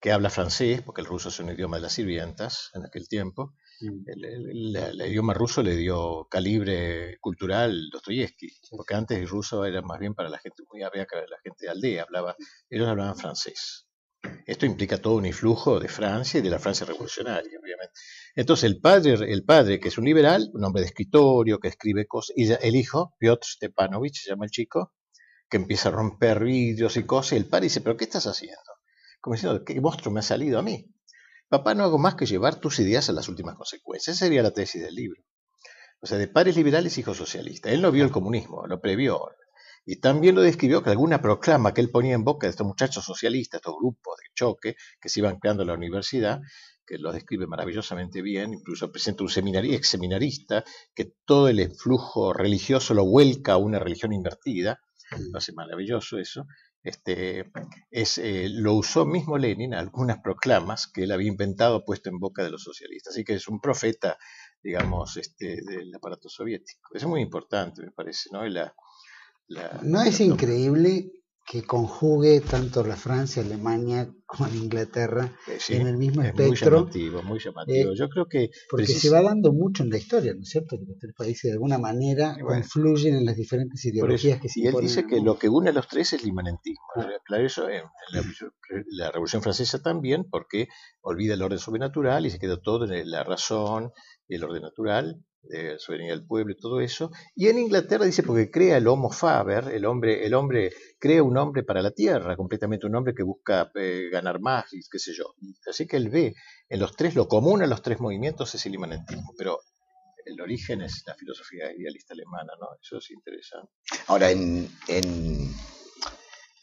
que 0.00 0.12
habla 0.12 0.30
francés, 0.30 0.80
porque 0.82 1.02
el 1.02 1.06
ruso 1.06 1.28
es 1.28 1.38
un 1.40 1.50
idioma 1.50 1.76
de 1.76 1.82
las 1.82 1.92
sirvientas 1.92 2.70
en 2.74 2.86
aquel 2.86 3.06
tiempo, 3.06 3.54
mm. 3.80 4.02
el, 4.06 5.02
idioma 5.08 5.34
ruso 5.34 5.62
le 5.62 5.76
dio 5.76 6.26
calibre 6.30 7.18
cultural 7.20 7.90
Dostoyevsky, 7.92 8.48
porque 8.70 8.94
antes 8.94 9.18
el 9.18 9.28
ruso 9.28 9.64
era 9.66 9.82
más 9.82 9.98
bien 9.98 10.14
para 10.14 10.30
la 10.30 10.38
gente 10.38 10.62
muy 10.70 10.82
abeaca, 10.82 11.16
la 11.18 11.38
gente 11.42 11.66
de 11.66 11.70
aldea, 11.70 12.04
hablaba, 12.04 12.34
ellos 12.70 12.88
hablaban 12.88 13.16
francés. 13.16 13.86
Esto 14.46 14.66
implica 14.66 14.98
todo 14.98 15.14
un 15.14 15.26
influjo 15.26 15.80
de 15.80 15.88
Francia 15.88 16.38
y 16.38 16.42
de 16.42 16.50
la 16.50 16.58
Francia 16.58 16.86
revolucionaria, 16.86 17.58
obviamente. 17.60 17.92
Entonces 18.34 18.64
el 18.64 18.80
padre, 18.80 19.14
el 19.32 19.44
padre 19.44 19.80
que 19.80 19.88
es 19.88 19.98
un 19.98 20.04
liberal, 20.04 20.50
un 20.52 20.64
hombre 20.64 20.82
de 20.82 20.88
escritorio, 20.88 21.58
que 21.58 21.68
escribe 21.68 22.06
cosas, 22.06 22.36
y 22.36 22.50
el 22.50 22.76
hijo, 22.76 23.14
Piotr 23.18 23.46
Stepanovich, 23.46 24.22
se 24.22 24.30
llama 24.30 24.44
el 24.44 24.50
chico, 24.50 24.92
que 25.48 25.56
empieza 25.56 25.88
a 25.88 25.92
romper 25.92 26.44
vidrios 26.44 26.96
y 26.96 27.04
cosas, 27.04 27.32
y 27.32 27.36
el 27.36 27.46
padre 27.46 27.64
dice, 27.64 27.80
pero 27.80 27.96
¿qué 27.96 28.04
estás 28.04 28.26
haciendo? 28.26 28.60
Como 29.20 29.34
diciendo, 29.34 29.64
¿qué 29.64 29.80
monstruo 29.80 30.12
me 30.12 30.20
ha 30.20 30.24
salido 30.24 30.58
a 30.58 30.62
mí? 30.62 30.86
Papá, 31.48 31.74
no 31.74 31.84
hago 31.84 31.98
más 31.98 32.14
que 32.14 32.26
llevar 32.26 32.56
tus 32.56 32.78
ideas 32.78 33.08
a 33.10 33.12
las 33.12 33.28
últimas 33.28 33.56
consecuencias. 33.56 34.16
Esa 34.16 34.24
sería 34.24 34.42
la 34.42 34.52
tesis 34.52 34.82
del 34.82 34.94
libro. 34.94 35.22
O 36.00 36.06
sea, 36.06 36.18
de 36.18 36.26
padres 36.26 36.56
liberales, 36.56 36.96
hijos 36.98 37.18
socialistas. 37.18 37.72
Él 37.72 37.82
no 37.82 37.92
vio 37.92 38.04
el 38.04 38.10
comunismo, 38.10 38.66
lo 38.66 38.80
previó. 38.80 39.20
Y 39.84 40.00
también 40.00 40.34
lo 40.34 40.42
describió 40.42 40.82
que 40.82 40.90
alguna 40.90 41.20
proclama 41.20 41.74
que 41.74 41.80
él 41.80 41.90
ponía 41.90 42.14
en 42.14 42.24
boca 42.24 42.46
de 42.46 42.52
estos 42.52 42.66
muchachos 42.66 43.04
socialistas, 43.04 43.58
estos 43.58 43.74
grupos 43.76 44.16
de 44.18 44.30
choque 44.34 44.76
que 45.00 45.08
se 45.08 45.20
iban 45.20 45.38
creando 45.38 45.62
en 45.62 45.68
la 45.68 45.74
universidad, 45.74 46.40
que 46.86 46.98
lo 46.98 47.12
describe 47.12 47.46
maravillosamente 47.46 48.22
bien, 48.22 48.54
incluso 48.54 48.90
presenta 48.92 49.22
un 49.22 49.30
seminario, 49.30 49.74
ex 49.74 49.88
seminarista, 49.88 50.64
que 50.94 51.12
todo 51.24 51.48
el 51.48 51.74
flujo 51.74 52.32
religioso 52.32 52.94
lo 52.94 53.04
vuelca 53.04 53.52
a 53.52 53.56
una 53.56 53.78
religión 53.78 54.12
invertida, 54.12 54.80
lo 55.30 55.38
hace 55.38 55.52
maravilloso 55.52 56.18
eso, 56.18 56.46
este, 56.82 57.50
es, 57.90 58.18
eh, 58.18 58.48
lo 58.50 58.74
usó 58.74 59.06
mismo 59.06 59.38
Lenin 59.38 59.74
algunas 59.74 60.18
proclamas 60.20 60.88
que 60.88 61.04
él 61.04 61.12
había 61.12 61.28
inventado, 61.28 61.84
puesto 61.84 62.10
en 62.10 62.18
boca 62.18 62.42
de 62.42 62.50
los 62.50 62.64
socialistas. 62.64 63.14
Así 63.14 63.24
que 63.24 63.34
es 63.34 63.46
un 63.46 63.60
profeta, 63.60 64.18
digamos, 64.62 65.16
este, 65.16 65.60
del 65.62 65.94
aparato 65.94 66.28
soviético. 66.28 66.90
Eso 66.92 67.06
es 67.06 67.10
muy 67.10 67.20
importante, 67.20 67.82
me 67.82 67.92
parece, 67.92 68.30
¿no? 68.32 68.44
¿No 69.82 70.02
es 70.02 70.20
increíble 70.20 71.12
que 71.44 71.64
conjugue 71.64 72.40
tanto 72.40 72.84
la 72.84 72.96
Francia, 72.96 73.42
Alemania 73.42 74.08
como 74.24 74.48
la 74.48 74.56
Inglaterra 74.56 75.36
eh, 75.48 75.58
en 75.70 75.86
el 75.86 75.98
mismo 75.98 76.22
espectro. 76.22 76.86
Muy 76.86 76.86
llamativo, 76.86 77.22
muy 77.22 77.38
llamativo. 77.40 77.92
Eh, 77.92 77.96
Yo 77.96 78.08
creo 78.08 78.26
que 78.26 78.50
porque 78.70 78.86
se 78.86 79.10
va 79.10 79.22
dando 79.22 79.52
mucho 79.52 79.82
en 79.82 79.90
la 79.90 79.98
historia, 79.98 80.34
¿no 80.34 80.42
es 80.42 80.48
cierto? 80.48 80.78
Que 80.78 80.86
los 80.86 80.98
tres 80.98 81.14
países 81.14 81.50
de 81.50 81.52
alguna 81.52 81.78
manera 81.78 82.36
confluyen 82.40 83.16
en 83.16 83.26
las 83.26 83.36
diferentes 83.36 83.84
ideologías 83.84 84.40
que 84.40 84.48
se 84.48 84.60
Y 84.60 84.66
él 84.66 84.74
dice 84.80 85.06
que 85.06 85.20
lo 85.20 85.38
que 85.38 85.48
une 85.48 85.70
a 85.70 85.72
los 85.72 85.88
tres 85.88 86.12
es 86.12 86.22
el 86.22 86.28
inmanentismo. 86.28 86.84
Ah. 86.96 87.08
Claro, 87.24 87.44
eso 87.44 87.68
en 87.68 87.82
la, 88.88 89.10
Revolución 89.10 89.42
Francesa 89.42 89.82
también, 89.82 90.24
porque 90.30 90.68
olvida 91.02 91.34
el 91.34 91.42
orden 91.42 91.58
sobrenatural 91.58 92.24
y 92.24 92.30
se 92.30 92.38
queda 92.38 92.60
todo 92.60 92.90
en 92.90 93.10
la 93.10 93.24
razón 93.24 93.90
y 94.28 94.36
el 94.36 94.44
orden 94.44 94.62
natural 94.62 95.22
de 95.42 95.78
soberanía 95.78 96.12
del 96.12 96.26
pueblo 96.26 96.52
y 96.52 96.56
todo 96.56 96.80
eso. 96.80 97.10
Y 97.34 97.48
en 97.48 97.58
Inglaterra 97.58 98.04
dice 98.04 98.22
porque 98.22 98.50
crea 98.50 98.76
el 98.76 98.86
Homo 98.86 99.10
Faber, 99.10 99.68
el 99.72 99.84
hombre, 99.84 100.24
el 100.24 100.34
hombre 100.34 100.72
crea 100.98 101.22
un 101.22 101.36
hombre 101.36 101.62
para 101.62 101.82
la 101.82 101.90
tierra, 101.90 102.36
completamente 102.36 102.86
un 102.86 102.94
hombre 102.94 103.14
que 103.14 103.22
busca 103.22 103.70
eh, 103.74 104.08
ganar 104.10 104.40
más 104.40 104.72
y 104.72 104.80
qué 104.90 104.98
sé 104.98 105.12
yo. 105.14 105.34
Así 105.68 105.86
que 105.86 105.96
él 105.96 106.08
ve 106.08 106.34
en 106.68 106.80
los 106.80 106.96
tres, 106.96 107.14
lo 107.14 107.28
común 107.28 107.62
a 107.62 107.66
los 107.66 107.82
tres 107.82 108.00
movimientos 108.00 108.54
es 108.54 108.64
el 108.66 108.74
imanentismo, 108.74 109.34
pero 109.36 109.60
el 110.24 110.40
origen 110.40 110.82
es 110.82 111.02
la 111.06 111.14
filosofía 111.14 111.72
idealista 111.72 112.14
alemana, 112.14 112.52
¿no? 112.60 112.68
Eso 112.80 112.98
es 112.98 113.10
interesante. 113.10 113.72
Ahora, 114.06 114.30
en, 114.30 114.68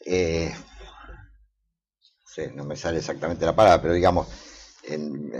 eh, 0.06 0.52
no 2.54 2.64
me 2.64 2.76
sale 2.76 2.98
exactamente 2.98 3.44
la 3.44 3.54
palabra, 3.54 3.82
pero 3.82 3.94
digamos, 3.94 4.28
en 4.84 5.30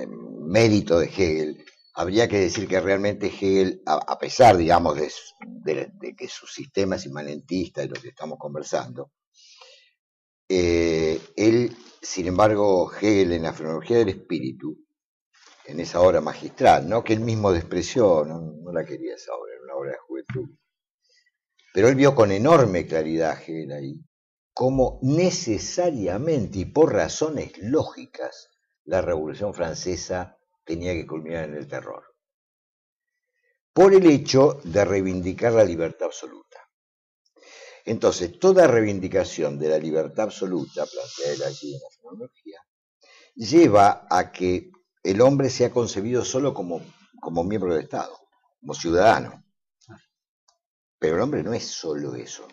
mérito 0.47 0.99
de 0.99 1.07
Hegel, 1.07 1.64
habría 2.01 2.28
que 2.28 2.40
decir 2.40 2.66
que 2.66 2.80
realmente 2.80 3.26
Hegel, 3.26 3.82
a, 3.84 4.18
pesar, 4.18 4.57
digamos, 4.57 4.96
de, 4.96 6.14
que 6.16 6.28
su 6.28 6.46
sistema 6.46 6.96
es 6.96 7.05
inmanentista, 7.05 7.82
de 7.82 7.88
lo 7.88 7.94
que 7.94 8.09
estamos 8.09 8.38
conversando, 8.38 9.12
eh, 10.48 11.20
él, 11.36 11.76
sin 12.01 12.26
embargo, 12.26 12.90
Hegel 12.90 13.32
en 13.32 13.42
la 13.42 13.53
fenomenología 13.53 13.98
del 13.98 14.09
espíritu, 14.09 14.78
en 15.66 15.78
esa 15.78 16.01
obra 16.01 16.22
magistral, 16.22 16.88
¿no? 16.88 17.05
que 17.05 17.12
él 17.12 17.20
mismo 17.20 17.53
despreció, 17.53 18.24
no, 18.24 18.72
la 18.72 18.82
quería 18.82 19.14
esa 19.14 19.34
obra, 19.34 19.53
era 19.53 19.64
una 19.64 19.74
obra 19.74 19.90
de 19.90 19.98
juventud, 19.98 20.57
pero 21.74 21.88
él 21.88 21.96
vio 21.96 22.14
con 22.14 22.32
enorme 22.32 22.86
claridad 22.86 23.38
Hegel 23.42 23.72
ahí, 23.72 24.01
cómo 24.55 25.01
necesariamente 25.03 26.61
y 26.61 26.64
por 26.64 26.94
razones 26.94 27.53
lógicas 27.59 28.48
la 28.84 29.03
Revolución 29.03 29.53
Francesa 29.53 30.39
tenía 30.71 30.93
que 30.93 31.05
culminar 31.05 31.49
en 31.49 31.57
el 31.57 31.66
terror, 31.66 32.05
por 33.73 33.93
el 33.93 34.07
hecho 34.07 34.61
de 34.62 34.85
reivindicar 34.85 35.53
la 35.53 35.64
libertad 35.64 36.07
absoluta. 36.07 36.59
Entonces, 37.85 38.39
toda 38.39 38.68
reivindicación 38.68 39.59
de 39.59 39.68
la 39.68 39.79
libertad 39.79 40.27
absoluta, 40.27 40.87
planteada 40.87 41.49
allí 41.49 41.75
en 41.75 41.81
la 41.81 41.89
fenomenología, 41.97 42.61
lleva 43.35 44.07
a 44.09 44.31
que 44.31 44.71
el 45.03 45.21
hombre 45.21 45.51
sea 45.51 45.73
concebido 45.73 46.25
solo 46.25 46.55
como, 46.55 46.83
como 47.21 47.43
miembro 47.43 47.75
del 47.75 47.83
Estado, 47.83 48.16
como 48.61 48.73
ciudadano. 48.73 49.43
Pero 51.01 51.16
el 51.16 51.23
hombre 51.23 51.43
no 51.43 51.53
es 51.53 51.66
solo 51.66 52.14
eso. 52.14 52.47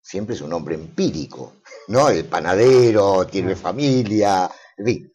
Siempre 0.00 0.34
es 0.34 0.40
un 0.40 0.54
hombre 0.54 0.76
empírico, 0.76 1.56
¿no? 1.88 2.08
El 2.08 2.24
panadero, 2.24 3.26
tiene 3.26 3.54
familia, 3.54 4.50
en 4.78 4.86
fin, 4.86 5.12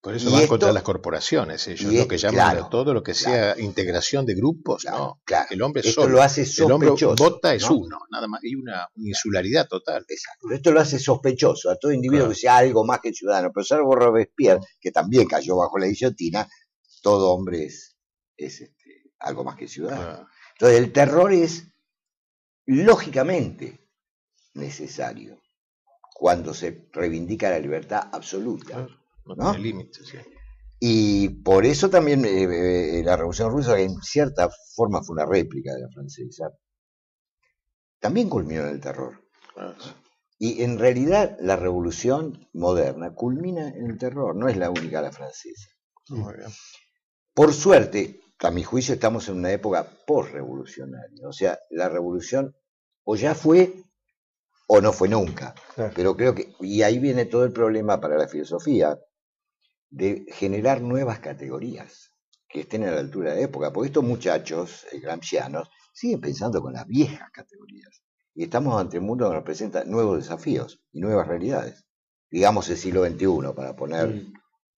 por 0.00 0.14
eso 0.14 0.30
van 0.30 0.46
contra 0.46 0.72
las 0.72 0.82
corporaciones, 0.82 1.68
ellos 1.68 1.92
lo 1.92 2.08
que 2.08 2.16
llaman 2.16 2.56
a 2.56 2.70
todo 2.70 2.94
lo 2.94 3.02
que 3.02 3.12
sea 3.12 3.58
integración 3.58 4.24
de 4.24 4.34
grupos, 4.34 4.86
no, 4.86 5.20
el 5.50 5.60
hombre 5.60 5.82
esto 5.86 6.08
lo 6.08 6.22
hace 6.22 6.46
sospechoso. 6.46 7.10
El 7.10 7.16
vota 7.16 7.54
es 7.54 7.68
uno, 7.68 7.98
nada 8.10 8.26
más, 8.26 8.42
y 8.42 8.54
una, 8.54 8.88
insularidad 8.96 9.68
total. 9.68 10.06
Exacto. 10.08 10.50
Esto 10.50 10.72
lo 10.72 10.80
hace 10.80 10.98
sospechoso 10.98 11.70
a 11.70 11.76
todo 11.76 11.92
individuo 11.92 12.30
que 12.30 12.34
sea 12.34 12.56
algo 12.56 12.84
más 12.84 13.00
que 13.00 13.12
ciudadano, 13.12 13.50
pero 13.52 13.62
salvo 13.62 13.94
Robespierre, 13.94 14.60
que 14.80 14.90
también 14.90 15.26
cayó 15.26 15.56
bajo 15.56 15.78
la 15.78 15.86
guillotina, 15.86 16.48
todo 17.02 17.32
hombre 17.32 17.64
es, 17.64 17.96
este, 18.38 18.74
algo 19.18 19.44
más 19.44 19.56
que 19.56 19.68
ciudadano. 19.68 20.26
Entonces 20.52 20.78
el 20.78 20.92
terror 20.92 21.30
es 21.30 21.66
lógicamente 22.64 23.86
necesario 24.54 25.40
cuando 26.14 26.54
se 26.54 26.88
reivindica 26.92 27.50
la 27.50 27.58
libertad 27.58 28.08
absoluta. 28.12 28.88
No, 29.36 29.52
Y 30.78 31.28
por 31.42 31.66
eso 31.66 31.90
también 31.90 32.24
eh, 32.24 32.98
eh, 32.98 33.02
la 33.04 33.16
Revolución 33.16 33.50
Rusa, 33.50 33.76
que 33.76 33.84
en 33.84 34.00
cierta 34.02 34.48
forma 34.74 35.02
fue 35.02 35.14
una 35.14 35.26
réplica 35.26 35.74
de 35.74 35.80
la 35.82 35.88
francesa, 35.88 36.50
también 38.00 38.30
culminó 38.30 38.62
en 38.62 38.68
el 38.68 38.80
terror. 38.80 39.20
Ah, 39.56 39.74
y 40.42 40.62
en 40.62 40.78
realidad 40.78 41.36
la 41.38 41.56
revolución 41.56 42.48
moderna 42.54 43.14
culmina 43.14 43.68
en 43.68 43.90
el 43.90 43.98
terror, 43.98 44.34
no 44.34 44.48
es 44.48 44.56
la 44.56 44.70
única 44.70 45.02
la 45.02 45.12
francesa. 45.12 45.68
Por 47.34 47.52
suerte, 47.52 48.20
a 48.38 48.50
mi 48.50 48.64
juicio 48.64 48.94
estamos 48.94 49.28
en 49.28 49.36
una 49.36 49.52
época 49.52 49.86
post-revolucionaria, 50.06 51.28
o 51.28 51.32
sea, 51.32 51.58
la 51.68 51.90
revolución 51.90 52.56
o 53.04 53.16
ya 53.16 53.34
fue 53.34 53.84
o 54.66 54.80
no 54.80 54.94
fue 54.94 55.10
nunca. 55.10 55.54
Pero 55.94 56.16
creo 56.16 56.34
que, 56.34 56.54
y 56.60 56.80
ahí 56.80 56.98
viene 56.98 57.26
todo 57.26 57.44
el 57.44 57.52
problema 57.52 58.00
para 58.00 58.16
la 58.16 58.26
filosofía, 58.26 58.98
de 59.90 60.26
generar 60.28 60.80
nuevas 60.80 61.18
categorías 61.18 62.12
que 62.48 62.60
estén 62.60 62.84
a 62.84 62.90
la 62.90 63.00
altura 63.00 63.30
de 63.30 63.36
la 63.36 63.42
época, 63.42 63.72
porque 63.72 63.88
estos 63.88 64.04
muchachos 64.04 64.86
eh, 64.92 64.98
gramscianos 64.98 65.68
siguen 65.92 66.20
pensando 66.20 66.60
con 66.60 66.72
las 66.72 66.86
viejas 66.86 67.30
categorías. 67.32 68.02
Y 68.34 68.44
estamos 68.44 68.80
ante 68.80 68.98
un 68.98 69.06
mundo 69.06 69.28
que 69.28 69.34
nos 69.34 69.44
presenta 69.44 69.84
nuevos 69.84 70.18
desafíos 70.18 70.80
y 70.92 71.00
nuevas 71.00 71.26
realidades. 71.26 71.84
Digamos 72.30 72.68
el 72.68 72.76
siglo 72.76 73.04
XXI, 73.04 73.52
para 73.54 73.74
poner 73.74 74.24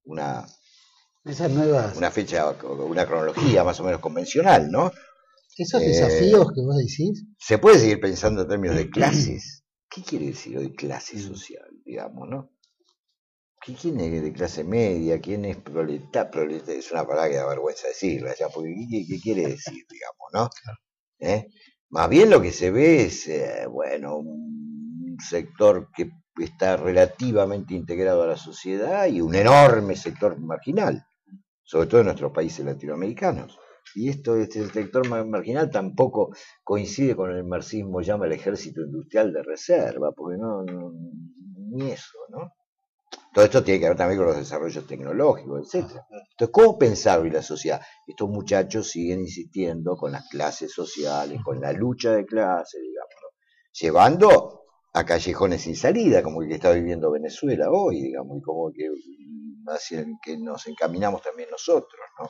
una, 0.05 0.47
Esas 1.25 1.51
nuevas... 1.51 1.97
una 1.97 2.11
fecha, 2.11 2.51
una 2.51 3.07
cronología 3.07 3.63
más 3.63 3.79
o 3.81 3.85
menos 3.85 4.01
convencional, 4.01 4.71
¿no? 4.71 4.91
Esos 5.57 5.81
desafíos 5.83 6.47
eh, 6.47 6.53
que 6.55 6.61
vos 6.63 6.77
decís. 6.77 7.25
Se 7.39 7.59
puede 7.59 7.79
seguir 7.79 8.01
pensando 8.01 8.43
en 8.43 8.49
términos 8.49 8.77
de 8.77 8.89
clases. 8.91 9.65
¿Qué 9.89 10.03
quiere 10.03 10.27
decir 10.27 10.57
hoy 10.57 10.75
clase 10.75 11.19
social, 11.19 11.69
digamos, 11.85 12.29
no? 12.29 12.51
¿Quién 13.65 14.01
es 14.01 14.23
de 14.23 14.33
clase 14.33 14.65
media? 14.65 15.21
¿Quién 15.21 15.45
es 15.45 15.57
proletario? 15.57 16.51
es 16.67 16.91
una 16.91 17.07
palabra 17.07 17.31
que 17.31 17.37
da 17.37 17.47
vergüenza 17.47 17.87
decirla 17.87 18.35
ya, 18.37 18.49
porque 18.49 18.75
¿qué, 19.09 19.21
quiere 19.21 19.43
decir, 19.43 19.85
digamos, 19.89 20.29
no? 20.33 20.51
¿Eh? 21.21 21.47
Más 21.91 22.09
bien 22.09 22.29
lo 22.29 22.43
que 22.43 22.51
se 22.51 22.73
ve 22.73 23.03
es, 23.05 23.29
eh, 23.29 23.67
bueno, 23.71 24.17
un 24.17 25.17
sector 25.21 25.91
que 25.95 26.11
está 26.43 26.77
relativamente 26.77 27.75
integrado 27.75 28.25
a 28.25 28.27
la 28.27 28.37
sociedad 28.37 29.07
y 29.07 29.21
un 29.21 29.37
enorme 29.37 29.95
sector 29.95 30.41
marginal, 30.41 31.07
sobre 31.63 31.87
todo 31.87 32.01
en 32.01 32.07
nuestros 32.07 32.33
países 32.33 32.65
latinoamericanos. 32.67 33.61
Y 33.95 34.09
esto, 34.09 34.37
este 34.37 34.69
sector 34.71 35.09
marginal 35.25 35.71
tampoco 35.71 36.35
coincide 36.65 37.15
con 37.15 37.31
el 37.31 37.45
marxismo 37.45 38.01
llama 38.01 38.27
el 38.27 38.33
ejército 38.33 38.81
industrial 38.81 39.33
de 39.33 39.43
reserva, 39.45 40.11
porque 40.11 40.39
no 40.39 40.65
ni 40.65 41.91
eso, 41.91 42.19
¿no? 42.31 42.53
Todo 43.33 43.45
esto 43.47 43.65
tiene 43.65 43.81
que 43.81 43.89
ver 43.89 43.97
también 43.97 44.19
con 44.19 44.27
los 44.27 44.37
desarrollos 44.37 44.87
tecnológicos, 44.87 45.75
etc. 45.75 45.91
Entonces, 46.33 46.49
¿cómo 46.53 46.79
pensar 46.79 47.21
hoy 47.21 47.31
la 47.31 47.43
sociedad? 47.43 47.81
Estos 48.07 48.29
muchachos 48.29 48.91
siguen 48.91 49.21
insistiendo 49.21 49.97
con 49.97 50.13
las 50.13 50.29
clases 50.29 50.71
sociales, 50.73 51.41
con 51.43 51.61
la 51.61 51.73
lucha 51.73 52.13
de 52.13 52.27
clases, 52.27 52.81
digamos, 52.81 53.13
llevando 53.73 54.63
a 54.95 55.05
callejones 55.05 55.63
sin 55.63 55.77
salida, 55.77 56.23
como 56.23 56.43
el 56.43 56.49
que 56.49 56.57
está 56.57 56.71
viviendo 56.73 57.11
Venezuela 57.11 57.71
hoy, 57.71 58.03
digamos, 58.03 58.37
y 58.37 58.43
como 58.43 58.71
que 58.71 58.89
hacia 59.69 60.01
el 60.01 60.15
que 60.23 60.37
nos 60.37 60.67
encaminamos 60.67 61.23
también 61.23 61.49
nosotros, 61.51 62.01
¿no? 62.19 62.29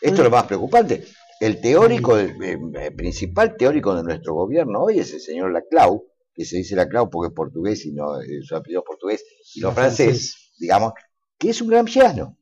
Esto 0.00 0.16
es 0.16 0.24
lo 0.24 0.30
más 0.30 0.44
preocupante. 0.44 1.04
El 1.38 1.60
teórico, 1.60 2.16
el, 2.16 2.36
eh, 2.76 2.90
principal 2.90 3.56
teórico 3.56 3.94
de 3.94 4.02
nuestro 4.02 4.34
gobierno 4.34 4.84
hoy 4.84 4.98
es 4.98 5.12
el 5.12 5.20
señor 5.20 5.52
Laclau, 5.52 6.04
que 6.34 6.44
se 6.44 6.56
dice 6.56 6.76
Laclau 6.76 7.10
porque 7.10 7.28
es 7.28 7.34
portugués 7.34 7.84
y 7.86 7.92
no, 7.92 8.20
eh, 8.20 8.42
su 8.42 8.56
apellido 8.56 8.82
portugués 8.84 9.24
y 9.54 9.60
no 9.60 9.72
francés, 9.72 10.52
digamos, 10.58 10.92
que 11.38 11.50
es 11.50 11.60
un 11.60 11.68
gramsciano, 11.68 12.36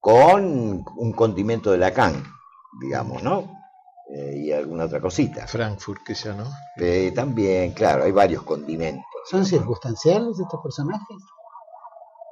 con 0.00 0.84
un 0.96 1.12
condimento 1.12 1.70
de 1.70 1.78
Lacan, 1.78 2.22
digamos, 2.80 3.22
¿no? 3.22 3.60
Eh, 4.12 4.42
y 4.44 4.52
alguna 4.52 4.86
otra 4.86 5.00
cosita. 5.00 5.46
Frankfurt, 5.46 6.00
quizá, 6.04 6.34
¿no? 6.34 6.44
Eh, 6.76 7.12
también, 7.14 7.72
claro, 7.72 8.04
hay 8.04 8.10
varios 8.10 8.42
condimentos. 8.42 9.04
¿Son 9.30 9.44
circunstanciales 9.44 10.40
estos 10.40 10.60
personajes? 10.60 11.16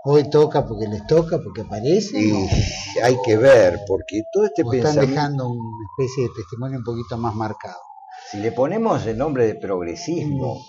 Hoy 0.05 0.29
toca 0.31 0.67
porque 0.67 0.89
les 0.89 1.07
toca, 1.07 1.39
porque 1.39 1.61
aparece. 1.61 2.21
Y 2.21 2.33
hay 3.03 3.17
que 3.25 3.37
ver, 3.37 3.81
porque 3.87 4.23
todo 4.33 4.47
este 4.47 4.63
o 4.65 4.73
están 4.73 4.97
dejando 4.97 5.49
una 5.49 5.87
especie 5.93 6.25
de 6.25 6.31
testimonio 6.35 6.79
un 6.79 6.85
poquito 6.85 7.17
más 7.17 7.35
marcado. 7.35 7.79
Si 8.31 8.39
le 8.39 8.53
ponemos 8.53 9.07
el 9.07 9.17
nombre 9.17 9.47
de 9.47 9.55
progresismo 9.55 10.55
mm. 10.57 10.65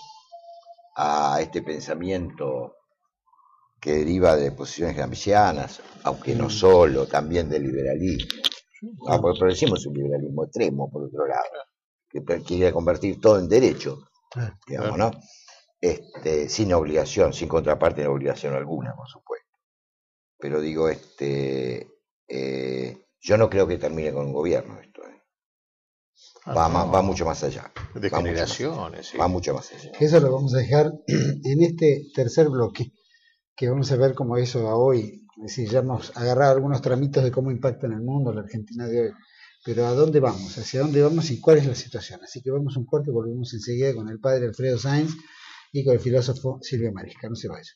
a 0.96 1.38
este 1.40 1.62
pensamiento 1.62 2.76
que 3.80 3.92
deriva 3.92 4.36
de 4.36 4.52
posiciones 4.52 4.96
gramscianas, 4.96 5.80
aunque 6.04 6.34
no 6.34 6.46
mm. 6.46 6.50
solo, 6.50 7.06
también 7.06 7.48
del 7.48 7.62
liberalismo, 7.64 8.40
Ah, 9.08 9.18
porque 9.20 9.44
decimos 9.44 9.84
un 9.86 9.94
liberalismo 9.94 10.44
extremo, 10.44 10.90
por 10.90 11.04
otro 11.04 11.26
lado, 11.26 11.42
que 12.08 12.22
quiere 12.42 12.72
convertir 12.72 13.20
todo 13.20 13.38
en 13.38 13.48
derecho, 13.48 14.08
digamos, 14.66 14.96
¿no? 14.96 15.10
Este, 15.80 16.48
sin 16.48 16.72
obligación, 16.72 17.32
sin 17.32 17.48
contraparte 17.48 18.02
de 18.02 18.08
obligación 18.08 18.54
alguna, 18.54 18.94
por 18.94 19.06
supuesto. 19.06 19.58
Pero 20.38 20.60
digo, 20.60 20.88
este, 20.88 21.88
eh, 22.26 23.06
yo 23.20 23.36
no 23.36 23.50
creo 23.50 23.66
que 23.66 23.76
termine 23.76 24.12
con 24.12 24.26
un 24.26 24.32
gobierno 24.32 24.78
esto. 24.80 25.02
¿eh? 25.06 25.19
Ah, 26.44 26.54
va, 26.54 26.84
va, 26.84 27.02
mucho 27.02 27.24
más 27.24 27.42
allá. 27.44 27.70
De 27.94 28.08
generaciones. 28.08 29.12
Va 29.18 29.28
mucho 29.28 29.54
más 29.54 29.70
allá. 29.72 29.92
Eso 29.98 30.20
lo 30.20 30.32
vamos 30.32 30.54
a 30.54 30.58
dejar 30.58 30.92
en 31.06 31.62
este 31.62 32.06
tercer 32.14 32.48
bloque, 32.48 32.92
que 33.54 33.68
vamos 33.68 33.92
a 33.92 33.96
ver 33.96 34.14
cómo 34.14 34.36
eso 34.36 34.64
va 34.64 34.74
hoy 34.74 35.20
es 35.40 35.56
decir, 35.56 35.70
ya 35.70 35.78
hemos 35.78 36.14
agarrado 36.18 36.52
algunos 36.52 36.82
tramitos 36.82 37.24
de 37.24 37.30
cómo 37.30 37.50
impacta 37.50 37.86
en 37.86 37.94
el 37.94 38.02
mundo 38.02 38.30
la 38.30 38.42
Argentina 38.42 38.86
de 38.86 39.00
hoy. 39.00 39.10
Pero 39.64 39.86
¿a 39.86 39.92
dónde 39.92 40.20
vamos? 40.20 40.58
¿Hacia 40.58 40.80
dónde 40.80 41.00
vamos 41.02 41.30
y 41.30 41.40
cuál 41.40 41.56
es 41.56 41.66
la 41.66 41.74
situación? 41.74 42.20
Así 42.22 42.42
que 42.42 42.50
vamos 42.50 42.76
un 42.76 42.84
corte 42.84 43.10
y 43.10 43.14
volvemos 43.14 43.54
enseguida 43.54 43.94
con 43.94 44.10
el 44.10 44.20
padre 44.20 44.48
Alfredo 44.48 44.78
Sainz 44.78 45.16
y 45.72 45.82
con 45.82 45.94
el 45.94 46.00
filósofo 46.00 46.58
Silvio 46.60 46.92
Marisca. 46.92 47.28
No 47.30 47.36
se 47.36 47.48
vaya. 47.48 47.70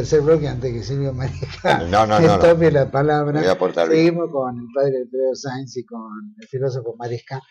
Tercer 0.00 0.22
bloque 0.22 0.48
antes 0.48 0.72
que 0.72 0.82
Silvio 0.82 1.12
María 1.12 1.46
no, 1.90 2.06
no, 2.06 2.20
no, 2.20 2.38
tome 2.38 2.70
la 2.70 2.90
palabra. 2.90 3.42
Seguimos 3.94 4.30
con 4.30 4.58
el 4.58 4.66
padre 4.74 5.06
Pedro 5.10 5.34
Sainz 5.34 5.76
y 5.76 5.84
con 5.84 6.34
el 6.40 6.48
filósofo 6.48 6.96
Maresca 6.96 7.42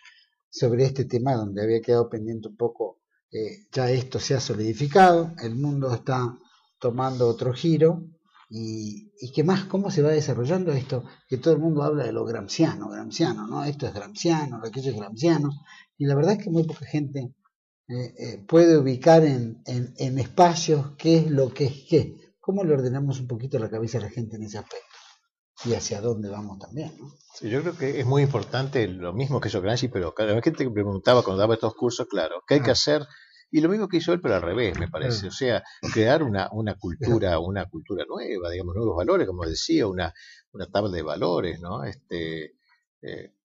sobre 0.50 0.86
este 0.86 1.06
tema 1.06 1.36
donde 1.36 1.62
había 1.62 1.80
quedado 1.80 2.10
pendiente 2.10 2.48
un 2.48 2.58
poco. 2.58 3.02
Eh, 3.32 3.68
ya 3.72 3.92
esto 3.92 4.20
se 4.20 4.34
ha 4.34 4.40
solidificado, 4.40 5.32
el 5.44 5.56
mundo 5.56 5.94
está 5.94 6.36
tomando 6.80 7.28
otro 7.28 7.54
giro 7.54 8.04
y, 8.50 9.12
y 9.22 9.32
qué 9.32 9.44
más, 9.44 9.66
cómo 9.66 9.92
se 9.92 10.02
va 10.02 10.10
desarrollando 10.10 10.72
esto, 10.72 11.04
que 11.28 11.38
todo 11.38 11.54
el 11.54 11.60
mundo 11.60 11.84
habla 11.84 12.04
de 12.06 12.12
lo 12.12 12.26
gramsciano, 12.26 12.90
gramsciano, 12.90 13.46
¿no? 13.46 13.64
Esto 13.64 13.86
es 13.86 13.94
gramsciano, 13.94 14.60
aquello 14.66 14.90
es 14.90 14.98
gramsciano, 14.98 15.52
y 16.00 16.06
la 16.08 16.16
verdad 16.16 16.32
es 16.32 16.44
que 16.44 16.50
muy 16.50 16.64
poca 16.64 16.88
gente 16.88 17.32
eh, 17.90 18.14
eh, 18.18 18.46
puede 18.48 18.76
ubicar 18.80 19.24
en, 19.24 19.62
en, 19.68 19.94
en 19.98 20.18
espacios 20.18 20.96
qué 20.98 21.18
es 21.18 21.30
lo 21.30 21.54
que 21.54 21.66
es 21.66 21.86
qué. 21.88 22.19
¿Cómo 22.50 22.64
le 22.64 22.74
ordenamos 22.74 23.20
un 23.20 23.28
poquito 23.28 23.60
la 23.60 23.70
cabeza 23.70 24.00
a 24.00 24.02
la 24.02 24.10
gente 24.10 24.38
en 24.38 24.42
ese 24.42 24.58
aspecto? 24.58 24.88
Y 25.66 25.76
hacia 25.76 26.02
dónde 26.02 26.30
vamos 26.30 26.58
también, 26.58 26.92
¿no? 26.98 27.14
yo 27.48 27.62
creo 27.62 27.78
que 27.78 28.00
es 28.00 28.08
muy 28.08 28.24
importante 28.24 28.88
lo 28.88 29.14
mismo 29.14 29.40
que 29.40 29.50
hizo 29.50 29.62
Gramsci, 29.62 29.88
pero 29.88 30.16
cada 30.16 30.34
gente 30.42 30.64
que 30.64 30.72
preguntaba 30.72 31.22
cuando 31.22 31.42
daba 31.42 31.54
estos 31.54 31.76
cursos, 31.76 32.08
claro, 32.10 32.42
¿qué 32.48 32.56
hay 32.56 32.62
que 32.62 32.72
ah. 32.72 32.74
hacer? 32.74 33.06
Y 33.52 33.62
lo 33.62 33.70
mismo 33.70 33.88
que 33.88 33.98
hizo 33.98 34.14
él, 34.14 34.20
pero 34.20 34.34
al 34.34 34.42
revés, 34.42 34.80
me 34.80 34.88
parece. 34.88 35.28
O 35.28 35.32
sea, 35.32 35.62
crear 35.94 36.24
una, 36.24 36.50
una 36.52 36.74
cultura, 36.74 37.38
una 37.38 37.66
cultura 37.70 38.04
nueva, 38.10 38.50
digamos, 38.50 38.74
nuevos 38.76 38.98
valores, 38.98 39.28
como 39.28 39.46
decía, 39.46 39.86
una, 39.86 40.12
una 40.52 40.66
tabla 40.72 40.90
de 40.90 41.04
valores, 41.04 41.60
¿no? 41.60 41.84
Este, 41.84 42.56
eh, 43.04 43.36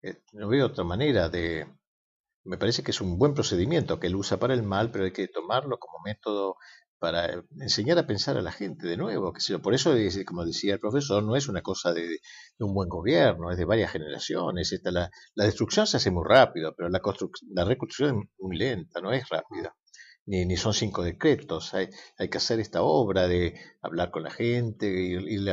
eh, 0.00 0.22
no 0.32 0.48
veo 0.48 0.64
otra 0.64 0.84
manera 0.84 1.28
de. 1.28 1.66
Me 2.44 2.56
parece 2.56 2.82
que 2.82 2.92
es 2.92 3.00
un 3.02 3.18
buen 3.18 3.34
procedimiento 3.34 4.00
que 4.00 4.06
él 4.06 4.16
usa 4.16 4.38
para 4.38 4.54
el 4.54 4.62
mal, 4.62 4.90
pero 4.90 5.04
hay 5.04 5.12
que 5.12 5.28
tomarlo 5.28 5.78
como 5.78 5.98
método 6.02 6.56
para 6.98 7.44
enseñar 7.60 7.98
a 7.98 8.06
pensar 8.06 8.36
a 8.36 8.42
la 8.42 8.52
gente 8.52 8.86
de 8.86 8.96
nuevo. 8.96 9.32
Que 9.32 9.58
por 9.58 9.74
eso, 9.74 9.94
como 10.26 10.44
decía 10.44 10.74
el 10.74 10.80
profesor, 10.80 11.22
no 11.22 11.36
es 11.36 11.48
una 11.48 11.62
cosa 11.62 11.92
de, 11.92 12.18
un 12.58 12.74
buen 12.74 12.88
gobierno, 12.88 13.50
es 13.50 13.58
de 13.58 13.64
varias 13.64 13.92
generaciones. 13.92 14.72
Esta, 14.72 14.90
la, 14.90 15.10
la, 15.34 15.44
destrucción 15.44 15.86
se 15.86 15.98
hace 15.98 16.10
muy 16.10 16.24
rápido, 16.26 16.74
pero 16.76 16.88
la, 16.88 17.00
la 17.54 17.64
reconstrucción 17.64 18.20
es 18.22 18.38
muy 18.38 18.56
lenta, 18.56 19.00
no 19.00 19.12
es 19.12 19.28
rápida. 19.28 19.76
ni, 20.26 20.46
ni 20.46 20.56
son 20.56 20.72
cinco 20.72 21.02
decretos. 21.02 21.74
Hay, 21.74 21.88
hay, 22.18 22.28
que 22.30 22.38
hacer 22.38 22.60
esta 22.60 22.82
obra 22.82 23.28
de 23.28 23.60
hablar 23.82 24.10
con 24.10 24.22
la 24.22 24.30
gente, 24.30 24.86
ir, 24.86 25.44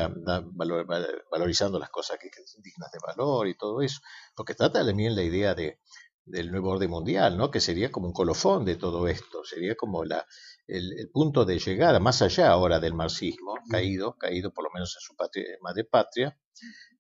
valor, 0.53 0.87
valorizando 1.31 1.79
las 1.79 1.89
cosas 1.89 2.17
que, 2.19 2.29
son 2.45 2.61
dignas 2.61 2.91
de 2.91 2.99
valor 3.05 3.47
y 3.47 3.57
todo 3.57 3.81
eso. 3.81 3.99
Porque 4.35 4.55
trata 4.55 4.85
también 4.85 5.15
la 5.15 5.23
idea 5.23 5.53
de, 5.53 5.79
del 6.25 6.51
nuevo 6.51 6.69
orden 6.71 6.89
mundial, 6.89 7.37
¿no? 7.37 7.51
que 7.51 7.59
sería 7.59 7.91
como 7.91 8.07
un 8.07 8.13
colofón 8.13 8.65
de 8.65 8.75
todo 8.75 9.07
esto, 9.07 9.43
sería 9.43 9.75
como 9.75 10.05
la, 10.05 10.25
el, 10.71 11.09
punto 11.11 11.45
de 11.45 11.59
llegada, 11.59 11.99
más 11.99 12.21
allá 12.21 12.49
ahora 12.49 12.79
del 12.79 12.93
marxismo, 12.93 13.55
caído, 13.69 14.17
caído 14.17 14.53
por 14.53 14.63
lo 14.63 14.71
menos 14.73 14.95
en 14.95 15.01
su 15.01 15.15
patria, 15.15 15.45
madre 15.61 15.83
patria. 15.83 16.37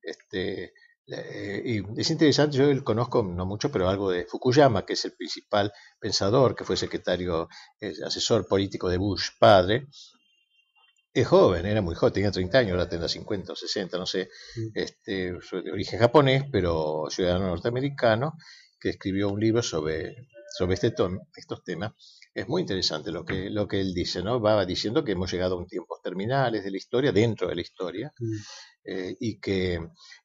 Este, 0.01 0.73
eh, 1.07 1.61
y 1.65 1.99
es 1.99 2.09
interesante, 2.11 2.57
yo 2.57 2.83
conozco 2.83 3.23
no 3.23 3.45
mucho, 3.45 3.71
pero 3.71 3.87
algo 3.87 4.11
de 4.11 4.25
Fukuyama, 4.25 4.85
que 4.85 4.93
es 4.93 5.05
el 5.05 5.13
principal 5.13 5.71
pensador, 5.99 6.55
que 6.55 6.65
fue 6.65 6.75
secretario, 6.77 7.47
asesor 8.05 8.47
político 8.47 8.89
de 8.89 8.97
Bush 8.97 9.29
padre. 9.39 9.87
Es 11.13 11.27
joven, 11.27 11.65
era 11.65 11.81
muy 11.81 11.95
joven, 11.95 12.13
tenía 12.13 12.31
30 12.31 12.57
años, 12.57 12.71
ahora 12.71 12.87
tendrá 12.89 13.09
50 13.09 13.53
o 13.53 13.55
60, 13.55 13.97
no 13.97 14.05
sé. 14.05 14.29
Este, 14.73 15.33
de 15.33 15.71
origen 15.71 15.99
japonés, 15.99 16.45
pero 16.51 17.05
ciudadano 17.09 17.47
norteamericano, 17.47 18.33
que 18.79 18.89
escribió 18.89 19.29
un 19.29 19.39
libro 19.39 19.61
sobre, 19.61 20.15
sobre 20.57 20.75
este 20.75 20.93
estos 21.35 21.63
temas. 21.63 21.93
Es 22.33 22.47
muy 22.47 22.61
interesante 22.61 23.11
lo 23.11 23.25
que, 23.25 23.49
lo 23.49 23.67
que 23.67 23.81
él 23.81 23.93
dice, 23.93 24.23
¿no? 24.23 24.39
Va 24.39 24.65
diciendo 24.65 25.03
que 25.03 25.11
hemos 25.11 25.31
llegado 25.31 25.55
a 25.55 25.57
un 25.57 25.67
tiempos 25.67 26.01
terminales 26.01 26.63
de 26.63 26.71
la 26.71 26.77
historia, 26.77 27.11
dentro 27.11 27.49
de 27.49 27.55
la 27.55 27.61
historia, 27.61 28.13
mm. 28.17 28.35
eh, 28.85 29.17
y, 29.19 29.39
que, 29.39 29.79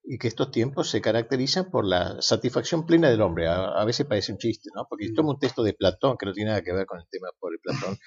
y 0.04 0.16
que 0.16 0.28
estos 0.28 0.52
tiempos 0.52 0.88
se 0.88 1.00
caracterizan 1.00 1.68
por 1.68 1.84
la 1.84 2.22
satisfacción 2.22 2.86
plena 2.86 3.10
del 3.10 3.22
hombre. 3.22 3.48
A, 3.48 3.84
veces 3.84 4.06
parece 4.06 4.30
un 4.30 4.38
chiste, 4.38 4.70
¿no? 4.72 4.86
Porque 4.88 5.08
mm. 5.08 5.14
tomo 5.14 5.30
un 5.30 5.40
texto 5.40 5.64
de 5.64 5.72
Platón, 5.72 6.16
que 6.16 6.26
no 6.26 6.32
tiene 6.32 6.50
nada 6.50 6.62
que 6.62 6.72
ver 6.72 6.86
con 6.86 7.00
el 7.00 7.08
tema 7.10 7.28
por 7.40 7.52
el 7.52 7.58
Platón, 7.58 7.98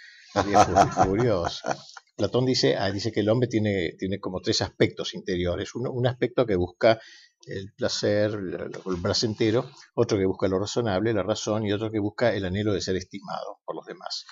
furioso. 1.06 1.68
Platón 2.16 2.46
dice, 2.46 2.78
ah, 2.78 2.92
dice 2.92 3.12
que 3.12 3.20
el 3.20 3.30
hombre 3.30 3.50
tiene, 3.50 3.96
tiene 3.98 4.20
como 4.20 4.40
tres 4.40 4.62
aspectos 4.62 5.14
interiores. 5.14 5.76
Uno, 5.76 5.92
un 5.92 6.08
aspecto 6.08 6.46
que 6.46 6.56
busca 6.56 7.02
el 7.50 7.74
placer, 7.74 8.32
el 8.32 9.02
placentero, 9.02 9.70
otro 9.96 10.18
que 10.18 10.26
busca 10.26 10.48
lo 10.48 10.60
razonable, 10.60 11.14
la 11.14 11.24
razón, 11.24 11.66
y 11.66 11.74
otro 11.74 11.92
que 11.92 12.00
busca 12.00 12.34
el 12.34 12.46
anhelo 12.46 12.74
de 12.74 12.82
ser 12.82 12.96
estimado 12.96 13.60
por 13.66 13.76
los 13.76 13.86
demás. 13.86 14.26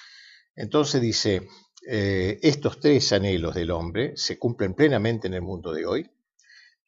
Entonces 0.55 1.01
dice, 1.01 1.47
eh, 1.87 2.39
estos 2.41 2.79
tres 2.79 3.13
anhelos 3.13 3.55
del 3.55 3.71
hombre 3.71 4.13
se 4.15 4.37
cumplen 4.37 4.73
plenamente 4.73 5.27
en 5.27 5.35
el 5.35 5.41
mundo 5.41 5.71
de 5.71 5.85
hoy, 5.85 6.11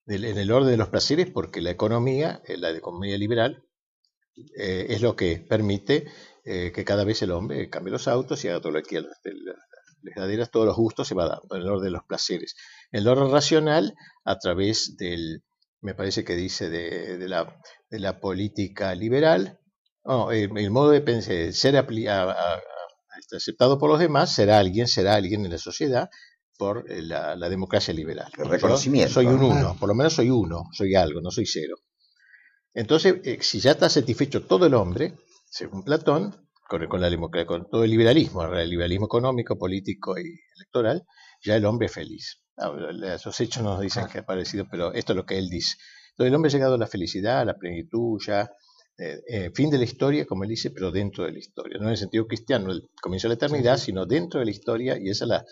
en 0.07 0.37
el 0.37 0.51
orden 0.51 0.71
de 0.71 0.77
los 0.77 0.89
placeres, 0.89 1.29
porque 1.29 1.61
la 1.61 1.69
economía, 1.69 2.41
eh, 2.47 2.57
la 2.57 2.71
economía 2.71 3.17
liberal, 3.17 3.63
eh, 4.57 4.87
es 4.89 5.01
lo 5.01 5.15
que 5.15 5.37
permite 5.37 6.07
que 6.43 6.83
cada 6.83 7.03
vez 7.03 7.21
el 7.21 7.29
hombre 7.29 7.69
cambie 7.69 7.91
los 7.91 8.07
autos 8.07 8.43
y 8.43 8.47
haga 8.47 8.59
todo 8.59 8.71
lo 8.71 8.81
que 8.81 8.89
quiera. 8.89 9.07
Les 10.01 10.49
todos 10.49 10.65
los 10.65 10.75
gustos 10.75 11.07
se 11.07 11.13
va 11.13 11.27
dando 11.27 11.55
en 11.55 11.61
el 11.61 11.67
orden 11.67 11.83
de 11.83 11.91
los 11.91 12.03
placeres. 12.05 12.55
En 12.91 13.01
el 13.01 13.07
orden 13.07 13.29
racional, 13.29 13.93
a 14.23 14.39
través 14.39 14.95
del, 14.97 15.43
me 15.81 15.93
parece 15.93 16.23
que 16.23 16.35
dice 16.35 16.69
de, 16.69 17.27
la, 17.27 17.61
de 17.89 17.99
la, 17.99 18.19
política 18.19 18.93
liberal, 18.95 19.59
el, 20.31 20.71
modo 20.71 20.91
de 20.91 21.01
pensar, 21.01 21.53
ser 21.53 21.75
este, 23.19 23.37
aceptado 23.37 23.77
por 23.77 23.89
los 23.89 23.99
demás, 23.99 24.33
será 24.33 24.59
alguien, 24.59 24.87
será 24.87 25.15
alguien 25.15 25.45
en 25.45 25.51
la 25.51 25.57
sociedad 25.57 26.09
por 26.57 26.91
eh, 26.91 27.01
la, 27.01 27.49
democracia 27.49 27.93
liberal. 27.93 28.31
El 28.37 28.49
reconocimiento. 28.49 29.13
soy 29.13 29.27
un 29.27 29.41
uno, 29.41 29.77
por 29.79 29.87
lo 29.87 29.95
menos 29.95 30.13
soy 30.13 30.29
uno, 30.29 30.65
soy 30.73 30.95
algo, 30.95 31.21
no 31.21 31.31
soy 31.31 31.45
cero. 31.45 31.77
Entonces, 32.73 33.15
eh, 33.23 33.39
si 33.41 33.59
ya 33.59 33.71
está 33.71 33.89
satisfecho 33.89 34.45
todo 34.45 34.65
el 34.65 34.73
hombre, 34.73 35.15
según 35.49 35.83
Platón, 35.83 36.49
con, 36.67 36.85
con, 36.87 37.01
la, 37.01 37.09
con 37.45 37.69
todo 37.69 37.83
el 37.83 37.89
liberalismo, 37.89 38.43
el 38.53 38.69
liberalismo 38.69 39.05
económico, 39.05 39.57
político 39.57 40.17
y 40.19 40.39
electoral, 40.57 41.03
ya 41.41 41.55
el 41.55 41.65
hombre 41.65 41.87
es 41.87 41.93
feliz. 41.93 42.41
Esos 43.03 43.39
hechos 43.39 43.63
nos 43.63 43.79
dicen 43.79 44.07
que 44.07 44.19
ha 44.19 44.25
parecido, 44.25 44.67
pero 44.69 44.93
esto 44.93 45.13
es 45.13 45.17
lo 45.17 45.25
que 45.25 45.37
él 45.37 45.49
dice. 45.49 45.75
Entonces 46.11 46.29
el 46.29 46.35
hombre 46.35 46.49
ha 46.49 46.53
llegado 46.53 46.75
a 46.75 46.77
la 46.77 46.87
felicidad, 46.87 47.39
a 47.39 47.45
la 47.45 47.55
plenitud, 47.55 48.19
ya, 48.25 48.49
eh, 48.97 49.21
eh, 49.27 49.51
fin 49.55 49.69
de 49.69 49.77
la 49.77 49.85
historia, 49.85 50.25
como 50.25 50.43
él 50.43 50.49
dice, 50.49 50.71
pero 50.71 50.91
dentro 50.91 51.23
de 51.23 51.31
la 51.31 51.39
historia. 51.39 51.77
No 51.77 51.85
en 51.85 51.91
el 51.91 51.97
sentido 51.97 52.27
cristiano, 52.27 52.71
el 52.71 52.89
comienzo 53.01 53.27
de 53.27 53.35
la 53.35 53.35
eternidad, 53.35 53.77
sino 53.77 54.05
dentro 54.05 54.41
de 54.41 54.45
la 54.45 54.51
historia, 54.51 54.97
y 54.99 55.09
esa 55.09 55.23
es 55.23 55.29
la, 55.29 55.45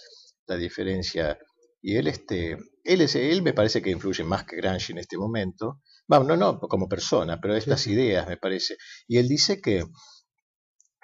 la 0.47 0.55
diferencia. 0.57 1.37
Y 1.81 1.95
él, 1.95 2.07
este, 2.07 2.57
él, 2.83 3.01
es, 3.01 3.15
él 3.15 3.41
me 3.41 3.53
parece 3.53 3.81
que 3.81 3.89
influye 3.89 4.25
más 4.25 4.43
que 4.43 4.57
Gramsci 4.57 4.91
en 4.91 4.97
este 4.97 5.17
momento. 5.17 5.79
Vamos, 6.07 6.27
no, 6.27 6.35
no 6.35 6.59
como 6.59 6.89
persona, 6.89 7.39
pero 7.39 7.55
estas 7.55 7.87
ideas, 7.87 8.27
me 8.27 8.35
parece. 8.35 8.75
Y 9.07 9.17
él 9.17 9.29
dice 9.29 9.61
que 9.61 9.85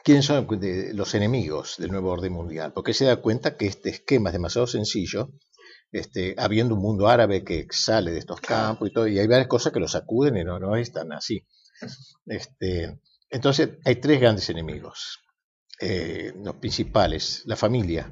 quiénes 0.04 0.26
son 0.26 0.46
los 0.94 1.16
enemigos 1.16 1.76
del 1.78 1.92
nuevo 1.92 2.12
orden 2.12 2.34
mundial, 2.34 2.74
porque 2.74 2.94
se 2.94 3.06
da 3.06 3.22
cuenta 3.22 3.56
que 3.56 3.68
este 3.68 3.90
esquema 3.90 4.30
es 4.30 4.34
demasiado 4.34 4.68
sencillo 4.68 5.30
este, 5.94 6.34
habiendo 6.38 6.74
un 6.74 6.82
mundo 6.82 7.08
árabe 7.08 7.44
que 7.44 7.68
sale 7.70 8.12
de 8.12 8.18
estos 8.18 8.42
campos 8.42 8.90
y 8.90 8.94
todo, 8.94 9.08
y 9.08 9.20
hay 9.20 9.28
varias 9.28 9.48
cosas 9.48 9.72
que 9.72 9.80
lo 9.80 9.88
sacuden 9.88 10.36
y 10.38 10.44
no, 10.44 10.60
no 10.60 10.76
están 10.76 11.14
así. 11.14 11.46
Este, 12.26 13.00
entonces, 13.30 13.70
hay 13.86 13.98
tres 13.98 14.20
grandes 14.20 14.50
enemigos, 14.50 15.20
eh, 15.80 16.34
los 16.44 16.56
principales, 16.56 17.44
la 17.46 17.56
familia, 17.56 18.12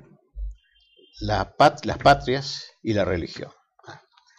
la 1.22 1.56
las 1.84 1.98
patrias 1.98 2.68
y 2.84 2.94
la 2.94 3.04
religión. 3.04 3.52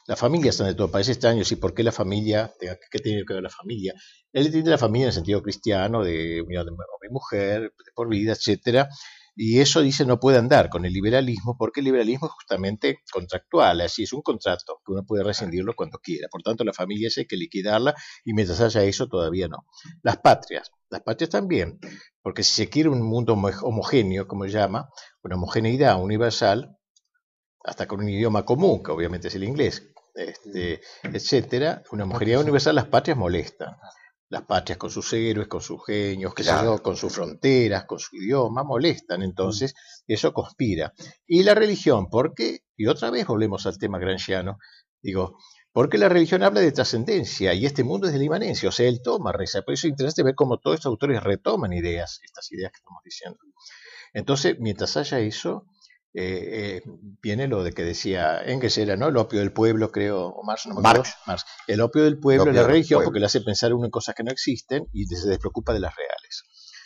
La 0.07 0.16
familia 0.16 0.51
está 0.51 0.64
de 0.64 0.74
todo, 0.74 0.90
parece 0.90 1.12
extraño, 1.12 1.45
¿sí? 1.45 1.57
¿por 1.57 1.74
qué 1.74 1.82
la 1.82 1.93
familia? 1.93 2.53
¿Qué 2.59 2.99
tiene 2.99 3.24
que 3.24 3.34
ver 3.34 3.43
la 3.43 3.51
familia? 3.51 3.95
Él 4.32 4.47
entiende 4.47 4.70
la 4.70 4.78
familia 4.78 5.05
en 5.05 5.09
el 5.09 5.14
sentido 5.14 5.43
cristiano, 5.43 6.03
de 6.03 6.43
unión 6.43 6.64
de 6.64 6.70
hombre 6.72 7.09
y 7.09 7.12
mujer, 7.12 7.61
de 7.62 7.93
por 7.95 8.09
vida, 8.09 8.32
etcétera, 8.32 8.88
y 9.34 9.60
eso 9.60 9.80
dice 9.80 10.04
no 10.04 10.20
puede 10.20 10.38
andar 10.38 10.68
con 10.68 10.84
el 10.84 10.92
liberalismo 10.92 11.56
porque 11.58 11.80
el 11.80 11.84
liberalismo 11.84 12.26
es 12.26 12.32
justamente 12.32 12.98
contractual, 13.10 13.80
así 13.80 14.02
es 14.02 14.12
un 14.12 14.22
contrato 14.22 14.80
que 14.84 14.92
uno 14.92 15.04
puede 15.06 15.24
rescindirlo 15.24 15.74
cuando 15.74 15.98
quiera. 15.98 16.28
Por 16.30 16.42
tanto, 16.42 16.64
la 16.64 16.72
familia 16.72 17.08
hay 17.16 17.26
que 17.26 17.36
liquidarla 17.36 17.94
y 18.24 18.34
mientras 18.34 18.60
haya 18.60 18.82
eso 18.84 19.06
todavía 19.06 19.48
no. 19.48 19.66
Las 20.02 20.18
patrias, 20.18 20.70
las 20.90 21.02
patrias 21.02 21.30
también, 21.30 21.78
porque 22.20 22.42
si 22.42 22.52
se 22.52 22.68
quiere 22.68 22.88
un 22.88 23.02
mundo 23.02 23.32
homogéneo, 23.32 24.28
como 24.28 24.44
se 24.44 24.50
llama, 24.50 24.88
una 25.22 25.36
homogeneidad 25.36 26.00
universal, 26.00 26.76
hasta 27.64 27.86
con 27.86 28.00
un 28.00 28.08
idioma 28.08 28.44
común, 28.44 28.82
que 28.82 28.90
obviamente 28.90 29.28
es 29.28 29.34
el 29.34 29.44
inglés, 29.44 29.92
este, 30.14 30.80
etcétera, 31.04 31.82
una 31.90 32.04
homogeneidad 32.04 32.42
universal, 32.42 32.74
las 32.74 32.86
patrias 32.86 33.16
molestan 33.16 33.76
las 34.32 34.44
patrias 34.44 34.78
con 34.78 34.90
sus 34.90 35.12
héroes, 35.12 35.46
con 35.46 35.60
sus 35.60 35.84
genios, 35.84 36.32
con 36.82 36.96
sus 36.96 37.12
fronteras, 37.12 37.84
con 37.84 37.98
su 37.98 38.16
idioma, 38.16 38.64
molestan, 38.64 39.22
entonces 39.22 39.74
eso 40.06 40.32
conspira. 40.32 40.94
Y 41.26 41.42
la 41.42 41.54
religión, 41.54 42.08
¿por 42.08 42.32
qué? 42.34 42.60
Y 42.74 42.86
otra 42.86 43.10
vez 43.10 43.26
volvemos 43.26 43.66
al 43.66 43.76
tema 43.76 43.98
granchiano, 43.98 44.56
digo, 45.02 45.36
porque 45.70 45.98
la 45.98 46.08
religión 46.08 46.42
habla 46.42 46.62
de 46.62 46.72
trascendencia 46.72 47.52
y 47.52 47.66
este 47.66 47.84
mundo 47.84 48.06
es 48.06 48.14
de 48.14 48.20
la 48.20 48.24
inmanencia, 48.24 48.70
o 48.70 48.72
sea, 48.72 48.88
él 48.88 49.02
toma, 49.04 49.32
reza. 49.32 49.60
Por 49.60 49.74
eso 49.74 49.86
es 49.86 49.90
interesante 49.90 50.22
ver 50.22 50.34
cómo 50.34 50.56
todos 50.56 50.76
estos 50.76 50.88
autores 50.88 51.22
retoman 51.22 51.74
ideas, 51.74 52.18
estas 52.24 52.50
ideas 52.52 52.72
que 52.72 52.78
estamos 52.78 53.02
diciendo. 53.04 53.38
Entonces, 54.14 54.56
mientras 54.60 54.96
haya 54.96 55.18
eso, 55.18 55.66
eh, 56.14 56.82
eh, 56.84 56.90
viene 57.22 57.48
lo 57.48 57.64
de 57.64 57.72
que 57.72 57.84
decía 57.84 58.42
Engels 58.44 58.76
era, 58.76 58.96
¿no? 58.96 59.08
El 59.08 59.16
opio 59.16 59.40
del 59.40 59.52
pueblo, 59.52 59.90
creo, 59.90 60.26
o 60.26 60.44
Marx, 60.44 60.66
no 60.66 60.74
me 60.74 60.80
acuerdo. 60.80 61.10
Marx. 61.26 61.44
El 61.66 61.80
opio 61.80 62.04
del 62.04 62.18
pueblo 62.18 62.52
la 62.52 62.66
religión 62.66 63.02
porque 63.02 63.18
le 63.18 63.26
hace 63.26 63.40
pensar 63.40 63.72
uno 63.72 63.86
en 63.86 63.90
cosas 63.90 64.14
que 64.14 64.22
no 64.22 64.30
existen 64.30 64.86
y 64.92 65.06
se 65.06 65.28
despreocupa 65.28 65.72
de 65.72 65.80
las 65.80 65.94
reales. 65.96 66.42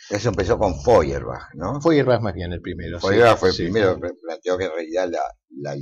Eso 0.09 0.29
empezó 0.29 0.57
con 0.59 0.81
Feuerbach, 0.81 1.53
¿no? 1.55 1.81
Feuerbach 1.81 2.21
más 2.21 2.35
bien 2.35 2.53
el 2.53 2.61
primero. 2.61 3.01
Feuerbach 3.01 3.39
fue 3.39 3.51
el 3.51 3.57
primero, 3.57 3.99
planteó 3.99 4.57
que 4.57 4.65
en 4.65 4.71
realidad 4.73 5.09
la, 5.11 5.23
la, 5.51 5.77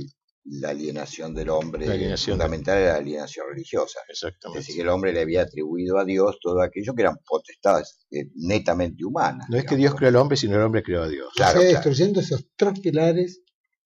alienación 0.63 1.33
del 1.33 1.49
hombre 1.49 2.17
fundamental 2.17 2.77
era 2.77 2.93
la 2.93 2.97
alienación 2.99 3.47
religiosa. 3.49 3.99
Exactamente. 4.07 4.59
Es 4.59 4.65
decir, 4.65 4.75
que 4.75 4.81
el 4.83 4.89
hombre 4.89 5.11
le 5.11 5.21
había 5.21 5.41
atribuido 5.41 5.97
a 5.97 6.05
Dios 6.05 6.37
todo 6.41 6.61
aquello 6.61 6.93
que 6.93 7.01
eran 7.01 7.17
potestades 7.25 8.05
eh, 8.11 8.29
netamente 8.35 9.03
humanas. 9.03 9.47
No 9.49 9.57
es 9.57 9.65
que 9.65 9.75
Dios 9.75 9.95
creó 9.95 10.09
al 10.09 10.15
hombre, 10.17 10.37
sino 10.37 10.55
el 10.55 10.61
hombre 10.61 10.83
creó 10.83 11.03
a 11.03 11.07
Dios. 11.07 11.29
Claro, 11.35 11.61
destruyendo 11.61 12.19
esos 12.19 12.45
tres 12.55 12.79
pilares 12.79 13.41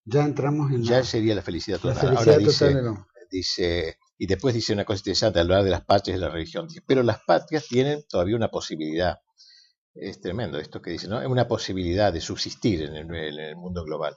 ya 0.05 0.23
entramos 0.23 0.71
en 0.71 0.83
Ya 0.83 1.03
sería 1.03 1.35
la 1.35 1.41
felicidad 1.41 1.79
total. 1.79 2.17
Ahora 2.17 2.37
dice, 2.37 2.75
dice, 3.29 3.97
y 4.17 4.27
después 4.27 4.55
dice 4.55 4.73
una 4.73 4.85
cosa 4.85 4.99
interesante 4.99 5.39
al 5.39 5.45
hablar 5.45 5.63
de 5.63 5.69
las 5.69 5.85
patrias 5.85 6.19
de 6.19 6.25
la 6.25 6.31
religión. 6.31 6.67
pero 6.87 7.03
las 7.03 7.19
patrias 7.25 7.67
tienen 7.67 8.03
todavía 8.07 8.35
una 8.35 8.49
posibilidad. 8.49 9.19
Es 9.93 10.21
tremendo 10.21 10.57
esto 10.59 10.81
que 10.81 10.91
dice, 10.91 11.07
¿no? 11.07 11.21
Es 11.21 11.27
una 11.27 11.47
posibilidad 11.47 12.13
de 12.13 12.21
subsistir 12.21 12.83
en 12.83 12.95
el, 12.95 13.55
mundo 13.55 13.83
global. 13.83 14.15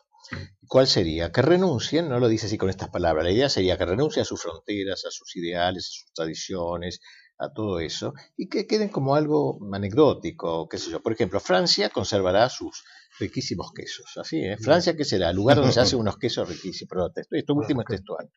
¿Cuál 0.67 0.87
sería? 0.87 1.33
Que 1.33 1.43
renuncien, 1.43 2.09
no 2.09 2.19
lo 2.19 2.29
dice 2.29 2.47
así 2.47 2.57
con 2.57 2.71
estas 2.71 2.89
palabras, 2.89 3.25
la 3.25 3.33
idea 3.33 3.49
sería 3.49 3.77
que 3.77 3.85
renuncien 3.85 4.23
a 4.23 4.25
sus 4.25 4.41
fronteras, 4.41 5.05
a 5.05 5.11
sus 5.11 5.37
ideales, 5.37 5.85
a 5.87 5.91
sus 5.91 6.13
tradiciones, 6.15 7.01
a 7.39 7.53
todo 7.53 7.81
eso, 7.81 8.15
y 8.37 8.49
que 8.49 8.67
queden 8.67 8.89
como 8.89 9.15
algo 9.15 9.59
anecdótico, 9.73 10.69
qué 10.69 10.79
sé 10.79 10.91
yo. 10.91 11.03
Por 11.03 11.13
ejemplo, 11.13 11.41
Francia 11.41 11.91
conservará 11.91 12.49
sus 12.49 12.85
riquísimos 13.19 13.73
quesos, 13.75 14.17
así, 14.17 14.39
¿eh? 14.39 14.57
Francia, 14.57 14.97
¿qué 14.97 15.05
será? 15.05 15.31
El 15.31 15.37
lugar 15.37 15.57
donde 15.57 15.73
se 15.73 15.81
hacen 15.81 15.99
unos 16.01 16.17
quesos 16.17 16.49
riquísimos, 16.49 16.89
pero 16.89 17.11
esto, 17.33 17.55
último 17.55 17.83
es 17.83 17.87
textual. 17.89 18.31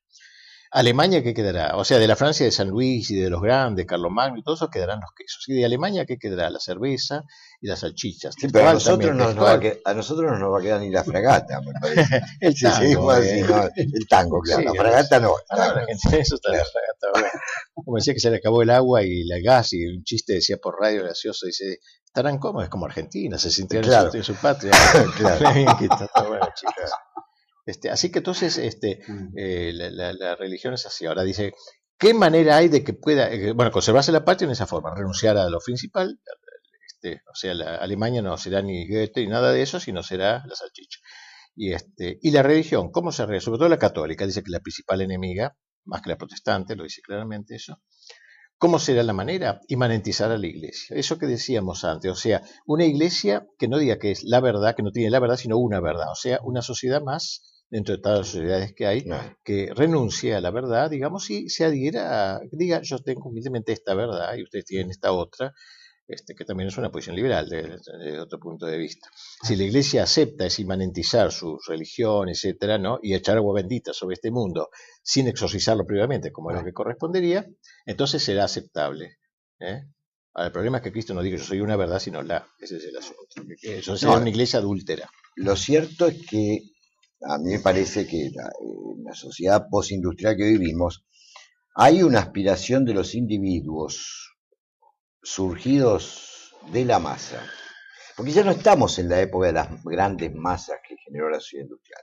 Alemania, 0.76 1.24
¿qué 1.24 1.34
quedará? 1.34 1.78
O 1.78 1.86
sea, 1.86 2.00
de 2.00 2.08
la 2.08 2.18
Francia 2.18 2.46
de 2.46 2.52
San 2.52 2.68
Luis 2.68 3.10
y 3.10 3.16
de 3.16 3.30
los 3.30 3.42
grandes, 3.42 3.86
Magno 4.12 4.38
y 4.38 4.44
todo 4.44 4.56
eso 4.56 4.70
quedarán 4.70 5.00
los 5.00 5.12
quesos. 5.16 5.48
Y 5.48 5.54
de 5.54 5.64
Alemania, 5.64 6.06
¿qué 6.06 6.18
quedará? 6.18 6.50
La 6.50 6.60
cerveza 6.60 7.24
y 7.62 7.68
las 7.68 7.80
salchichas. 7.80 8.36
Sí, 8.38 8.50
pero 8.52 8.68
a 8.68 8.74
nosotros, 8.74 9.16
no 9.16 9.34
nos 9.34 9.42
va 9.42 9.54
a, 9.54 9.60
quedar, 9.62 9.78
a 9.86 9.94
nosotros 9.94 10.30
no 10.34 10.38
nos 10.38 10.54
va 10.54 10.60
a 10.60 10.62
quedar 10.62 10.82
ni 10.82 10.90
la 10.90 11.06
fragata, 11.06 11.62
me 11.62 11.72
parece. 11.80 12.22
el, 12.42 12.54
tango, 12.60 13.16
eh. 13.16 13.46
el 13.78 14.08
tango, 14.10 14.42
claro. 14.42 14.64
la 14.64 14.74
fragata 14.74 15.20
no. 15.22 15.36
eso 16.12 16.36
está 16.36 16.52
la 16.52 16.66
fragata. 16.66 17.32
Como 17.74 17.96
decía 17.96 18.14
que 18.14 18.20
se 18.20 18.30
le 18.30 18.38
acabó 18.38 18.62
el 18.62 18.70
agua 18.70 19.02
y 19.02 19.22
el 19.22 19.44
gas 19.44 19.72
y 19.72 19.86
un 19.86 20.04
chiste 20.04 20.34
decía 20.34 20.58
por 20.58 20.78
radio 20.78 21.04
gracioso, 21.04 21.46
dice, 21.46 21.80
estarán 22.06 22.38
cómodos, 22.38 22.68
como 22.68 22.86
Argentina, 22.86 23.38
se 23.38 23.50
sintieron 23.50 24.14
en, 24.14 24.24
su, 24.24 24.36
patria. 24.36 24.72
claro. 25.18 25.40
bueno, 26.28 26.50
chicas. 26.54 26.92
Este, 27.66 27.90
así 27.90 28.12
que 28.12 28.20
entonces 28.20 28.58
este, 28.58 29.02
mm. 29.08 29.34
eh, 29.38 29.72
la, 29.74 30.36
religión 30.36 30.74
es 30.74 30.86
así. 30.86 31.06
Ahora 31.06 31.24
dice, 31.24 31.54
¿qué 31.98 32.14
manera 32.14 32.58
hay 32.58 32.70
de 32.70 32.84
que 32.84 32.94
pueda, 32.94 33.32
eh, 33.32 33.54
bueno, 33.54 33.72
conservarse 33.72 34.12
la 34.12 34.24
patria 34.24 34.46
en 34.46 34.52
esa 34.52 34.68
forma? 34.68 34.94
Renunciar 34.96 35.38
a 35.38 35.50
lo 35.50 35.60
principal, 35.60 36.20
este, 36.88 37.22
o 37.32 37.36
sea, 37.36 37.54
la 37.54 37.76
Alemania 37.78 38.22
no 38.22 38.38
será 38.38 38.62
ni 38.62 38.88
Goethe 38.88 39.22
ni 39.22 39.28
nada 39.28 39.52
de 39.52 39.62
eso, 39.62 39.80
sino 39.80 40.04
será 40.04 40.44
la 40.46 40.56
salchicha. 40.56 41.00
Y, 41.56 41.74
este, 41.74 42.20
y 42.22 42.32
la 42.32 42.44
religión, 42.44 42.92
¿cómo 42.92 43.12
se? 43.12 43.24
Sobre 43.40 43.58
todo 43.58 43.70
la 43.70 43.80
católica, 43.80 44.26
dice 44.26 44.44
que 44.44 44.52
la 44.52 44.60
principal 44.60 45.02
enemiga, 45.02 45.56
más 45.86 46.02
que 46.02 46.10
la 46.10 46.18
protestante, 46.18 46.76
lo 46.76 46.84
dice 46.84 47.02
claramente 47.02 47.56
eso. 47.56 47.82
¿Cómo 48.58 48.80
será 48.80 49.04
la 49.04 49.14
manera? 49.14 49.60
Imanentizar 49.68 50.32
a 50.32 50.38
la 50.38 50.48
iglesia. 50.48 50.96
Eso 50.96 51.18
que 51.18 51.26
decíamos 51.26 51.84
antes, 51.84 52.12
o 52.12 52.16
sea, 52.16 52.42
una 52.66 52.86
iglesia 52.86 53.46
que 53.58 53.68
no 53.68 53.78
diga 53.78 54.00
que 54.00 54.12
es 54.12 54.24
la 54.24 54.40
verdad, 54.40 54.76
que 54.76 54.84
no 54.84 54.92
tiene 54.92 55.10
la 55.10 55.20
verdad, 55.20 55.38
sino 55.38 55.58
una 55.58 55.82
verdad, 55.82 56.10
o 56.12 56.16
sea, 56.16 56.40
una 56.44 56.62
sociedad 56.62 57.02
más 57.02 57.55
dentro 57.70 57.96
de 57.96 58.02
todas 58.02 58.20
las 58.20 58.28
sociedades 58.28 58.74
que 58.74 58.86
hay, 58.86 59.06
que 59.44 59.72
renuncie 59.76 60.36
a 60.36 60.42
la 60.42 60.52
verdad, 60.52 60.90
digamos, 60.90 61.30
y 61.30 61.50
se 61.50 61.66
adhiera 61.66 62.36
a, 62.36 62.42
diga, 62.52 62.82
yo 62.82 63.00
tengo 63.00 63.30
humildemente 63.30 63.72
esta 63.72 63.94
verdad 63.94 64.36
y 64.36 64.44
ustedes 64.44 64.66
tienen 64.66 64.92
esta 64.92 65.12
otra, 65.12 65.54
este, 66.08 66.36
que 66.36 66.46
también 66.46 66.70
es 66.70 66.78
una 66.78 66.92
posición 66.92 67.16
liberal 67.16 67.50
desde, 67.50 68.20
otro 68.20 68.40
punto 68.40 68.68
de 68.68 68.78
vista. 68.78 69.10
Si 69.42 69.56
la 69.56 69.64
Iglesia 69.64 70.04
acepta 70.04 70.46
es 70.46 70.60
inmanentizar 70.60 71.32
su 71.32 71.58
religión, 71.68 72.30
etcétera, 72.30 72.78
¿no? 72.78 73.00
y 73.02 73.16
echar 73.16 73.38
agua 73.38 73.56
bendita 73.56 73.92
sobre 73.92 74.14
este 74.14 74.30
mundo 74.30 74.70
sin 75.02 75.28
exorcizarlo 75.28 75.86
previamente, 75.86 76.32
como 76.32 76.52
es 76.52 76.58
lo 76.58 76.64
que 76.64 76.74
correspondería, 76.74 77.48
entonces 77.86 78.24
será 78.24 78.44
aceptable. 78.44 79.18
¿eh? 79.60 79.82
Ahora, 80.36 80.48
el 80.48 80.52
problema 80.52 80.78
es 80.78 80.84
que 80.84 80.92
Cristo 80.92 81.14
no 81.14 81.22
dice 81.22 81.38
yo 81.38 81.44
soy 81.44 81.62
una 81.62 81.78
verdad, 81.78 82.00
sino 82.00 82.22
la. 82.22 82.48
Ese 82.60 82.76
es 82.76 82.84
el 82.84 82.98
asunto. 82.98 83.24
Eso 83.62 83.96
sería 83.96 84.18
una 84.18 84.30
iglesia 84.30 84.60
adúltera. 84.60 85.10
Lo 85.38 85.56
cierto 85.56 86.08
es 86.08 86.26
que 86.28 86.75
a 87.22 87.38
mí 87.38 87.52
me 87.52 87.60
parece 87.60 88.06
que 88.08 88.28
en 88.28 89.04
la 89.04 89.14
sociedad 89.14 89.68
postindustrial 89.70 90.36
que 90.36 90.46
vivimos 90.46 91.06
hay 91.76 92.04
una 92.04 92.20
aspiración 92.20 92.86
de 92.86 92.94
los 92.94 93.16
individuos 93.16 94.38
surgidos 95.22 96.56
de 96.72 96.86
la 96.86 97.00
masa, 97.00 97.44
porque 98.16 98.32
ya 98.32 98.44
no 98.44 98.52
estamos 98.52 98.98
en 99.00 99.10
la 99.10 99.20
época 99.20 99.48
de 99.48 99.54
las 99.54 99.84
grandes 99.84 100.34
masas 100.34 100.78
que 100.88 100.96
generó 100.98 101.30
la 101.30 101.40
sociedad 101.40 101.66
industrial, 101.66 102.02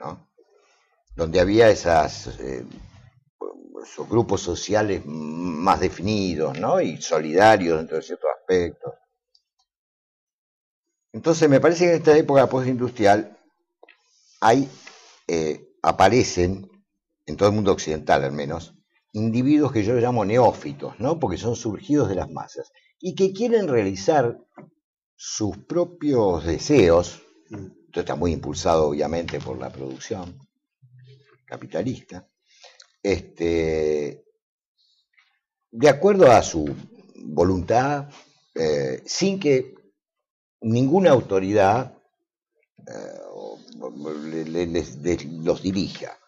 ¿no? 0.00 0.30
donde 1.14 1.38
había 1.38 1.68
esas, 1.68 2.38
eh, 2.40 2.64
esos 3.82 4.08
grupos 4.08 4.40
sociales 4.40 5.02
más 5.04 5.80
definidos 5.80 6.58
¿no? 6.58 6.80
y 6.80 7.00
solidarios 7.00 7.78
dentro 7.78 7.96
de 7.98 8.02
ciertos 8.02 8.30
aspectos. 8.40 8.94
Entonces 11.12 11.48
me 11.48 11.60
parece 11.60 11.84
que 11.84 11.90
en 11.90 11.96
esta 11.98 12.16
época 12.16 12.48
postindustrial 12.48 13.33
hay, 14.44 14.68
eh, 15.26 15.70
aparecen, 15.82 16.70
en 17.24 17.36
todo 17.38 17.48
el 17.48 17.54
mundo 17.54 17.72
occidental 17.72 18.24
al 18.24 18.32
menos, 18.32 18.74
individuos 19.12 19.72
que 19.72 19.82
yo 19.82 19.94
llamo 19.94 20.22
neófitos, 20.26 21.00
¿no? 21.00 21.18
Porque 21.18 21.38
son 21.38 21.56
surgidos 21.56 22.10
de 22.10 22.16
las 22.16 22.30
masas 22.30 22.70
y 23.00 23.14
que 23.14 23.32
quieren 23.32 23.68
realizar 23.68 24.38
sus 25.16 25.56
propios 25.56 26.44
deseos, 26.44 27.22
esto 27.86 28.00
está 28.00 28.16
muy 28.16 28.32
impulsado 28.32 28.88
obviamente 28.88 29.40
por 29.40 29.58
la 29.58 29.70
producción 29.70 30.38
capitalista, 31.46 32.28
este, 33.02 34.26
de 35.70 35.88
acuerdo 35.88 36.30
a 36.30 36.42
su 36.42 36.66
voluntad, 37.16 38.10
eh, 38.54 39.02
sin 39.06 39.40
que 39.40 39.74
ninguna 40.60 41.12
autoridad 41.12 41.96
eh, 42.86 43.23
les, 43.74 45.26
los 45.26 45.62
dirija 45.62 46.18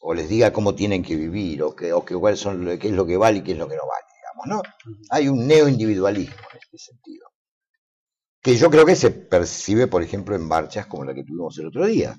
o 0.00 0.14
les 0.14 0.28
diga 0.28 0.52
cómo 0.52 0.74
tienen 0.74 1.02
que 1.02 1.16
vivir 1.16 1.62
o, 1.62 1.74
que, 1.74 1.92
o 1.92 2.04
que, 2.04 2.14
son, 2.36 2.78
qué 2.78 2.88
es 2.88 2.94
lo 2.94 3.06
que 3.06 3.16
vale 3.16 3.38
y 3.38 3.42
qué 3.42 3.52
es 3.52 3.58
lo 3.58 3.68
que 3.68 3.76
no 3.76 3.82
vale, 3.82 4.06
digamos, 4.16 4.46
¿no? 4.46 4.96
Hay 5.10 5.28
un 5.28 5.46
neoindividualismo 5.46 6.46
en 6.52 6.58
este 6.58 6.78
sentido, 6.78 7.26
que 8.42 8.56
yo 8.56 8.70
creo 8.70 8.86
que 8.86 8.96
se 8.96 9.10
percibe, 9.10 9.86
por 9.86 10.02
ejemplo, 10.02 10.34
en 10.34 10.46
marchas 10.46 10.86
como 10.86 11.04
la 11.04 11.14
que 11.14 11.24
tuvimos 11.24 11.58
el 11.58 11.66
otro 11.66 11.86
día, 11.86 12.16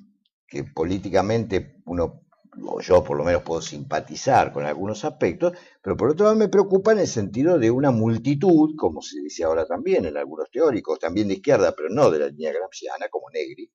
que 0.47 0.63
políticamente 0.63 1.82
uno, 1.86 2.22
o 2.63 2.80
yo 2.82 3.03
por 3.03 3.17
lo 3.17 3.24
menos 3.24 3.41
puedo 3.41 3.61
simpatizar 3.61 4.53
con 4.53 4.65
algunos 4.65 5.03
aspectos, 5.03 5.53
pero 5.82 5.97
por 5.97 6.11
otro 6.11 6.26
lado 6.26 6.38
me 6.38 6.49
preocupa 6.49 6.91
en 6.91 6.99
el 6.99 7.07
sentido 7.07 7.57
de 7.57 7.72
una 7.72 7.89
multitud, 7.89 8.76
como 8.78 9.01
se 9.01 9.19
dice 9.22 9.43
ahora 9.43 9.65
también 9.65 10.05
en 10.05 10.17
algunos 10.17 10.51
teóricos, 10.51 10.99
también 10.99 11.30
de 11.30 11.36
izquierda, 11.36 11.74
pero 11.76 11.89
no 11.89 12.11
de 12.11 12.19
la 12.19 12.28
línea 12.28 12.53
gramsciana, 12.53 13.07
como 13.09 13.30
Negri, 13.32 13.72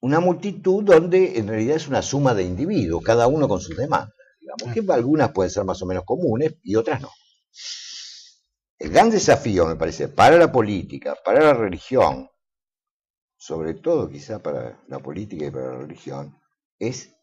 una 0.00 0.20
multitud 0.20 0.82
donde 0.82 1.38
en 1.38 1.48
realidad 1.48 1.76
es 1.76 1.88
una 1.88 2.02
suma 2.02 2.34
de 2.34 2.44
individuos, 2.44 3.02
cada 3.04 3.26
uno 3.26 3.48
con 3.48 3.60
sus 3.60 3.76
demandas, 3.76 4.14
digamos, 4.40 4.74
que 4.74 4.92
algunas 4.92 5.32
pueden 5.32 5.50
ser 5.50 5.64
más 5.64 5.80
o 5.82 5.86
menos 5.86 6.04
comunes 6.04 6.54
y 6.62 6.74
otras 6.74 7.00
no. 7.00 7.10
El 8.78 8.90
gran 8.90 9.10
desafío, 9.10 9.66
me 9.66 9.76
parece, 9.76 10.08
para 10.08 10.38
la 10.38 10.50
política, 10.50 11.14
para 11.22 11.42
la 11.42 11.52
religión, 11.52 12.30
sobre 13.36 13.74
todo 13.74 14.08
quizá 14.08 14.42
para 14.42 14.82
la 14.88 15.00
política 15.00 15.46
y 15.46 15.50
para 15.50 15.72
la 15.72 15.78
religión, 15.78 16.38
es 16.78 17.14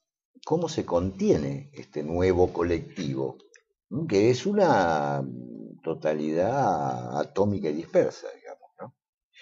cómo 0.45 0.69
se 0.69 0.85
contiene 0.85 1.71
este 1.73 2.03
nuevo 2.03 2.53
colectivo, 2.53 3.37
que 4.07 4.29
es 4.29 4.45
una 4.45 5.23
totalidad 5.83 7.19
atómica 7.19 7.69
y 7.69 7.73
dispersa, 7.73 8.27
digamos. 8.35 8.69
¿no? 8.79 8.95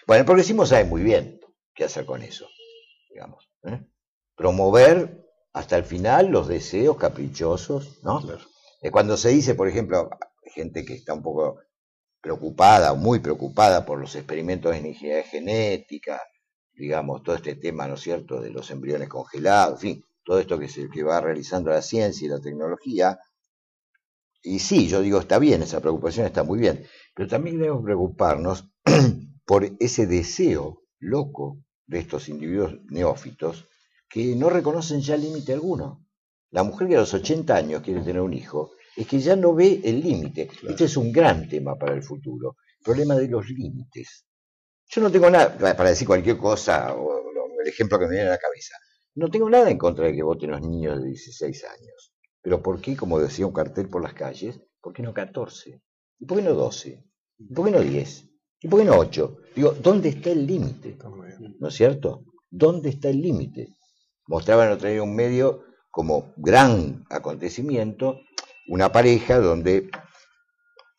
Bueno, 0.07 0.21
el 0.21 0.25
progresismo 0.25 0.65
sabe 0.65 0.85
muy 0.85 1.03
bien 1.03 1.41
qué 1.73 1.83
hacer 1.83 2.05
con 2.05 2.21
eso 2.21 2.47
digamos. 3.15 3.49
¿eh? 3.63 3.81
Promover 4.35 5.25
hasta 5.53 5.77
el 5.77 5.85
final 5.85 6.27
los 6.27 6.49
deseos 6.49 6.97
caprichosos, 6.97 8.03
¿no? 8.03 8.21
cuando 8.91 9.17
se 9.17 9.29
dice, 9.29 9.55
por 9.55 9.67
ejemplo, 9.67 10.09
gente 10.43 10.85
que 10.85 10.93
está 10.93 11.13
un 11.13 11.23
poco 11.23 11.59
preocupada, 12.21 12.93
muy 12.93 13.19
preocupada 13.19 13.85
por 13.85 13.99
los 13.99 14.13
experimentos 14.15 14.71
de 14.71 14.79
ingeniería 14.79 15.23
genética, 15.23 16.21
digamos, 16.73 17.23
todo 17.23 17.35
este 17.35 17.55
tema, 17.55 17.87
¿no 17.87 17.95
es 17.95 18.01
cierto?, 18.01 18.41
de 18.41 18.51
los 18.51 18.69
embriones 18.69 19.07
congelados, 19.07 19.75
en 19.75 19.79
fin, 19.79 20.05
todo 20.23 20.39
esto 20.39 20.59
que, 20.59 20.67
se, 20.67 20.89
que 20.89 21.03
va 21.03 21.21
realizando 21.21 21.71
la 21.71 21.81
ciencia 21.81 22.25
y 22.25 22.29
la 22.29 22.41
tecnología. 22.41 23.17
Y 24.43 24.59
sí, 24.59 24.87
yo 24.87 25.01
digo, 25.01 25.19
está 25.19 25.39
bien, 25.39 25.63
esa 25.63 25.79
preocupación 25.79 26.27
está 26.27 26.43
muy 26.43 26.59
bien, 26.59 26.85
pero 27.15 27.29
también 27.29 27.57
debemos 27.57 27.83
preocuparnos 27.83 28.69
por 29.45 29.65
ese 29.79 30.05
deseo 30.05 30.83
loco 30.99 31.65
de 31.87 31.99
estos 31.99 32.29
individuos 32.29 32.75
neófitos 32.89 33.65
que 34.09 34.35
no 34.35 34.49
reconocen 34.49 35.01
ya 35.01 35.17
límite 35.17 35.53
alguno. 35.53 36.05
La 36.51 36.63
mujer 36.63 36.87
que 36.87 36.95
a 36.95 36.99
los 36.99 37.13
80 37.13 37.55
años 37.55 37.81
quiere 37.81 38.01
tener 38.01 38.21
un 38.21 38.33
hijo 38.33 38.71
es 38.95 39.07
que 39.07 39.19
ya 39.19 39.35
no 39.35 39.53
ve 39.53 39.81
el 39.83 40.01
límite. 40.01 40.49
Este 40.67 40.85
es 40.85 40.95
un 40.97 41.11
gran 41.11 41.49
tema 41.49 41.75
para 41.75 41.93
el 41.93 42.03
futuro, 42.03 42.55
el 42.79 42.83
problema 42.83 43.15
de 43.15 43.27
los 43.27 43.49
límites. 43.49 44.25
Yo 44.87 45.01
no 45.01 45.11
tengo 45.11 45.29
nada, 45.29 45.57
para 45.57 45.89
decir 45.89 46.07
cualquier 46.07 46.37
cosa, 46.37 46.93
o 46.93 47.23
el 47.61 47.67
ejemplo 47.67 47.99
que 47.99 48.05
me 48.05 48.11
viene 48.11 48.27
a 48.27 48.31
la 48.31 48.37
cabeza, 48.37 48.77
no 49.15 49.29
tengo 49.29 49.49
nada 49.49 49.69
en 49.69 49.77
contra 49.77 50.05
de 50.05 50.13
que 50.13 50.23
voten 50.23 50.51
los 50.51 50.61
niños 50.61 51.01
de 51.01 51.07
16 51.07 51.63
años. 51.65 52.13
Pero 52.41 52.61
¿por 52.61 52.79
qué, 52.79 52.95
como 52.95 53.19
decía 53.19 53.47
un 53.47 53.53
cartel 53.53 53.89
por 53.89 54.03
las 54.03 54.13
calles, 54.13 54.59
por 54.79 54.93
qué 54.93 55.01
no 55.01 55.13
14? 55.13 55.81
¿Y 56.19 56.25
por 56.25 56.37
qué 56.37 56.43
no 56.43 56.53
12? 56.53 57.03
¿Y 57.39 57.53
por 57.53 57.65
qué 57.65 57.71
no 57.71 57.81
10? 57.81 58.29
¿Y 58.61 58.67
por 58.67 58.79
qué 58.79 58.85
no 58.85 58.97
8? 58.97 59.37
Digo, 59.55 59.71
¿dónde 59.71 60.09
está 60.09 60.31
el 60.31 60.45
límite? 60.45 60.97
¿No 61.59 61.67
es 61.67 61.73
cierto? 61.75 62.23
¿Dónde 62.49 62.89
está 62.89 63.09
el 63.09 63.21
límite? 63.21 63.69
Mostraban 64.27 64.71
otra 64.71 64.89
vez 64.89 65.01
un 65.01 65.15
medio 65.15 65.63
como 65.91 66.33
gran 66.35 67.05
acontecimiento, 67.09 68.19
una 68.67 68.91
pareja 68.91 69.39
donde, 69.39 69.89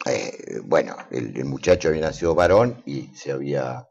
eh, 0.06 0.60
bueno, 0.64 0.96
el, 1.10 1.44
muchacho 1.44 1.88
había 1.88 2.02
nacido 2.02 2.34
varón 2.34 2.82
y 2.86 3.08
se 3.14 3.32
había, 3.32 3.86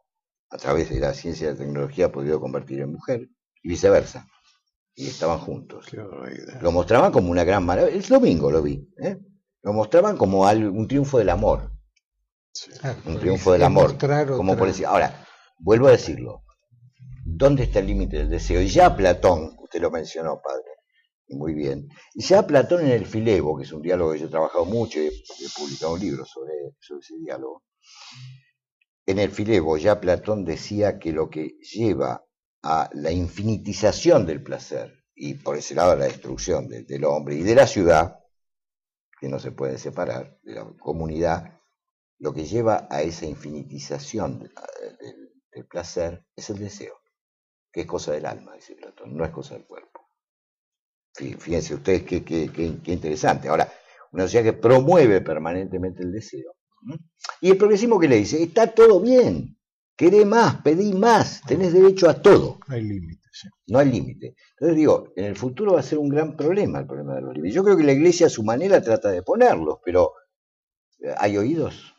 a 0.49 0.57
través 0.57 0.89
de 0.89 0.99
la 0.99 1.13
ciencia 1.13 1.47
y 1.47 1.51
la 1.51 1.57
tecnología, 1.57 2.11
podido 2.11 2.39
convertir 2.39 2.81
en 2.81 2.93
mujer, 2.93 3.29
y 3.61 3.69
viceversa. 3.69 4.27
Y 4.95 5.07
estaban 5.07 5.39
juntos. 5.39 5.87
Lo 6.61 6.71
mostraban 6.71 7.11
como 7.11 7.29
una 7.29 7.43
gran 7.43 7.65
maravilla. 7.65 7.97
El 7.97 8.07
domingo 8.07 8.49
lo 8.49 8.61
vi. 8.61 8.89
¿eh? 8.97 9.19
Lo 9.61 9.73
mostraban 9.73 10.15
como 10.15 10.43
un 10.49 10.87
triunfo 10.87 11.17
del 11.17 11.29
amor. 11.29 11.74
Un 13.05 13.19
triunfo 13.19 13.51
del 13.51 13.63
amor. 13.63 13.97
Como 14.27 14.57
por 14.57 14.67
decir, 14.67 14.85
ahora, 14.85 15.25
vuelvo 15.59 15.87
a 15.87 15.91
decirlo, 15.91 16.45
¿Dónde 17.27 17.63
está 17.63 17.79
el 17.79 17.87
límite 17.87 18.17
del 18.17 18.29
deseo? 18.29 18.61
Y 18.61 18.67
ya 18.67 18.95
Platón, 18.95 19.55
usted 19.57 19.81
lo 19.81 19.89
mencionó, 19.89 20.39
padre, 20.43 20.69
muy 21.29 21.55
bien. 21.55 21.89
Y 22.13 22.23
ya 22.23 22.45
Platón 22.45 22.85
en 22.85 22.91
el 22.91 23.07
Filebo, 23.07 23.57
que 23.57 23.63
es 23.63 23.71
un 23.71 23.81
diálogo 23.81 24.13
que 24.13 24.19
yo 24.19 24.27
he 24.27 24.29
trabajado 24.29 24.63
mucho 24.63 24.99
y 24.99 25.07
he, 25.07 25.49
publicado 25.57 25.93
un 25.93 25.99
libro 25.99 26.23
sobre, 26.23 26.53
sobre 26.79 26.99
ese 26.99 27.17
diálogo. 27.17 27.63
En 29.07 29.17
el 29.17 29.31
Filebo 29.31 29.75
ya 29.77 29.99
Platón 29.99 30.45
decía 30.45 30.99
que 30.99 31.11
lo 31.11 31.27
que 31.27 31.57
lleva 31.73 32.23
a 32.61 32.91
la 32.93 33.11
infinitización 33.11 34.27
del 34.27 34.43
placer 34.43 35.03
y 35.15 35.33
por 35.33 35.57
ese 35.57 35.73
lado 35.73 35.93
a 35.93 35.95
la 35.95 36.05
destrucción 36.05 36.67
del 36.67 37.05
hombre 37.05 37.35
y 37.35 37.41
de 37.41 37.55
la 37.55 37.65
ciudad, 37.65 38.19
que 39.19 39.29
no 39.29 39.39
se 39.39 39.51
puede 39.51 39.79
separar, 39.79 40.37
de 40.43 40.53
la 40.53 40.65
comunidad, 40.79 41.54
lo 42.19 42.33
que 42.33 42.45
lleva 42.45 42.87
a 42.89 43.01
esa 43.01 43.25
infinitización 43.25 44.39
del 44.39 45.65
placer 45.67 46.25
es 46.35 46.49
el 46.49 46.59
deseo, 46.59 46.95
que 47.71 47.81
es 47.81 47.87
cosa 47.87 48.13
del 48.13 48.25
alma, 48.25 48.55
dice 48.55 48.75
Platón, 48.75 49.15
no 49.15 49.25
es 49.25 49.31
cosa 49.31 49.55
del 49.55 49.65
cuerpo. 49.65 50.01
Fíjense 51.13 51.73
ustedes 51.75 52.03
qué, 52.03 52.23
qué, 52.23 52.91
interesante. 52.91 53.47
Ahora, 53.47 53.71
una 54.11 54.23
sociedad 54.23 54.43
que 54.43 54.53
promueve 54.53 55.21
permanentemente 55.21 56.03
el 56.03 56.11
deseo. 56.11 56.55
Y 57.41 57.51
el 57.51 57.57
progresismo 57.57 57.99
que 57.99 58.09
le 58.09 58.17
dice, 58.17 58.43
está 58.43 58.67
todo 58.67 58.99
bien, 58.99 59.57
queré 59.95 60.25
más, 60.25 60.61
pedí 60.61 60.93
más, 60.93 61.41
tenés 61.47 61.73
derecho 61.73 62.09
a 62.09 62.21
todo. 62.21 62.59
No 62.67 62.75
hay 62.75 62.83
límite. 62.83 63.25
No 63.67 63.79
hay 63.79 63.91
límite. 63.91 64.35
Entonces 64.51 64.75
digo, 64.77 65.13
en 65.15 65.25
el 65.25 65.35
futuro 65.35 65.73
va 65.73 65.79
a 65.79 65.83
ser 65.83 65.97
un 65.97 66.09
gran 66.09 66.35
problema 66.37 66.79
el 66.79 66.87
problema 66.87 67.15
de 67.15 67.21
los 67.21 67.33
límites. 67.33 67.55
Yo 67.55 67.63
creo 67.63 67.77
que 67.77 67.83
la 67.83 67.91
iglesia 67.91 68.27
a 68.27 68.29
su 68.29 68.43
manera 68.43 68.81
trata 68.81 69.09
de 69.09 69.23
ponerlos, 69.23 69.79
pero 69.83 70.13
eh, 70.99 71.13
¿hay 71.17 71.37
oídos? 71.37 71.94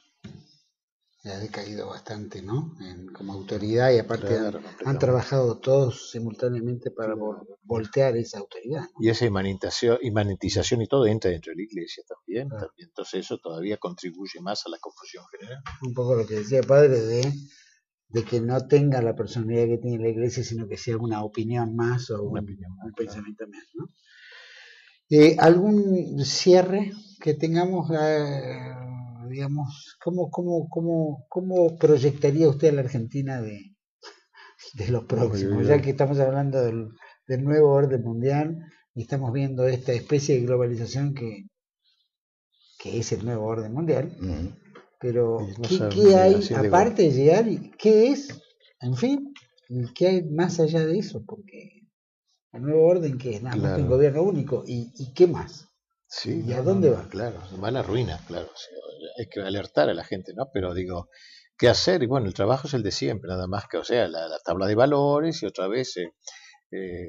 Ha 1.33 1.39
decaído 1.39 1.89
bastante, 1.89 2.43
¿no? 2.43 2.75
como 3.13 3.33
autoridad 3.33 3.91
y 3.93 3.99
aparte 3.99 4.39
han, 4.85 4.99
trabajado 4.99 5.59
todos 5.59 6.11
simultáneamente 6.11 6.91
para 6.91 7.15
voltear 7.63 8.17
esa 8.17 8.39
autoridad. 8.39 8.85
Y 9.01 9.09
esa 9.09 9.27
imanentización, 9.27 10.83
y 10.83 10.87
todo 10.87 11.07
entra 11.07 11.31
dentro 11.31 11.51
de 11.51 11.57
la 11.57 11.63
iglesia 11.63 12.05
también, 12.07 12.49
Entonces 12.79 13.21
eso 13.25 13.39
todavía 13.39 13.77
contribuye 13.79 14.41
más 14.41 14.65
a 14.67 14.71
la 14.71 14.79
confusión 14.79 15.25
general. 15.31 15.63
Un 15.83 15.95
poco 15.95 16.15
lo 16.15 16.27
que 16.27 16.37
decía 16.37 16.63
padre 16.63 17.01
de, 17.01 17.33
de 18.09 18.25
que 18.25 18.41
no 18.41 18.67
tenga 18.67 19.03
la 19.03 19.17
personalidad 19.17 19.67
que 19.67 19.79
tiene 19.79 20.03
la 20.03 20.11
iglesia, 20.11 20.45
sino 20.45 20.69
que 20.69 20.77
sea 20.77 20.97
una 20.97 21.25
opinión 21.25 21.75
más 21.75 22.11
o 22.11 22.23
un, 22.23 22.45
pensamiento 22.97 23.47
más, 23.49 23.65
¿no? 23.75 23.89
Eh, 25.09 25.37
¿Algún 25.39 26.25
cierre 26.25 26.93
que 27.21 27.35
tengamos? 27.35 27.91
Eh, 27.91 28.86
digamos, 29.29 29.97
¿cómo, 30.03 30.31
cómo, 30.31 30.69
cómo, 30.69 31.27
cómo 31.29 31.77
proyectaría 31.77 32.49
usted 32.49 32.69
a 32.69 32.73
la 32.73 32.81
Argentina 32.83 33.41
de, 33.41 33.75
de 34.75 34.89
los 34.89 35.05
próximos? 35.05 35.67
Ya 35.67 35.81
que 35.81 35.91
estamos 35.91 36.19
hablando 36.19 36.63
del, 36.63 36.93
nuevo 37.45 37.73
orden 37.73 38.03
mundial 38.03 38.59
y 38.95 39.03
estamos 39.03 39.33
viendo 39.33 39.67
esta 39.67 39.93
especie 39.93 40.37
de 40.37 40.47
globalización 40.47 41.15
que, 41.15 41.47
que 42.79 42.99
es 42.99 43.13
el 43.13 43.25
nuevo 43.25 43.47
orden 43.47 43.73
mundial, 43.73 44.17
pero 44.99 45.39
¿qué, 45.93 46.15
hay 46.15 46.41
aparte 46.55 47.03
de 47.03 47.11
llegar? 47.11 47.45
¿Qué 47.79 48.09
es? 48.09 48.41
En 48.81 48.97
fin, 48.97 49.35
¿qué 49.95 50.07
hay 50.07 50.23
más 50.23 50.61
allá 50.61 50.87
de 50.87 50.99
eso? 50.99 51.25
Porque 51.27 51.87
el 52.53 52.63
nuevo 52.63 52.87
orden 52.87 53.19
que 53.19 53.37
es 53.37 53.43
nada 53.43 53.57
más 53.57 53.79
un 53.79 53.89
gobierno 53.89 54.23
único 54.23 54.65
y, 54.67 54.93
y 54.97 55.13
qué 55.13 55.27
más 55.27 55.69
sí, 56.21 56.43
y 56.47 56.53
a 56.53 56.63
dónde 56.63 56.91
va 56.91 57.09
claro 57.09 57.41
va 57.63 57.69
a 57.69 57.71
la 57.71 57.83
ruina 57.83 58.21
claro 58.27 58.49
hay 59.19 59.27
que 59.27 59.41
alertar 59.41 59.89
a 59.89 59.95
la 59.95 60.05
gente, 60.05 60.33
¿no? 60.35 60.51
Pero 60.53 60.75
digo, 60.75 61.09
¿qué 61.57 61.69
hacer? 61.69 62.03
Y 62.03 62.07
bueno, 62.07 62.27
el 62.27 62.35
trabajo 62.35 62.69
es 62.69 62.75
el 62.75 62.83
de 62.83 62.91
siempre, 62.91 63.29
nada 63.29 63.47
más 63.47 63.67
que, 63.69 63.79
o 63.79 63.85
sea, 63.85 64.09
la, 64.09 64.39
tabla 64.45 64.67
de 64.67 64.75
valores 64.75 65.43
y 65.43 65.47
otra 65.47 65.69
vez 65.69 65.97
eh, 65.97 66.13
eh, 66.71 67.09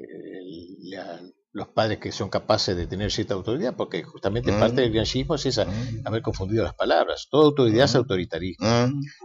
los 1.52 1.68
padres 1.68 1.98
que 1.98 2.12
son 2.12 2.28
capaces 2.28 2.76
de 2.76 2.86
tener 2.86 3.10
cierta 3.10 3.34
autoridad, 3.34 3.74
porque 3.76 4.02
justamente 4.02 4.52
mm. 4.52 4.60
parte 4.60 4.80
del 4.82 4.92
granjismo 4.92 5.34
es 5.34 5.46
esa, 5.46 5.64
mm. 5.64 6.02
haber 6.04 6.22
confundido 6.22 6.64
las 6.64 6.74
palabras. 6.74 7.28
Toda 7.30 7.46
autoridad 7.46 7.84
es 7.84 7.94
mm. 7.94 7.98
autoritarismo. 7.98 8.66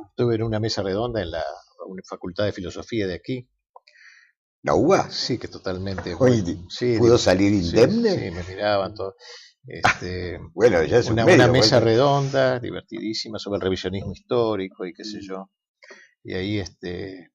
Estuve 0.09 0.35
en 0.35 0.43
una 0.43 0.59
mesa 0.59 0.81
redonda 0.83 1.21
en 1.21 1.31
la 1.31 1.43
Facultad 2.07 2.45
de 2.45 2.53
Filosofía 2.53 3.07
de 3.07 3.15
aquí. 3.15 3.47
¿La 4.63 4.75
UBA? 4.75 5.09
Sí, 5.09 5.37
que 5.37 5.49
totalmente. 5.49 6.15
¿Pudo 6.15 7.17
salir 7.17 7.51
indemne? 7.51 8.11
Sí, 8.11 8.31
me 8.31 8.43
miraban 8.43 8.95
todos. 8.95 9.15
Este, 9.65 10.39
bueno, 10.53 10.83
ya 10.83 10.97
es 10.97 11.09
una, 11.09 11.25
una 11.25 11.47
mesa 11.47 11.79
redonda, 11.79 12.59
divertidísima, 12.59 13.39
sobre 13.39 13.57
el 13.57 13.61
revisionismo 13.61 14.11
histórico 14.11 14.85
y 14.85 14.93
qué 14.93 15.03
sé 15.03 15.19
mm. 15.19 15.27
yo. 15.27 15.49
Y 16.23 16.33
ahí, 16.33 16.59
este, 16.59 17.31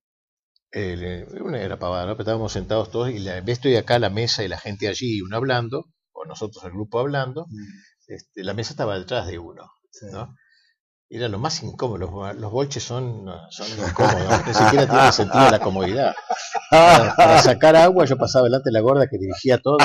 eh, 0.72 1.26
una 1.40 1.60
era 1.60 1.78
pavada, 1.78 2.06
¿no? 2.06 2.12
Pero 2.12 2.22
estábamos 2.22 2.52
sentados 2.52 2.90
todos 2.90 3.10
y 3.10 3.18
la, 3.18 3.38
estoy 3.38 3.76
acá 3.76 3.98
la 3.98 4.10
mesa 4.10 4.44
y 4.44 4.48
la 4.48 4.58
gente 4.58 4.88
allí, 4.88 5.22
uno 5.22 5.36
hablando, 5.36 5.86
o 6.12 6.26
nosotros 6.26 6.62
el 6.64 6.72
grupo 6.72 6.98
hablando, 6.98 7.46
mm. 7.48 8.12
este, 8.12 8.44
la 8.44 8.54
mesa 8.54 8.72
estaba 8.72 8.98
detrás 8.98 9.26
de 9.26 9.38
uno, 9.38 9.70
¿no? 10.12 10.34
Era 11.10 11.28
lo 11.28 11.38
más 11.38 11.62
incómodo, 11.62 12.34
los, 12.34 12.52
bolches 12.52 12.82
son, 12.82 13.24
son 13.48 13.66
incómodos, 13.88 14.46
ni 14.46 14.52
siquiera 14.52 14.86
tiene 14.86 15.12
sentido 15.12 15.50
la 15.50 15.58
comodidad. 15.58 16.14
Para, 16.70 17.40
sacar 17.40 17.76
agua 17.76 18.04
yo 18.04 18.18
pasaba 18.18 18.44
delante 18.44 18.68
de 18.68 18.74
la 18.74 18.80
gorda 18.80 19.06
que 19.08 19.16
dirigía 19.16 19.56
todo, 19.56 19.78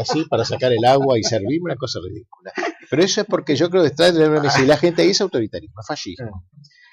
así 0.00 0.24
para 0.26 0.44
sacar 0.44 0.72
el 0.72 0.84
agua 0.84 1.18
y 1.18 1.22
servirme, 1.22 1.72
una 1.72 1.76
cosa 1.76 2.00
ridícula. 2.02 2.52
Pero 2.90 3.02
eso 3.02 3.20
es 3.22 3.26
porque 3.26 3.56
yo 3.56 3.70
creo 3.70 3.82
que 3.82 3.90
detrás 3.90 4.14
de 4.14 4.28
la 4.28 4.40
la 4.40 4.76
gente 4.76 5.02
ahí 5.02 5.10
es 5.10 5.20
autoritarismo, 5.20 5.80
es 5.80 5.86
fascismo. 5.86 6.46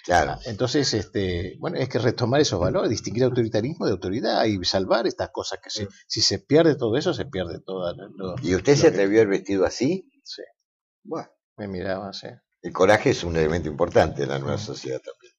Claro. 0.03 0.39
Entonces, 0.45 0.93
este, 0.93 1.57
bueno, 1.59 1.77
es 1.77 1.87
que 1.87 1.99
retomar 1.99 2.41
esos 2.41 2.59
valores, 2.59 2.89
distinguir 2.89 3.23
autoritarismo 3.23 3.85
de 3.85 3.91
autoridad 3.91 4.43
y 4.45 4.63
salvar 4.65 5.05
estas 5.05 5.29
cosas 5.31 5.59
que 5.63 5.69
si, 5.69 5.87
si 6.07 6.21
se 6.21 6.39
pierde 6.39 6.75
todo 6.75 6.97
eso, 6.97 7.13
se 7.13 7.25
pierde 7.25 7.59
todo. 7.59 7.93
¿Y 8.41 8.55
usted 8.55 8.75
se 8.75 8.87
atrevió 8.87 9.21
el 9.21 9.27
vestido 9.27 9.65
así? 9.65 10.09
Sí. 10.23 10.41
Bueno. 11.03 11.29
Me 11.57 11.67
miraba, 11.67 12.11
sí. 12.13 12.27
El 12.63 12.73
coraje 12.73 13.11
es 13.11 13.23
un 13.23 13.35
elemento 13.35 13.69
importante 13.69 14.23
en 14.23 14.29
la 14.29 14.39
nueva 14.39 14.57
sociedad 14.57 14.99
también. 14.99 15.33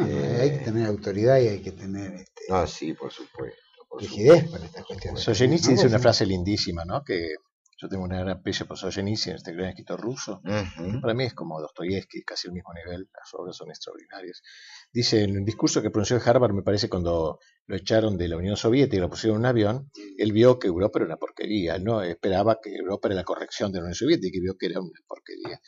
Eh, 0.00 0.40
hay 0.42 0.50
que 0.58 0.64
tener 0.64 0.86
autoridad 0.86 1.38
y 1.38 1.48
hay 1.48 1.62
que 1.62 1.72
tener... 1.72 2.12
Este, 2.12 2.42
no, 2.50 2.66
sí, 2.66 2.92
por 2.92 3.10
supuesto 3.10 3.58
rigidez 3.98 4.48
para 4.50 4.64
esta 4.64 4.82
cuestión. 4.82 5.16
Solzhenitsyn 5.16 5.74
dice 5.74 5.86
una 5.86 5.98
frase 5.98 6.26
lindísima, 6.26 6.84
¿no? 6.84 7.02
Que 7.04 7.34
yo 7.80 7.88
tengo 7.88 8.02
una 8.02 8.18
gran 8.18 8.38
aprecio 8.38 8.66
por 8.66 8.76
Solzhenitsyn, 8.76 9.36
este 9.36 9.52
gran 9.52 9.68
escritor 9.68 10.00
ruso. 10.00 10.42
Para 11.00 11.14
mí 11.14 11.24
es 11.24 11.34
como 11.34 11.60
Dostoyevsky, 11.60 12.24
casi 12.24 12.48
al 12.48 12.54
mismo 12.54 12.72
nivel. 12.74 13.08
Las 13.14 13.32
obras 13.34 13.56
son 13.56 13.68
extraordinarias. 13.68 14.42
Dice 14.92 15.22
en 15.22 15.36
un 15.36 15.44
discurso 15.44 15.80
que 15.80 15.90
pronunció 15.90 16.16
en 16.16 16.22
Harvard, 16.28 16.52
me 16.52 16.62
parece, 16.62 16.88
cuando 16.88 17.38
lo 17.66 17.76
echaron 17.76 18.18
de 18.18 18.26
la 18.26 18.36
Unión 18.36 18.56
Soviética 18.56 18.96
y 18.96 19.00
lo 19.00 19.08
pusieron 19.08 19.36
en 19.36 19.40
un 19.40 19.46
avión, 19.46 19.90
él 20.16 20.32
vio 20.32 20.58
que 20.58 20.66
Europa 20.66 20.98
era 20.98 21.06
una 21.06 21.18
porquería. 21.18 21.78
no 21.78 22.02
esperaba 22.02 22.58
que 22.60 22.74
Europa 22.74 23.08
era 23.08 23.14
la 23.14 23.24
corrección 23.24 23.70
de 23.70 23.78
la 23.78 23.84
Unión 23.84 23.94
Soviética 23.94 24.36
y 24.36 24.40
vio 24.40 24.56
que 24.58 24.66
era 24.66 24.80
una 24.80 25.00
porquería. 25.06 25.60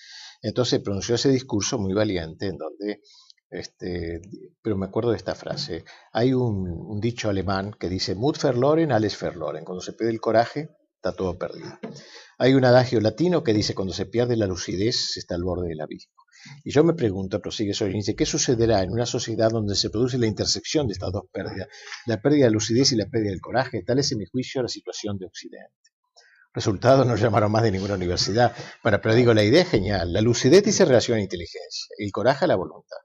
Entonces 0.42 0.80
pronunció 0.80 1.14
ese 1.14 1.28
discurso 1.28 1.78
muy 1.78 1.94
valiente 1.94 2.46
en 2.46 2.56
donde 2.56 3.02
este, 3.50 4.22
pero 4.62 4.76
me 4.76 4.86
acuerdo 4.86 5.10
de 5.10 5.16
esta 5.16 5.34
frase. 5.34 5.84
Hay 6.12 6.32
un, 6.32 7.00
dicho 7.00 7.28
alemán 7.28 7.74
que 7.78 7.88
dice 7.88 8.14
Mut 8.14 8.40
verloren, 8.40 8.92
alles 8.92 9.20
verloren. 9.20 9.64
Cuando 9.64 9.82
se 9.82 9.92
pierde 9.92 10.12
el 10.12 10.20
coraje, 10.20 10.70
está 10.94 11.12
todo 11.12 11.36
perdido. 11.36 11.78
Hay 12.38 12.54
un 12.54 12.64
adagio 12.64 13.00
latino 13.00 13.42
que 13.42 13.52
dice 13.52 13.74
cuando 13.74 13.92
se 13.92 14.06
pierde 14.06 14.36
la 14.36 14.46
lucidez, 14.46 15.12
se 15.12 15.20
está 15.20 15.34
al 15.34 15.44
borde 15.44 15.68
del 15.68 15.80
abismo. 15.80 16.14
Y 16.64 16.70
yo 16.70 16.84
me 16.84 16.94
pregunto, 16.94 17.40
prosigue 17.40 17.72
dice, 17.72 18.14
¿qué 18.14 18.24
sucederá 18.24 18.82
en 18.82 18.92
una 18.92 19.04
sociedad 19.04 19.50
donde 19.50 19.74
se 19.74 19.90
produce 19.90 20.16
la 20.16 20.26
intersección 20.26 20.86
de 20.86 20.94
estas 20.94 21.12
dos 21.12 21.24
pérdidas? 21.30 21.68
La 22.06 22.22
pérdida 22.22 22.46
de 22.46 22.52
lucidez 22.52 22.92
y 22.92 22.96
la 22.96 23.06
pérdida 23.06 23.30
del 23.30 23.42
coraje. 23.42 23.82
Tal 23.82 23.98
es, 23.98 24.10
en 24.12 24.18
mi 24.18 24.24
juicio, 24.26 24.62
la 24.62 24.68
situación 24.68 25.18
de 25.18 25.26
Occidente. 25.26 25.74
Resultado 26.52 27.04
no 27.04 27.14
llamaron 27.16 27.52
más 27.52 27.62
de 27.62 27.72
ninguna 27.72 27.94
universidad. 27.94 28.56
Bueno, 28.82 29.00
pero 29.02 29.14
digo, 29.14 29.34
la 29.34 29.44
idea 29.44 29.62
es 29.62 29.68
genial. 29.68 30.12
La 30.12 30.20
lucidez 30.20 30.64
dice 30.64 30.84
relación 30.84 31.18
a 31.18 31.20
inteligencia, 31.20 31.94
el 31.98 32.10
coraje 32.10 32.46
a 32.46 32.48
la 32.48 32.56
voluntad. 32.56 32.96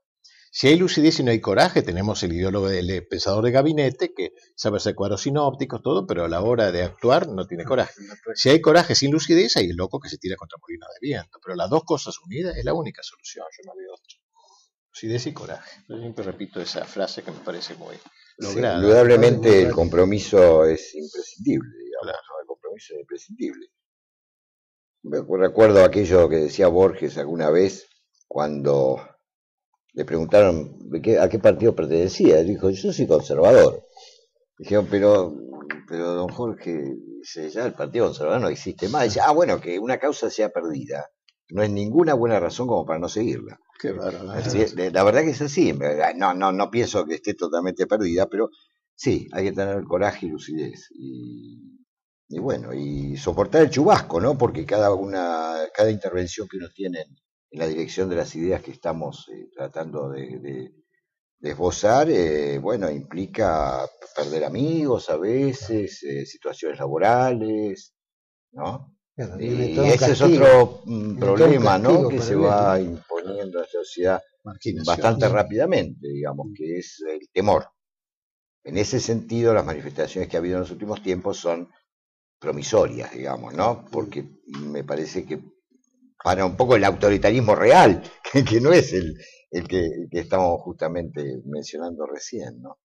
Si 0.58 0.70
hay 0.70 0.78
lucidez 0.78 1.20
y 1.20 1.24
no 1.24 1.32
hay 1.32 1.41
coraje, 1.41 1.82
tenemos 1.82 2.24
el 2.24 2.32
ideólogo 2.32 2.70
del 2.70 3.06
pensador 3.08 3.43
de 3.43 3.51
gabinete 3.51 4.14
que 4.14 4.32
sabe 4.56 4.78
hacer 4.78 4.95
cuadros 4.95 5.24
sinópticos, 5.24 5.82
todo, 5.82 6.08
pero 6.08 6.24
a 6.24 6.30
la 6.30 6.41
hora 6.41 6.72
de 6.72 6.82
actuar 6.82 7.28
no 7.28 7.45
tiene 7.45 7.66
coraje. 7.66 7.93
Si 8.36 8.47
hay 8.47 8.62
coraje 8.62 8.95
sin 8.95 9.12
lucidez, 9.12 9.58
hay 9.58 9.72
el 9.72 9.76
loco 9.76 9.99
que 9.99 10.08
se 10.08 10.18
tira 10.18 10.38
contra 10.38 10.58
molino 10.62 10.86
de 10.93 11.06
viento. 11.06 11.39
Pero 11.43 11.58
las 11.58 11.70
dos 11.70 11.84
cosas 11.84 12.18
unidas 12.26 12.56
es 12.56 12.64
la 12.64 12.74
única 12.74 13.03
solución, 13.03 13.45
yo 13.51 13.64
no 13.70 13.78
veo 13.78 13.95
otra. 13.95 14.18
Lucidez 14.91 15.28
y 15.28 15.34
coraje. 15.34 15.84
Yo 15.89 15.97
siempre 15.97 16.24
repito 16.24 16.62
esa 16.62 16.86
frase 16.86 17.22
que 17.22 17.32
me 17.32 17.39
parece 17.39 17.76
muy 17.76 17.97
lograda. 18.38 18.78
indudablemente 18.78 19.62
el 19.62 19.74
compromiso 19.74 20.64
es 20.64 20.95
imprescindible, 20.95 21.70
digamos, 21.84 22.16
el 22.41 22.47
compromiso 22.47 22.93
es 22.93 23.01
imprescindible. 23.01 23.68
Me 25.03 25.18
recuerdo 25.38 25.84
aquello 25.84 26.30
que 26.30 26.38
decía 26.38 26.70
Borges 26.70 27.18
alguna 27.18 27.49
vez 27.49 27.89
cuando 28.26 29.14
le 29.96 30.06
preguntaron 30.06 30.78
a 31.20 31.30
qué 31.30 31.39
partido 31.39 31.76
pertenecía. 31.76 32.43
dijo, 32.43 32.70
yo 32.70 32.93
soy 32.93 33.08
conservador. 33.08 33.84
Dijeron, 34.58 34.88
pero, 34.89 35.34
pero 35.88 36.14
don 36.14 36.30
Jorge, 36.30 36.96
ya 37.54 37.66
el 37.66 37.74
Partido 37.74 38.06
Conservador 38.06 38.41
no 38.41 38.50
existe 38.50 38.88
más. 38.89 39.06
Dice, 39.06 39.22
ah, 39.22 39.32
bueno, 39.32 39.60
que 39.60 39.80
una 39.80 39.98
causa 39.98 40.30
sea 40.30 40.50
perdida. 40.50 41.10
No 41.50 41.62
es 41.62 41.70
ninguna 41.70 42.14
buena 42.14 42.39
razón 42.39 42.68
como 42.68 42.86
para 42.86 43.00
no 43.00 43.10
seguirla. 43.10 43.60
Qué 43.80 43.93
la 43.93 45.04
verdad 45.04 45.24
que 45.24 45.32
es 45.32 45.41
así. 45.41 45.74
No, 46.16 46.34
no, 46.34 46.52
no 46.52 46.72
pienso 46.72 47.06
que 47.06 47.16
esté 47.16 47.34
totalmente 47.34 47.88
perdida, 47.88 48.28
pero 48.28 48.50
sí, 48.96 49.28
hay 49.32 49.46
que 49.46 49.52
tener 49.52 49.84
coraje 49.84 50.26
y 50.26 50.30
lucidez. 50.30 50.88
Y 50.91 51.76
y 52.28 52.39
bueno, 52.39 52.74
y 52.74 53.18
soportar 53.18 53.62
el 53.62 53.70
chubasco, 53.70 54.20
¿no? 54.20 54.38
Porque 54.38 54.66
cada 54.66 54.93
una, 54.93 55.58
cada 55.74 55.91
intervención 55.91 56.48
que 56.48 56.58
uno 56.58 56.70
tiene 56.74 57.02
en 57.02 57.16
la 57.56 57.68
dirección 57.68 58.10
de 58.10 58.18
las 58.18 58.36
ideas 58.36 58.62
que 58.62 58.72
estamos 58.72 59.30
eh, 59.30 59.49
tratando 59.53 60.10
de, 60.10 60.72
esbozar, 61.41 62.10
eh, 62.10 62.58
bueno, 62.58 62.89
implica 62.89 63.88
perder 64.16 64.45
amigos 64.45 65.10
a 65.10 65.18
veces, 65.18 66.01
eh, 66.03 66.26
situaciones 66.26 66.80
laborales, 66.80 67.93
¿no? 68.53 68.91
y 69.39 69.80
ese 69.80 70.12
es 70.12 70.22
otro 70.22 70.82
mm, 70.86 71.20
problema, 71.20 71.78
¿no? 71.78 72.10
Que 72.10 72.20
se 72.20 72.36
va 72.36 72.82
imponiendo 72.82 73.60
a 73.60 73.62
la 73.62 73.68
sociedad 73.68 74.22
bastante 74.86 75.30
rápidamente, 75.30 76.10
digamos, 76.10 76.47
que 76.53 76.80
es 76.80 77.01
el 77.08 77.30
temor. 77.32 77.68
En 78.64 78.78
ese 78.78 78.99
sentido, 78.99 79.53
las 79.53 79.66
manifestaciones 79.66 80.30
que 80.30 80.36
ha 80.36 80.39
habido 80.39 80.56
en 80.56 80.62
los 80.62 80.72
últimos 80.72 81.01
tiempos 81.01 81.38
son 81.38 81.70
promisorias, 82.39 83.14
digamos, 83.14 83.53
¿no? 83.53 83.86
Porque 83.89 84.28
me 84.47 84.84
parece 84.84 85.26
que 85.26 85.39
para 86.26 86.43
un 86.43 86.57
poco 86.57 86.76
el 86.76 86.84
autoritarismo 86.84 87.53
real, 87.53 88.01
que, 88.49 88.59
no 88.59 88.73
es 88.73 88.93
el, 88.93 89.15
el, 89.51 89.67
que, 89.67 90.07
estamos 90.09 90.59
justamente 90.63 91.39
mencionando 91.45 92.07
recién, 92.07 92.63
¿no? 92.63 92.80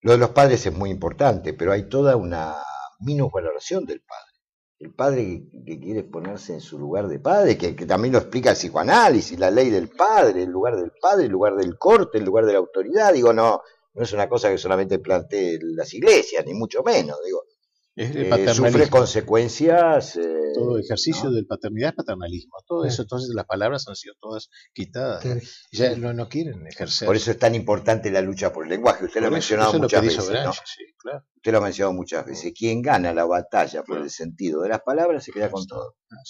Lo 0.00 0.10
de 0.10 0.18
los 0.18 0.30
padres 0.30 0.66
es 0.66 0.74
muy 0.74 0.90
importante, 0.90 1.54
pero 1.54 1.70
hay 1.70 1.88
toda 1.88 2.16
una 2.16 2.56
minusvaloración 2.98 3.84
del 3.84 4.00
padre. 4.00 4.32
El 4.80 4.92
padre 4.92 5.44
que, 5.64 5.78
quiere 5.78 6.02
ponerse 6.02 6.54
en 6.54 6.60
su 6.60 6.80
lugar 6.80 7.06
de 7.06 7.20
padre, 7.20 7.56
que, 7.56 7.74
también 7.86 8.14
lo 8.14 8.18
explica 8.18 8.50
el 8.50 8.56
psicoanálisis, 8.56 9.38
la 9.38 9.52
ley 9.52 9.70
del 9.70 9.88
padre, 9.88 10.42
el 10.42 10.50
lugar 10.50 10.74
del 10.74 10.90
padre, 11.00 11.26
el 11.26 11.30
lugar 11.30 11.54
del 11.54 11.78
corte, 11.78 12.18
el 12.18 12.24
lugar 12.24 12.44
de 12.44 12.54
la 12.54 12.58
autoridad. 12.58 13.12
Digo, 13.12 13.32
no, 13.32 13.62
no 13.94 14.02
es 14.02 14.12
una 14.12 14.28
cosa 14.28 14.50
que 14.50 14.58
solamente 14.58 14.98
planteen 14.98 15.76
las 15.76 15.94
iglesias, 15.94 16.44
ni 16.44 16.54
mucho 16.54 16.82
menos. 16.82 17.18
Digo, 17.24 17.44
eh, 17.96 18.54
sufre 18.54 18.88
consecuencias. 18.88 20.16
Eh, 20.16 20.52
todo 20.54 20.78
ejercicio 20.78 21.30
de 21.30 21.44
paternidad 21.44 21.90
es 21.90 21.96
paternalismo. 21.96 22.56
Todo 22.66 22.84
eso, 22.84 23.02
entonces 23.02 23.34
las 23.34 23.46
palabras 23.46 23.86
han 23.88 23.96
sido 23.96 24.14
todas 24.20 24.48
quitadas. 24.72 25.24
Ya 25.72 25.96
no, 25.96 26.12
no, 26.12 26.28
quieren 26.28 26.66
ejercer. 26.66 27.06
Por 27.06 27.16
eso 27.16 27.30
es 27.30 27.38
tan 27.38 27.54
importante 27.54 28.10
la 28.10 28.22
lucha 28.22 28.52
por 28.52 28.64
el 28.64 28.70
lenguaje. 28.70 29.04
Usted 29.04 29.20
lo 29.20 29.28
ha 29.28 29.30
mencionado 29.30 29.78
muchas 29.78 30.02
veces. 30.02 30.18
Usted 30.18 31.52
lo 31.52 31.58
ha 31.58 31.60
mencionado 31.60 31.92
muchas 31.92 32.24
veces. 32.24 32.52
Quien 32.56 32.82
gana 32.82 33.12
la 33.12 33.24
batalla 33.24 33.82
por 33.82 33.98
el 33.98 34.10
sentido 34.10 34.62
de 34.62 34.70
las 34.70 34.80
palabras 34.80 35.24
se 35.24 35.32
queda 35.32 35.50
con 35.50 35.66
todo. 35.66 35.96
Ah, 36.10 36.22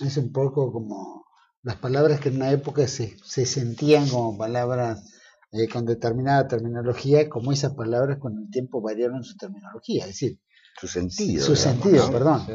es 0.00 0.16
un 0.16 0.32
poco 0.32 0.72
como 0.72 1.24
las 1.62 1.76
palabras 1.76 2.20
que 2.20 2.30
en 2.30 2.36
una 2.36 2.50
época 2.50 2.88
se, 2.88 3.16
se 3.24 3.46
sentían 3.46 4.08
como 4.08 4.36
palabras 4.36 5.04
eh, 5.52 5.68
con 5.68 5.84
determinada 5.84 6.48
terminología, 6.48 7.28
como 7.28 7.52
esas 7.52 7.74
palabras 7.74 8.18
con 8.18 8.38
el 8.38 8.50
tiempo 8.50 8.80
variaron 8.80 9.22
su 9.22 9.36
terminología, 9.36 10.04
es 10.04 10.08
decir, 10.08 10.40
su 10.80 10.88
sentido. 10.88 11.44
Su 11.44 11.54
sentido, 11.54 12.10
perdón. 12.10 12.46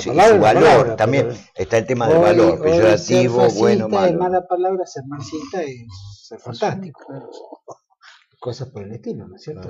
su 0.00 0.14
valor, 0.14 0.94
también 0.94 1.28
está 1.56 1.78
el 1.78 1.86
tema 1.86 2.08
del 2.08 2.20
valor, 2.20 2.62
peyorativo, 2.62 3.48
bueno, 3.58 3.88
malo. 3.88 4.18
mala 4.18 4.46
palabra, 4.46 4.86
ser 4.86 5.02
marxista 5.08 5.62
es 5.62 5.86
ser 6.22 6.38
fantástico. 6.38 7.00
Cosas 8.38 8.70
por 8.70 8.84
el 8.84 8.92
estilo, 8.92 9.26
¿no 9.26 9.34
es 9.34 9.42
cierto? 9.42 9.68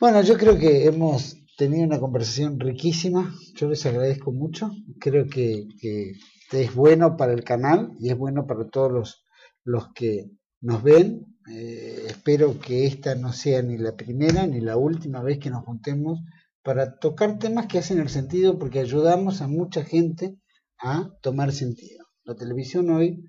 Bueno, 0.00 0.22
yo 0.22 0.38
creo 0.38 0.58
que 0.58 0.86
hemos 0.86 1.36
tenido 1.58 1.84
una 1.84 2.00
conversación 2.00 2.58
riquísima, 2.58 3.30
yo 3.56 3.68
les 3.68 3.84
agradezco 3.84 4.32
mucho, 4.32 4.70
creo 4.98 5.26
que, 5.28 5.66
que 5.78 6.14
es 6.50 6.74
bueno 6.74 7.18
para 7.18 7.34
el 7.34 7.44
canal 7.44 7.92
y 8.00 8.08
es 8.08 8.16
bueno 8.16 8.46
para 8.46 8.66
todos 8.68 8.90
los, 8.90 9.26
los 9.64 9.92
que 9.92 10.30
nos 10.62 10.82
ven 10.82 11.26
eh, 11.50 12.04
espero 12.06 12.58
que 12.60 12.86
esta 12.86 13.14
no 13.16 13.32
sea 13.32 13.62
ni 13.62 13.76
la 13.76 13.96
primera 13.96 14.46
ni 14.46 14.60
la 14.60 14.76
última 14.76 15.20
vez 15.20 15.38
que 15.38 15.50
nos 15.50 15.64
juntemos 15.64 16.20
para 16.62 16.98
tocar 16.98 17.38
temas 17.38 17.66
que 17.66 17.78
hacen 17.78 17.98
el 17.98 18.08
sentido 18.08 18.58
porque 18.58 18.78
ayudamos 18.78 19.42
a 19.42 19.48
mucha 19.48 19.84
gente 19.84 20.36
a 20.78 21.10
tomar 21.20 21.52
sentido. 21.52 22.06
La 22.24 22.36
televisión 22.36 22.90
hoy, 22.90 23.28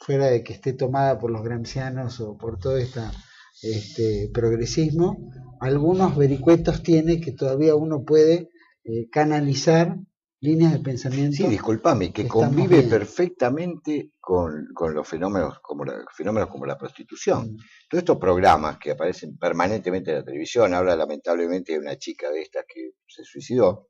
fuera 0.00 0.26
de 0.26 0.42
que 0.42 0.54
esté 0.54 0.72
tomada 0.72 1.18
por 1.18 1.30
los 1.30 1.42
grancianos 1.42 2.20
o 2.20 2.38
por 2.38 2.58
todo 2.58 2.78
este 2.78 4.30
progresismo, 4.32 5.30
algunos 5.60 6.16
vericuetos 6.16 6.82
tiene 6.82 7.20
que 7.20 7.32
todavía 7.32 7.74
uno 7.74 8.04
puede 8.04 8.48
eh, 8.84 9.10
canalizar 9.10 9.98
líneas 10.40 10.72
de 10.72 10.78
pensamiento. 10.80 11.36
Sí, 11.36 11.46
discúlpame, 11.46 12.12
que 12.12 12.26
convive 12.26 12.82
perfectamente 12.84 14.12
con, 14.18 14.68
los 14.94 15.06
fenómenos 15.06 15.60
como, 15.60 15.84
la, 15.84 16.04
fenómenos 16.16 16.48
como 16.48 16.66
la 16.66 16.78
prostitución. 16.78 17.52
Mm. 17.52 17.56
Todos 17.88 18.02
estos 18.02 18.18
programas 18.18 18.78
que 18.78 18.92
aparecen 18.92 19.36
permanentemente 19.36 20.10
en 20.10 20.18
la 20.18 20.24
televisión, 20.24 20.72
ahora 20.72 20.96
lamentablemente 20.96 21.72
hay 21.72 21.78
una 21.78 21.96
chica 21.96 22.30
de 22.30 22.42
estas 22.42 22.64
que 22.66 22.92
se 23.06 23.24
suicidó, 23.24 23.88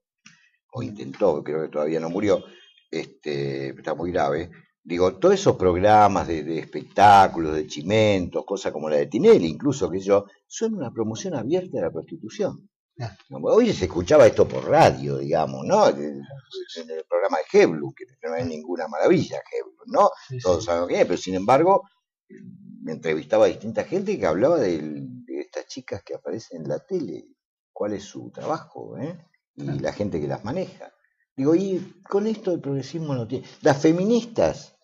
o 0.72 0.80
mm. 0.80 0.84
intentó, 0.84 1.42
creo 1.44 1.62
que 1.62 1.68
todavía 1.68 2.00
no 2.00 2.10
murió, 2.10 2.42
este, 2.90 3.68
está 3.68 3.94
muy 3.94 4.10
grave. 4.10 4.50
Digo, 4.82 5.18
todos 5.18 5.34
esos 5.34 5.56
programas 5.56 6.26
de, 6.26 6.42
de 6.42 6.58
espectáculos, 6.58 7.54
de 7.54 7.66
chimentos, 7.66 8.44
cosas 8.44 8.72
como 8.72 8.90
la 8.90 8.96
de 8.96 9.06
Tinelli, 9.06 9.46
incluso 9.46 9.88
que 9.88 10.00
yo, 10.00 10.24
son 10.46 10.74
una 10.74 10.90
promoción 10.90 11.34
abierta 11.34 11.76
de 11.76 11.82
la 11.82 11.92
prostitución. 11.92 12.69
Hoy 13.30 13.72
se 13.72 13.86
escuchaba 13.86 14.26
esto 14.26 14.46
por 14.46 14.68
radio, 14.68 15.18
digamos, 15.18 15.64
¿no? 15.64 15.88
En 15.88 16.24
el 16.90 17.04
programa 17.08 17.38
de 17.38 17.58
Heblu, 17.58 17.94
que 17.94 18.04
no 18.28 18.34
es 18.34 18.46
ninguna 18.46 18.88
maravilla, 18.88 19.40
Heblu, 19.50 19.84
¿no? 19.86 20.10
Todos 20.42 20.64
saben 20.64 20.88
que 20.88 21.00
es, 21.00 21.06
pero 21.06 21.16
sin 21.16 21.34
embargo, 21.34 21.88
me 22.82 22.92
entrevistaba 22.92 23.46
a 23.46 23.48
distinta 23.48 23.84
gente 23.84 24.18
que 24.18 24.26
hablaba 24.26 24.58
de, 24.58 25.06
estas 25.28 25.66
chicas 25.66 26.02
que 26.02 26.14
aparecen 26.14 26.62
en 26.62 26.68
la 26.68 26.78
tele, 26.80 27.26
cuál 27.72 27.94
es 27.94 28.04
su 28.04 28.30
trabajo, 28.30 28.98
¿eh? 28.98 29.26
Y 29.54 29.64
la 29.64 29.92
gente 29.92 30.20
que 30.20 30.28
las 30.28 30.44
maneja. 30.44 30.92
Digo, 31.36 31.54
y 31.54 32.02
con 32.08 32.26
esto 32.26 32.52
el 32.52 32.60
progresismo 32.60 33.14
no 33.14 33.26
tiene. 33.26 33.46
Las 33.62 33.80
feministas, 33.80 34.76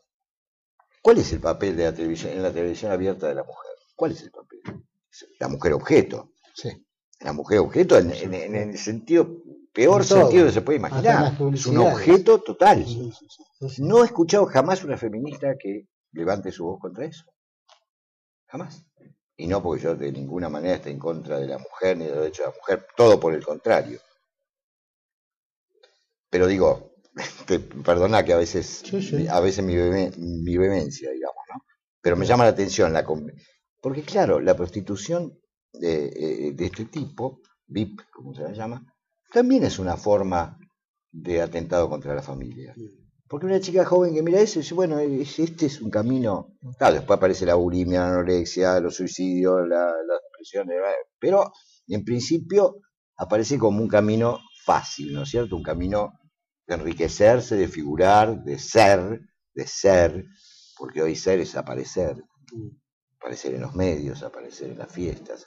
¿cuál 1.03 1.19
es 1.19 1.33
el 1.33 1.41
papel 1.41 1.77
de 1.77 1.85
la 1.85 1.95
televisión, 1.95 2.33
en 2.33 2.43
la 2.43 2.53
televisión 2.53 2.93
abierta 2.93 3.29
de 3.29 3.35
la 3.35 3.45
mujer? 3.45 3.73
¿Cuál 3.95 4.13
es 4.13 4.23
el 4.23 4.31
papel? 4.31 4.61
La 5.39 5.49
mujer 5.49 5.73
objeto. 5.75 6.33
Sí 6.55 6.86
la 7.27 7.33
mujer 7.33 7.59
objeto 7.59 7.99
en, 7.99 8.13
el 8.13 8.79
sentido, 8.79 9.43
peor 9.73 10.05
sentido 10.05 10.47
que 10.47 10.53
se 10.53 10.63
puede 10.63 10.79
imaginar. 10.79 11.37
Es 11.53 11.67
un 11.67 11.79
objeto 11.79 12.41
total. 12.41 12.87
No 13.79 14.03
he 14.03 14.07
escuchado 14.07 14.47
jamás 14.47 14.85
una 14.85 14.97
feminista 14.97 15.57
que 15.59 15.89
levante 16.13 16.53
su 16.53 16.65
voz 16.65 16.81
contra 16.81 17.05
eso. 17.05 17.25
Jamás. 18.47 18.87
Y 19.37 19.49
no 19.49 19.61
porque 19.61 19.83
yo 19.83 19.97
de 19.97 20.13
ninguna 20.13 20.49
manera 20.49 20.77
esté 20.77 20.91
en 20.91 21.01
contra 21.01 21.39
de 21.41 21.49
la 21.49 21.59
mujer 21.59 21.97
ni 21.97 22.05
de 22.05 22.11
los 22.11 22.21
derechos 22.21 22.47
de 22.47 22.53
la 22.53 22.57
mujer, 22.59 22.87
todo 22.97 23.19
por 23.19 23.35
el 23.35 23.45
contrario. 23.45 24.01
Pero 26.31 26.47
digo, 26.47 26.93
perdona 27.85 28.25
que 28.25 28.35
a 28.35 28.37
veces, 28.37 28.85
a 29.29 29.41
veces 29.41 29.65
mi, 29.65 29.75
mi 29.75 30.57
vehemencia, 30.57 31.11
digamos, 31.11 31.43
¿no? 31.53 31.65
Pero 32.01 32.17
me 32.17 32.25
llama 32.25 32.45
la 32.45 32.51
atención 32.51 32.93
la 32.93 33.05
porque 33.83 34.03
claro, 34.03 34.41
la 34.41 34.57
prostitución 34.57 35.39
de, 35.79 36.53
de 36.55 36.65
este 36.67 36.87
tipo, 36.87 37.41
VIP, 37.67 38.01
como 38.13 38.35
se 38.35 38.43
la 38.43 38.53
llama, 38.53 38.87
también 39.33 39.65
es 39.65 39.79
una 39.79 39.97
forma 39.97 40.59
de 41.11 41.43
atentado 41.43 41.89
contra 41.89 42.15
la 42.15 42.23
familia. 42.23 42.75
Porque 43.29 43.47
una 43.47 43.61
chica 43.61 43.85
joven 43.85 44.15
que 44.15 44.23
mira 44.23 44.41
eso 44.41 44.61
dice, 44.61 44.75
bueno, 44.75 44.99
este 45.01 45.67
es 45.67 45.81
un 45.81 45.91
camino. 45.91 46.57
Claro, 46.79 46.95
después 46.95 47.17
aparece 47.17 47.45
la 47.45 47.57
bulimia, 47.57 48.01
la 48.01 48.09
anorexia, 48.11 48.79
los 48.79 48.95
suicidios, 48.95 49.67
la, 49.67 49.87
las 49.87 50.21
depresiones, 50.31 50.77
pero 51.19 51.53
en 51.89 52.05
principio 52.05 52.81
aparece 53.17 53.59
como 53.59 53.83
un 53.83 53.89
camino 53.89 54.39
fácil, 54.65 55.13
¿no 55.13 55.23
es 55.23 55.31
cierto? 55.31 55.57
Un 55.57 55.63
camino 55.63 56.13
de 56.67 56.75
enriquecerse, 56.75 57.57
de 57.57 57.69
figurar, 57.69 58.45
de 58.45 58.59
ser, 58.59 59.21
de 59.55 59.67
ser, 59.67 60.25
porque 60.77 61.03
hoy 61.03 61.17
ser 61.17 61.41
es 61.41 61.57
aparecer, 61.57 62.23
aparecer 63.19 63.55
en 63.55 63.63
los 63.63 63.75
medios, 63.75 64.23
aparecer 64.23 64.71
en 64.71 64.79
las 64.79 64.93
fiestas, 64.93 65.47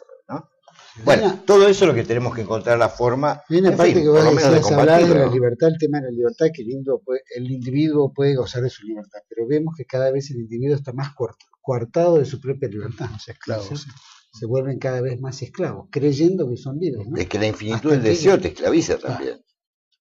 bueno, 1.03 1.41
todo 1.45 1.67
eso 1.67 1.85
es 1.85 1.87
lo 1.87 1.93
que 1.93 2.03
tenemos 2.03 2.33
que 2.35 2.41
encontrar 2.41 2.77
la 2.77 2.89
forma. 2.89 3.41
Hay 3.49 3.57
una 3.59 3.75
parte 3.75 4.01
que 4.01 4.07
vos 4.07 4.23
decías, 4.23 4.71
hablar 4.71 5.05
de 5.05 5.15
la 5.15 5.27
libertad, 5.27 5.69
el 5.69 5.77
tema 5.77 5.99
de 5.99 6.05
la 6.05 6.11
libertad, 6.11 6.47
que 6.53 6.63
lindo, 6.63 7.01
el 7.35 7.51
individuo 7.51 8.11
puede 8.13 8.35
gozar 8.35 8.63
de 8.63 8.69
su 8.69 8.85
libertad, 8.85 9.19
pero 9.27 9.47
vemos 9.47 9.75
que 9.77 9.85
cada 9.85 10.11
vez 10.11 10.29
el 10.31 10.37
individuo 10.37 10.75
está 10.75 10.93
más 10.93 11.13
coartado 11.61 12.17
de 12.17 12.25
su 12.25 12.41
propia 12.41 12.69
libertad. 12.69 13.09
esclavos. 13.27 13.85
Se 14.31 14.45
vuelven 14.45 14.77
cada 14.77 15.01
vez 15.01 15.19
más 15.19 15.41
esclavos, 15.41 15.87
creyendo 15.91 16.47
que 16.49 16.57
son 16.57 16.77
libres. 16.77 17.07
Es 17.15 17.27
que 17.27 17.39
la 17.39 17.47
infinitud 17.47 17.91
del 17.91 18.03
deseo 18.03 18.39
te 18.39 18.49
esclaviza 18.49 18.97
también. 18.97 19.41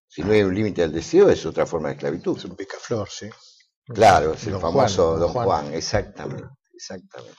Si 0.07 0.23
no 0.23 0.33
hay 0.33 0.43
un 0.43 0.55
límite 0.55 0.83
al 0.83 0.93
deseo, 0.93 1.29
es 1.31 1.45
otra 1.47 1.67
forma 1.67 1.89
de 1.89 1.95
esclavitud. 1.95 2.37
Es 2.37 2.45
un 2.45 2.57
picaflor, 2.57 3.09
sí. 3.09 3.29
Claro, 3.87 4.35
es 4.35 4.47
el 4.47 4.59
famoso 4.59 5.19
Don 5.19 5.33
Juan 5.33 5.73
exactamente. 5.73 6.45
Exactamente. 6.75 7.37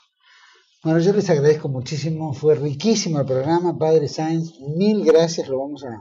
Bueno, 0.81 0.99
yo 0.99 1.11
les 1.11 1.29
agradezco 1.29 1.67
muchísimo, 1.67 2.33
fue 2.33 2.55
riquísimo 2.55 3.19
el 3.19 3.25
programa, 3.25 3.77
Padre 3.77 4.07
Sáenz, 4.07 4.53
mil 4.61 5.03
gracias, 5.03 5.49
lo 5.49 5.59
vamos 5.59 5.83
a, 5.83 5.99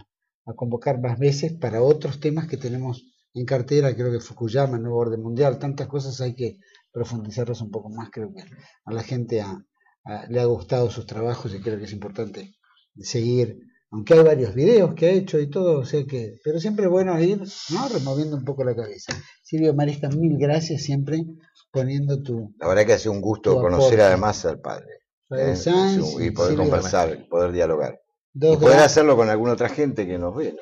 convocar 0.54 1.00
más 1.00 1.18
veces 1.18 1.52
para 1.52 1.82
otros 1.82 2.20
temas 2.20 2.46
que 2.46 2.56
tenemos 2.56 3.04
en 3.34 3.44
cartera, 3.44 3.92
creo 3.96 4.12
que 4.12 4.20
Fukuyama, 4.20 4.78
Nuevo 4.78 4.98
Orden 4.98 5.20
Mundial, 5.20 5.58
tantas 5.58 5.88
cosas 5.88 6.20
hay 6.20 6.36
que 6.36 6.58
profundizarlas 6.92 7.60
un 7.60 7.72
poco 7.72 7.88
más, 7.88 8.10
creo 8.10 8.32
que 8.32 8.44
a 8.84 8.92
la 8.92 9.02
gente 9.02 9.44
le 10.28 10.40
ha 10.40 10.44
gustado 10.44 10.88
sus 10.90 11.06
trabajos 11.06 11.52
y 11.52 11.60
creo 11.60 11.76
que 11.76 11.86
es 11.86 11.92
importante 11.92 12.54
seguir 13.00 13.58
aunque 13.90 14.14
hay 14.14 14.22
varios 14.22 14.54
videos 14.54 14.94
que 14.94 15.06
ha 15.06 15.10
hecho 15.10 15.40
y 15.40 15.48
todo, 15.48 15.80
o 15.80 15.84
sea 15.84 16.04
que, 16.04 16.34
pero 16.44 16.60
siempre 16.60 16.84
es 16.84 16.90
bueno 16.90 17.18
ir, 17.20 17.40
¿no? 17.70 17.88
Removiendo 17.88 18.36
un 18.36 18.44
poco 18.44 18.62
la 18.62 18.76
cabeza. 18.76 19.14
Silvio 19.42 19.72
Marisca, 19.72 20.10
mil 20.10 20.36
gracias 20.36 20.82
siempre 20.82 21.24
poniendo 21.70 22.22
tu... 22.22 22.54
La 22.58 22.68
verdad 22.68 22.86
que 22.86 22.92
hace 22.94 23.08
un 23.08 23.20
gusto 23.20 23.60
conocer 23.60 24.00
además 24.00 24.44
al 24.44 24.60
padre. 24.60 24.98
¿eh? 25.30 25.54
y 26.20 26.30
poder 26.30 26.56
conversar, 26.56 27.26
poder 27.28 27.52
dialogar. 27.52 28.00
y 28.34 28.56
poder 28.56 28.78
hacerlo 28.78 29.16
con 29.16 29.28
alguna 29.28 29.52
otra 29.52 29.68
gente 29.68 30.06
que 30.06 30.18
nos 30.18 30.34
ve. 30.34 30.56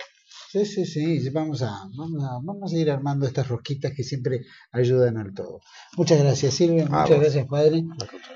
Sí, 0.48 0.64
sí, 0.64 0.86
sí, 0.86 1.28
vamos 1.30 1.60
a, 1.62 1.88
vamos 1.96 2.22
a, 2.24 2.38
vamos 2.42 2.72
a 2.72 2.76
ir 2.76 2.90
armando 2.90 3.26
estas 3.26 3.48
rosquitas 3.48 3.92
que 3.92 4.02
siempre 4.02 4.42
ayudan 4.72 5.18
al 5.18 5.34
todo. 5.34 5.60
Muchas 5.96 6.18
gracias 6.22 6.54
Silvia, 6.54 6.86
ah, 6.90 7.02
muchas 7.02 7.20
gracias 7.20 7.46
padre. 7.46 7.84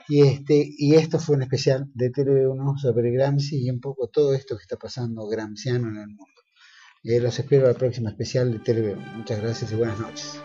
Y 0.09 0.23
este, 0.23 0.69
y 0.77 0.97
esto 0.97 1.19
fue 1.19 1.37
un 1.37 1.43
especial 1.43 1.87
de 1.95 2.11
TV1 2.11 2.79
sobre 2.79 3.11
Gramsci 3.13 3.65
y 3.65 3.71
un 3.71 3.81
poco 3.81 4.09
todo 4.09 4.35
esto 4.35 4.57
que 4.57 4.63
está 4.63 4.77
pasando 4.77 5.27
gramsciano 5.29 5.89
en 5.89 5.97
el 5.97 6.09
mundo. 6.09 6.27
Eh, 7.05 7.21
los 7.21 7.39
espero 7.39 7.69
al 7.69 7.77
próximo 7.77 8.11
especial 8.11 8.53
de 8.53 8.59
TV1. 8.59 9.17
Muchas 9.17 9.41
gracias 9.41 9.73
y 9.73 9.77
buenas 9.77 9.99
noches. 9.99 10.41